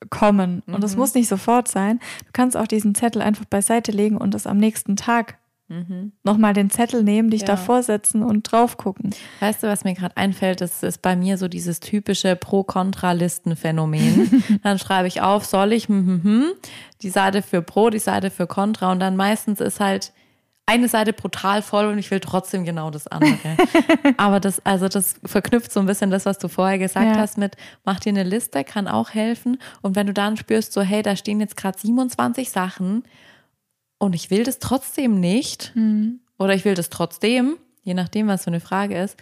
kommen. 0.08 0.62
Und 0.66 0.82
es 0.84 0.96
muss 0.96 1.14
nicht 1.14 1.28
sofort 1.28 1.68
sein. 1.68 1.98
Du 2.24 2.30
kannst 2.32 2.56
auch 2.56 2.66
diesen 2.66 2.94
Zettel 2.94 3.20
einfach 3.20 3.44
beiseite 3.44 3.92
legen 3.92 4.16
und 4.16 4.34
es 4.34 4.46
am 4.46 4.58
nächsten 4.58 4.96
Tag 4.96 5.39
nochmal 6.24 6.52
den 6.52 6.70
Zettel 6.70 7.02
nehmen, 7.02 7.30
dich 7.30 7.42
Ja. 7.42 7.48
davor 7.48 7.82
setzen 7.82 8.22
und 8.22 8.50
drauf 8.50 8.76
gucken. 8.76 9.10
Weißt 9.40 9.62
du, 9.62 9.68
was 9.68 9.84
mir 9.84 9.94
gerade 9.94 10.16
einfällt? 10.16 10.60
Das 10.60 10.82
ist 10.82 11.00
bei 11.00 11.14
mir 11.14 11.38
so 11.38 11.48
dieses 11.48 11.80
typische 11.80 12.36
Pro-Kontra-Listen-Phänomen. 12.36 14.44
dann 14.62 14.78
schreibe 14.78 15.08
ich 15.08 15.22
auf, 15.22 15.44
soll 15.44 15.72
ich, 15.72 15.88
hm, 15.88 16.06
hm, 16.06 16.24
hm, 16.24 16.44
die 17.02 17.10
Seite 17.10 17.42
für 17.42 17.62
Pro, 17.62 17.90
die 17.90 17.98
Seite 17.98 18.30
für 18.30 18.46
Contra 18.46 18.90
und 18.90 19.00
dann 19.00 19.16
meistens 19.16 19.60
ist 19.60 19.80
halt 19.80 20.12
eine 20.66 20.88
Seite 20.88 21.12
brutal 21.12 21.62
voll 21.62 21.86
und 21.86 21.98
ich 21.98 22.10
will 22.10 22.20
trotzdem 22.20 22.64
genau 22.64 22.90
das 22.90 23.08
andere. 23.08 23.56
Aber 24.16 24.38
das, 24.38 24.64
also 24.64 24.88
das 24.88 25.16
verknüpft 25.24 25.72
so 25.72 25.80
ein 25.80 25.86
bisschen 25.86 26.10
das, 26.10 26.26
was 26.26 26.38
du 26.38 26.48
vorher 26.48 26.78
gesagt 26.78 27.06
ja. 27.06 27.16
hast 27.16 27.38
mit, 27.38 27.56
mach 27.84 27.98
dir 27.98 28.10
eine 28.10 28.22
Liste, 28.22 28.62
kann 28.62 28.86
auch 28.86 29.10
helfen. 29.10 29.58
Und 29.82 29.96
wenn 29.96 30.06
du 30.06 30.12
dann 30.12 30.36
spürst, 30.36 30.72
so, 30.72 30.80
hey, 30.80 31.02
da 31.02 31.16
stehen 31.16 31.40
jetzt 31.40 31.56
gerade 31.56 31.78
27 31.78 32.50
Sachen 32.50 33.02
und 34.00 34.14
ich 34.14 34.30
will 34.30 34.42
das 34.42 34.58
trotzdem 34.58 35.20
nicht 35.20 35.72
mhm. 35.76 36.20
oder 36.38 36.54
ich 36.54 36.64
will 36.64 36.74
das 36.74 36.90
trotzdem, 36.90 37.56
je 37.82 37.94
nachdem, 37.94 38.26
was 38.26 38.44
so 38.44 38.50
eine 38.50 38.60
Frage 38.60 38.98
ist, 38.98 39.16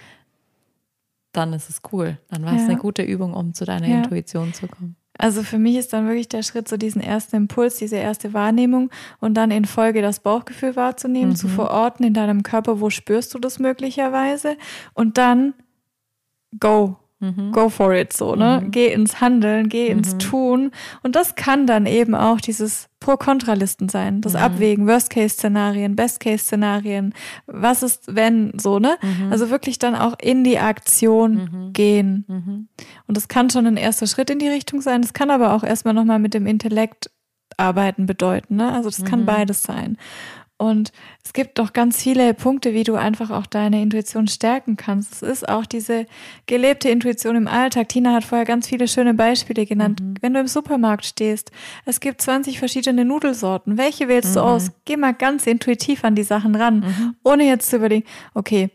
dann 1.32 1.52
ist 1.52 1.68
es 1.68 1.82
cool. 1.92 2.16
Dann 2.28 2.44
war 2.44 2.54
es 2.54 2.62
ja. 2.62 2.68
eine 2.68 2.78
gute 2.78 3.02
Übung, 3.02 3.34
um 3.34 3.52
zu 3.52 3.64
deiner 3.66 3.86
ja. 3.86 3.98
Intuition 3.98 4.54
zu 4.54 4.66
kommen. 4.66 4.96
Also 5.18 5.42
für 5.42 5.58
mich 5.58 5.76
ist 5.76 5.92
dann 5.92 6.06
wirklich 6.06 6.28
der 6.28 6.44
Schritt, 6.44 6.68
so 6.68 6.76
diesen 6.76 7.02
ersten 7.02 7.36
Impuls, 7.36 7.76
diese 7.76 7.96
erste 7.96 8.32
Wahrnehmung 8.34 8.90
und 9.18 9.34
dann 9.34 9.50
in 9.50 9.64
Folge 9.64 10.00
das 10.00 10.20
Bauchgefühl 10.20 10.76
wahrzunehmen, 10.76 11.30
mhm. 11.30 11.36
zu 11.36 11.48
verorten 11.48 12.06
in 12.06 12.14
deinem 12.14 12.44
Körper, 12.44 12.80
wo 12.80 12.88
spürst 12.88 13.34
du 13.34 13.40
das 13.40 13.58
möglicherweise 13.58 14.56
und 14.94 15.18
dann 15.18 15.54
go. 16.60 16.96
Mhm. 17.20 17.52
Go 17.52 17.68
for 17.68 17.92
it, 17.94 18.12
so, 18.12 18.34
ne? 18.36 18.62
Mhm. 18.62 18.70
Geh 18.70 18.92
ins 18.92 19.20
Handeln, 19.20 19.68
geh 19.68 19.88
ins 19.88 20.14
mhm. 20.14 20.18
Tun. 20.20 20.70
Und 21.02 21.16
das 21.16 21.34
kann 21.34 21.66
dann 21.66 21.86
eben 21.86 22.14
auch 22.14 22.40
dieses 22.40 22.88
Pro-Kontra-Listen 23.00 23.88
sein. 23.88 24.20
Das 24.20 24.34
mhm. 24.34 24.38
Abwägen, 24.38 24.86
Worst-Case-Szenarien, 24.86 25.96
Best-Case-Szenarien. 25.96 27.14
Was 27.46 27.82
ist, 27.82 28.14
wenn, 28.14 28.58
so, 28.58 28.78
ne? 28.78 28.98
Mhm. 29.02 29.32
Also 29.32 29.50
wirklich 29.50 29.78
dann 29.78 29.96
auch 29.96 30.14
in 30.20 30.44
die 30.44 30.58
Aktion 30.58 31.34
mhm. 31.34 31.72
gehen. 31.72 32.68
Und 33.06 33.16
das 33.16 33.28
kann 33.28 33.50
schon 33.50 33.66
ein 33.66 33.76
erster 33.76 34.06
Schritt 34.06 34.30
in 34.30 34.38
die 34.38 34.48
Richtung 34.48 34.80
sein. 34.80 35.02
Das 35.02 35.12
kann 35.12 35.30
aber 35.30 35.54
auch 35.54 35.64
erstmal 35.64 35.94
nochmal 35.94 36.18
mit 36.18 36.34
dem 36.34 36.46
Intellekt 36.46 37.10
arbeiten 37.56 38.06
bedeuten, 38.06 38.56
ne? 38.56 38.72
Also 38.72 38.88
das 38.88 39.04
kann 39.04 39.24
beides 39.24 39.62
sein. 39.62 39.96
Und 40.58 40.90
es 41.24 41.32
gibt 41.32 41.60
doch 41.60 41.72
ganz 41.72 42.02
viele 42.02 42.34
Punkte, 42.34 42.74
wie 42.74 42.82
du 42.82 42.96
einfach 42.96 43.30
auch 43.30 43.46
deine 43.46 43.80
Intuition 43.80 44.26
stärken 44.26 44.76
kannst. 44.76 45.14
Es 45.14 45.22
ist 45.22 45.48
auch 45.48 45.64
diese 45.64 46.06
gelebte 46.46 46.88
Intuition 46.88 47.36
im 47.36 47.46
Alltag. 47.46 47.88
Tina 47.88 48.12
hat 48.12 48.24
vorher 48.24 48.44
ganz 48.44 48.66
viele 48.66 48.88
schöne 48.88 49.14
Beispiele 49.14 49.66
genannt. 49.66 50.00
Mhm. 50.02 50.14
Wenn 50.20 50.34
du 50.34 50.40
im 50.40 50.48
Supermarkt 50.48 51.06
stehst, 51.06 51.52
es 51.84 52.00
gibt 52.00 52.20
20 52.20 52.58
verschiedene 52.58 53.04
Nudelsorten. 53.04 53.78
Welche 53.78 54.08
wählst 54.08 54.30
mhm. 54.30 54.34
du 54.34 54.40
aus? 54.40 54.70
Geh 54.84 54.96
mal 54.96 55.14
ganz 55.14 55.46
intuitiv 55.46 56.02
an 56.02 56.16
die 56.16 56.24
Sachen 56.24 56.56
ran, 56.56 56.80
mhm. 56.80 57.14
ohne 57.22 57.44
jetzt 57.44 57.70
zu 57.70 57.76
überlegen, 57.76 58.04
okay, 58.34 58.70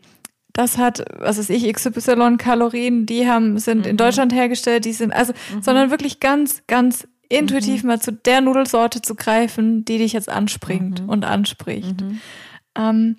das 0.54 0.78
hat, 0.78 1.04
was 1.18 1.36
weiß 1.36 1.50
ich, 1.50 1.70
XY 1.70 2.36
Kalorien, 2.38 3.04
die 3.04 3.28
haben, 3.28 3.58
sind 3.58 3.86
in 3.86 3.92
mhm. 3.92 3.98
Deutschland 3.98 4.32
hergestellt, 4.32 4.86
die 4.86 4.92
sind, 4.92 5.12
also, 5.12 5.34
mhm. 5.52 5.62
sondern 5.62 5.90
wirklich 5.90 6.20
ganz, 6.20 6.62
ganz 6.66 7.06
intuitiv 7.34 7.82
mhm. 7.82 7.88
mal 7.88 8.00
zu 8.00 8.12
der 8.12 8.40
Nudelsorte 8.40 9.02
zu 9.02 9.14
greifen, 9.14 9.84
die 9.84 9.98
dich 9.98 10.12
jetzt 10.12 10.28
anspringt 10.28 11.02
mhm. 11.02 11.08
und 11.08 11.24
anspricht. 11.24 12.00
Mhm. 12.00 12.20
Ähm, 12.74 13.16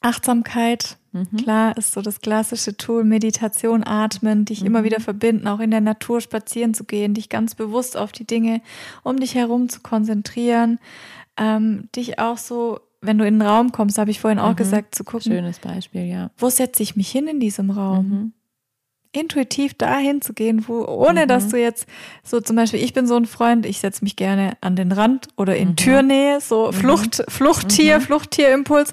Achtsamkeit, 0.00 0.98
mhm. 1.12 1.36
klar, 1.36 1.76
ist 1.76 1.92
so 1.92 2.02
das 2.02 2.20
klassische 2.20 2.76
Tool. 2.76 3.04
Meditation, 3.04 3.84
Atmen, 3.84 4.44
dich 4.44 4.64
immer 4.64 4.84
wieder 4.84 4.98
mhm. 4.98 5.04
verbinden, 5.04 5.48
auch 5.48 5.60
in 5.60 5.70
der 5.70 5.80
Natur 5.80 6.20
spazieren 6.20 6.74
zu 6.74 6.84
gehen, 6.84 7.14
dich 7.14 7.28
ganz 7.28 7.54
bewusst 7.54 7.96
auf 7.96 8.12
die 8.12 8.26
Dinge 8.26 8.60
um 9.02 9.18
dich 9.18 9.34
herum 9.34 9.68
zu 9.68 9.80
konzentrieren, 9.80 10.78
ähm, 11.36 11.88
dich 11.94 12.18
auch 12.18 12.38
so 12.38 12.80
wenn 13.02 13.18
du 13.18 13.26
in 13.26 13.38
den 13.38 13.46
Raum 13.46 13.70
kommst, 13.70 13.98
habe 13.98 14.10
ich 14.10 14.18
vorhin 14.18 14.40
auch 14.40 14.52
mhm. 14.52 14.56
gesagt, 14.56 14.94
zu 14.94 15.04
gucken. 15.04 15.30
Schönes 15.30 15.60
Beispiel, 15.60 16.06
ja. 16.06 16.30
Wo 16.38 16.48
setze 16.48 16.82
ich 16.82 16.96
mich 16.96 17.08
hin 17.08 17.28
in 17.28 17.38
diesem 17.38 17.70
Raum? 17.70 18.08
Mhm 18.08 18.32
intuitiv 19.16 19.74
dahin 19.74 20.20
zu 20.22 20.32
gehen, 20.32 20.64
wo, 20.68 20.84
ohne 20.84 21.22
mhm. 21.22 21.28
dass 21.28 21.48
du 21.48 21.60
jetzt 21.60 21.86
so 22.22 22.40
zum 22.40 22.56
Beispiel, 22.56 22.82
ich 22.82 22.92
bin 22.92 23.06
so 23.06 23.16
ein 23.16 23.26
Freund, 23.26 23.66
ich 23.66 23.80
setze 23.80 24.04
mich 24.04 24.16
gerne 24.16 24.56
an 24.60 24.76
den 24.76 24.92
Rand 24.92 25.28
oder 25.36 25.56
in 25.56 25.70
mhm. 25.70 25.76
Türnähe, 25.76 26.40
so 26.40 26.68
mhm. 26.68 26.72
Flucht, 26.72 27.24
Fluchttier, 27.28 27.98
mhm. 27.98 28.02
Fluchttierimpuls. 28.02 28.92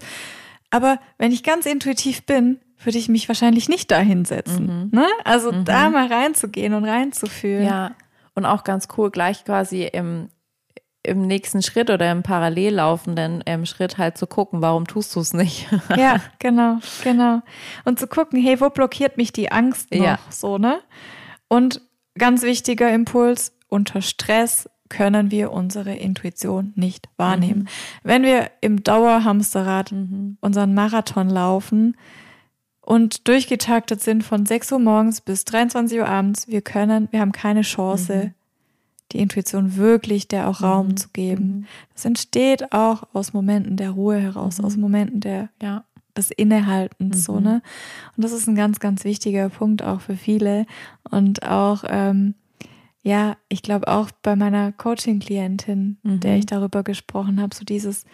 Aber 0.69 0.99
wenn 1.17 1.31
ich 1.31 1.43
ganz 1.43 1.65
intuitiv 1.65 2.25
bin, 2.25 2.59
würde 2.83 2.97
ich 2.97 3.09
mich 3.09 3.27
wahrscheinlich 3.27 3.69
nicht 3.69 3.91
dahin 3.91 4.25
setzen. 4.25 4.89
Mhm. 4.91 4.99
Ne? 4.99 5.07
Also 5.23 5.51
da 5.51 5.87
mhm. 5.87 5.93
mal 5.93 6.07
reinzugehen 6.07 6.73
und 6.73 6.85
reinzufühlen. 6.85 7.65
Ja, 7.65 7.91
und 8.35 8.45
auch 8.45 8.63
ganz 8.63 8.87
cool, 8.97 9.11
gleich 9.11 9.45
quasi 9.45 9.83
im, 9.83 10.29
im 11.03 11.27
nächsten 11.27 11.61
Schritt 11.61 11.89
oder 11.89 12.09
im 12.11 12.23
parallel 12.23 12.75
laufenden 12.75 13.43
ähm, 13.45 13.65
Schritt 13.65 13.97
halt 13.97 14.17
zu 14.17 14.25
gucken, 14.25 14.61
warum 14.61 14.87
tust 14.87 15.15
du 15.15 15.19
es 15.19 15.33
nicht? 15.33 15.67
ja, 15.97 16.21
genau, 16.39 16.79
genau. 17.03 17.41
Und 17.83 17.99
zu 17.99 18.07
gucken, 18.07 18.41
hey, 18.41 18.59
wo 18.61 18.69
blockiert 18.69 19.17
mich 19.17 19.33
die 19.33 19.51
Angst 19.51 19.93
noch? 19.93 20.03
Ja. 20.03 20.19
So, 20.29 20.57
ne? 20.57 20.79
Und 21.49 21.81
ganz 22.17 22.43
wichtiger 22.43 22.91
Impuls, 22.91 23.53
unter 23.67 24.01
Stress 24.01 24.69
können 24.87 25.31
wir 25.31 25.51
unsere 25.51 25.93
Intuition 25.93 26.71
nicht 26.75 27.09
wahrnehmen. 27.17 27.61
Mhm. 27.61 27.67
Wenn 28.03 28.23
wir 28.23 28.51
im 28.61 28.83
Dauerhamsterrad 28.83 29.91
mhm. 29.91 30.37
unseren 30.39 30.73
Marathon 30.73 31.29
laufen 31.29 31.97
und 32.79 33.27
durchgetaktet 33.27 34.01
sind 34.01 34.23
von 34.23 34.45
6 34.45 34.71
Uhr 34.73 34.79
morgens 34.79 35.19
bis 35.21 35.43
23 35.45 35.99
Uhr 35.99 36.07
abends, 36.07 36.47
wir 36.47 36.61
können, 36.61 37.07
wir 37.11 37.19
haben 37.19 37.31
keine 37.31 37.61
Chance, 37.61 38.15
mhm 38.15 38.42
die 39.11 39.19
Intuition 39.19 39.75
wirklich 39.75 40.27
der 40.27 40.47
auch 40.49 40.61
Raum 40.61 40.89
mhm. 40.89 40.97
zu 40.97 41.09
geben. 41.09 41.45
Mhm. 41.45 41.65
Das 41.93 42.05
entsteht 42.05 42.71
auch 42.71 43.03
aus 43.13 43.33
Momenten 43.33 43.77
der 43.77 43.91
Ruhe 43.91 44.19
heraus, 44.19 44.59
mhm. 44.59 44.65
aus 44.65 44.77
Momenten 44.77 45.19
der, 45.19 45.49
ja, 45.61 45.85
des 46.15 46.31
Innehaltens, 46.31 47.23
so, 47.23 47.33
mhm. 47.33 47.43
ne? 47.43 47.61
Und 48.15 48.23
das 48.23 48.31
ist 48.31 48.47
ein 48.47 48.55
ganz, 48.55 48.79
ganz 48.79 49.03
wichtiger 49.03 49.49
Punkt 49.49 49.83
auch 49.83 50.01
für 50.01 50.15
viele. 50.15 50.65
Und 51.09 51.43
auch, 51.43 51.83
ähm, 51.87 52.35
ja, 53.01 53.35
ich 53.49 53.61
glaube 53.61 53.87
auch 53.87 54.11
bei 54.21 54.35
meiner 54.35 54.71
Coaching-Klientin, 54.71 55.97
der 56.03 56.37
ich 56.37 56.45
mhm. 56.45 56.47
darüber 56.47 56.83
gesprochen 56.83 57.41
habe, 57.41 57.53
so 57.53 57.65
dieses 57.65 58.05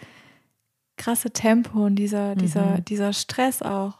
krasse 0.96 1.30
Tempo 1.30 1.86
und 1.86 1.96
dieser, 1.96 2.34
dieser, 2.34 2.78
mhm. 2.78 2.84
dieser 2.84 3.12
Stress 3.12 3.62
auch, 3.62 3.98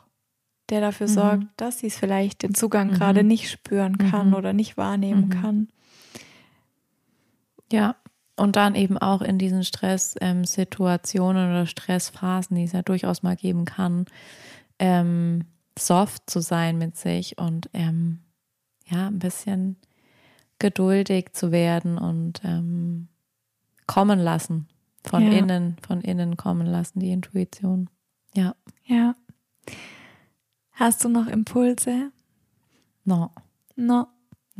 der 0.70 0.80
dafür 0.80 1.08
sorgt, 1.08 1.46
dass 1.56 1.80
sie 1.80 1.88
es 1.88 1.96
vielleicht 1.96 2.42
den 2.42 2.54
Zugang 2.54 2.90
gerade 2.90 3.24
nicht 3.24 3.50
spüren 3.50 3.98
kann 3.98 4.34
oder 4.34 4.52
nicht 4.52 4.76
wahrnehmen 4.76 5.28
kann. 5.28 5.68
Ja, 7.70 7.96
und 8.36 8.56
dann 8.56 8.74
eben 8.74 8.96
auch 8.96 9.20
in 9.20 9.38
diesen 9.38 9.64
Stresssituationen 9.64 11.44
ähm, 11.44 11.50
oder 11.50 11.66
Stressphasen, 11.66 12.56
die 12.56 12.64
es 12.64 12.72
ja 12.72 12.80
durchaus 12.82 13.22
mal 13.22 13.36
geben 13.36 13.66
kann, 13.66 14.06
ähm, 14.78 15.44
soft 15.78 16.28
zu 16.28 16.40
sein 16.40 16.78
mit 16.78 16.96
sich 16.96 17.36
und 17.38 17.68
ähm, 17.74 18.20
ja, 18.86 19.08
ein 19.08 19.18
bisschen 19.18 19.76
geduldig 20.58 21.32
zu 21.32 21.52
werden 21.52 21.98
und 21.98 22.40
ähm, 22.44 23.08
kommen 23.86 24.18
lassen. 24.18 24.68
Von 25.04 25.30
ja. 25.30 25.38
innen, 25.38 25.76
von 25.86 26.00
innen 26.00 26.36
kommen 26.36 26.66
lassen, 26.66 27.00
die 27.00 27.12
Intuition. 27.12 27.88
Ja. 28.34 28.54
Ja. 28.84 29.14
Hast 30.72 31.04
du 31.04 31.08
noch 31.08 31.26
Impulse? 31.26 32.10
No. 33.04 33.30
No. 33.76 34.06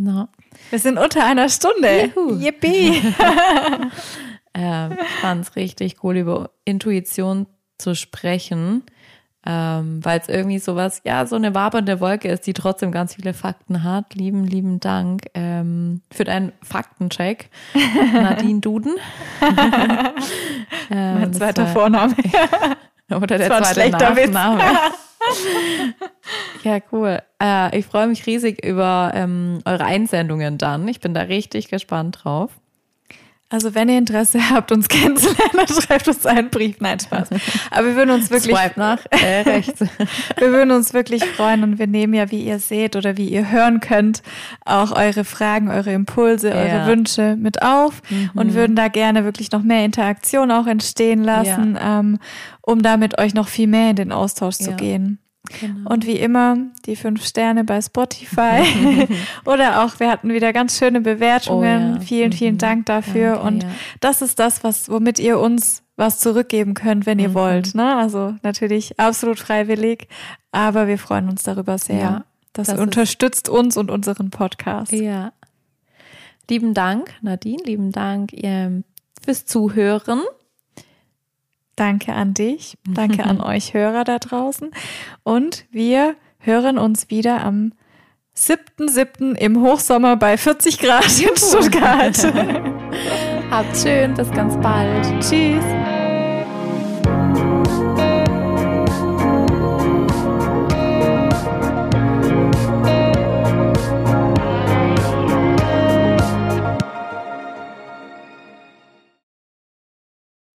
No. 0.01 0.29
Wir 0.71 0.79
sind 0.79 0.97
unter 0.97 1.27
einer 1.27 1.51
Stunde. 1.51 2.11
Juhu. 2.17 2.39
Yippie. 2.39 3.03
ähm, 4.55 4.93
ich 4.93 5.09
fand 5.21 5.47
es 5.47 5.57
richtig 5.57 6.03
cool, 6.03 6.17
über 6.17 6.53
Intuition 6.65 7.47
zu 7.77 7.95
sprechen, 7.95 8.83
ähm, 9.45 10.03
weil 10.03 10.19
es 10.19 10.31
irgendwie 10.31 10.59
sowas, 10.59 11.03
ja, 11.05 11.27
so 11.27 11.37
eine 11.37 11.55
wabernde 11.55 12.01
Wolke 12.01 12.29
ist, 12.29 12.47
die 12.47 12.55
trotzdem 12.55 12.93
ganz 12.93 13.17
viele 13.17 13.35
Fakten 13.35 13.85
hat. 13.85 14.15
Lieben, 14.15 14.47
lieben 14.47 14.81
Dank 14.81 15.27
ähm, 15.35 16.01
für 16.11 16.25
deinen 16.25 16.53
Faktencheck. 16.63 17.51
Nadine 18.15 18.61
Duden. 18.61 18.95
ähm, 20.91 21.21
mein 21.21 21.35
zweiter 21.35 21.67
Vorname. 21.67 22.17
Oder 23.11 23.39
der 23.39 23.49
zweite 23.49 23.91
Nachname. 23.91 24.63
ja, 26.63 26.79
cool. 26.93 27.21
Äh, 27.43 27.79
ich 27.79 27.87
freue 27.87 28.07
mich 28.07 28.27
riesig 28.27 28.65
über 28.65 29.13
ähm, 29.15 29.61
eure 29.65 29.85
Einsendungen 29.85 30.59
dann. 30.59 30.87
Ich 30.89 31.01
bin 31.01 31.15
da 31.15 31.23
richtig 31.23 31.69
gespannt 31.69 32.21
drauf. 32.23 32.51
Also 33.51 33.75
wenn 33.75 33.89
ihr 33.89 33.99
Interesse 33.99 34.51
habt, 34.51 34.71
uns 34.73 34.89
kennenzulernen, 34.89 35.67
schreibt 35.69 36.07
uns 36.07 36.25
einen 36.25 36.51
Brief. 36.51 36.77
Nein, 36.81 37.01
Spaß. 37.01 37.31
Aber 37.71 37.87
wir 37.89 37.97
würden 37.97 38.11
uns 38.11 38.31
wirklich 38.31 38.57
Swipe 38.57 38.79
nach 38.79 39.01
äh, 39.11 39.41
rechts. 39.41 39.81
wir 39.81 40.53
würden 40.53 40.71
uns 40.71 40.95
wirklich 40.95 41.25
freuen 41.25 41.65
und 41.65 41.79
wir 41.79 41.89
nehmen 41.89 42.15
ja, 42.15 42.31
wie 42.31 42.45
ihr 42.45 42.61
seht 42.61 42.95
oder 42.95 43.17
wie 43.17 43.29
ihr 43.29 43.51
hören 43.51 43.81
könnt, 43.81 44.23
auch 44.65 44.93
eure 44.93 45.25
Fragen, 45.25 45.69
eure 45.69 45.93
Impulse, 45.93 46.53
eure 46.53 46.69
ja. 46.69 46.87
Wünsche 46.87 47.37
mit 47.37 47.61
auf 47.63 48.01
mhm. 48.09 48.31
und 48.35 48.55
würden 48.55 48.77
da 48.77 48.87
gerne 48.87 49.25
wirklich 49.25 49.51
noch 49.51 49.63
mehr 49.63 49.85
Interaktion 49.85 50.53
auch 50.53 50.69
entstehen 50.69 51.25
lassen, 51.25 51.75
ja. 51.75 52.01
ähm, 52.01 52.19
um 52.63 52.83
damit 52.83 53.19
euch 53.19 53.35
noch 53.35 53.49
viel 53.49 53.67
mehr 53.67 53.91
in 53.91 53.97
den 53.97 54.13
Austausch 54.13 54.61
ja. 54.61 54.67
zu 54.67 54.73
gehen. 54.75 55.19
Genau. 55.49 55.91
Und 55.91 56.07
wie 56.07 56.19
immer 56.19 56.57
die 56.85 56.97
fünf 56.97 57.25
Sterne 57.25 57.65
bei 57.65 57.81
Spotify. 57.81 58.63
Oder 59.47 59.85
auch, 59.85 59.99
wir 59.99 60.11
hatten 60.11 60.29
wieder 60.31 60.53
ganz 60.53 60.79
schöne 60.79 61.01
Bewertungen. 61.01 61.93
Oh, 61.93 61.95
ja. 61.97 62.01
Vielen, 62.01 62.33
vielen 62.33 62.55
mhm. 62.55 62.59
Dank 62.59 62.87
dafür. 62.87 63.37
Danke, 63.37 63.47
und 63.47 63.63
ja. 63.63 63.69
das 64.01 64.23
ist 64.23 64.39
das, 64.39 64.63
was, 64.63 64.91
womit 64.91 65.19
ihr 65.19 65.39
uns 65.39 65.83
was 65.97 66.19
zurückgeben 66.19 66.75
könnt, 66.75 67.07
wenn 67.07 67.19
ihr 67.19 67.31
mhm. 67.31 67.35
wollt. 67.35 67.75
Ne? 67.75 67.97
Also 67.97 68.35
natürlich 68.43 68.99
absolut 68.99 69.39
freiwillig, 69.39 70.09
aber 70.53 70.89
wir 70.89 70.99
freuen 70.99 71.29
uns 71.29 71.43
darüber 71.43 71.79
sehr. 71.79 71.99
Ja, 71.99 72.25
das, 72.53 72.69
das 72.69 72.79
unterstützt 72.79 73.49
uns 73.49 73.77
und 73.77 73.91
unseren 73.91 74.31
Podcast. 74.31 74.93
Ja. 74.93 75.33
Lieben 76.49 76.75
Dank, 76.75 77.13
Nadine, 77.23 77.63
lieben 77.65 77.93
Dank 77.93 78.33
fürs 79.23 79.47
Zuhören. 79.47 80.23
Danke 81.81 82.13
an 82.13 82.35
dich. 82.35 82.77
Danke 82.87 83.25
an 83.25 83.41
euch 83.41 83.73
Hörer 83.73 84.05
da 84.05 84.19
draußen. 84.19 84.71
Und 85.23 85.65
wir 85.71 86.15
hören 86.39 86.77
uns 86.77 87.09
wieder 87.09 87.43
am 87.43 87.73
7.7. 88.37 89.35
im 89.35 89.63
Hochsommer 89.63 90.17
bei 90.17 90.37
40 90.37 90.79
Grad 90.79 91.07
in 91.19 91.35
Stuttgart. 91.39 92.19
Habt 93.51 93.77
schön, 93.79 94.13
bis 94.13 94.31
ganz 94.31 94.59
bald. 94.59 95.07
Tschüss. 95.21 95.65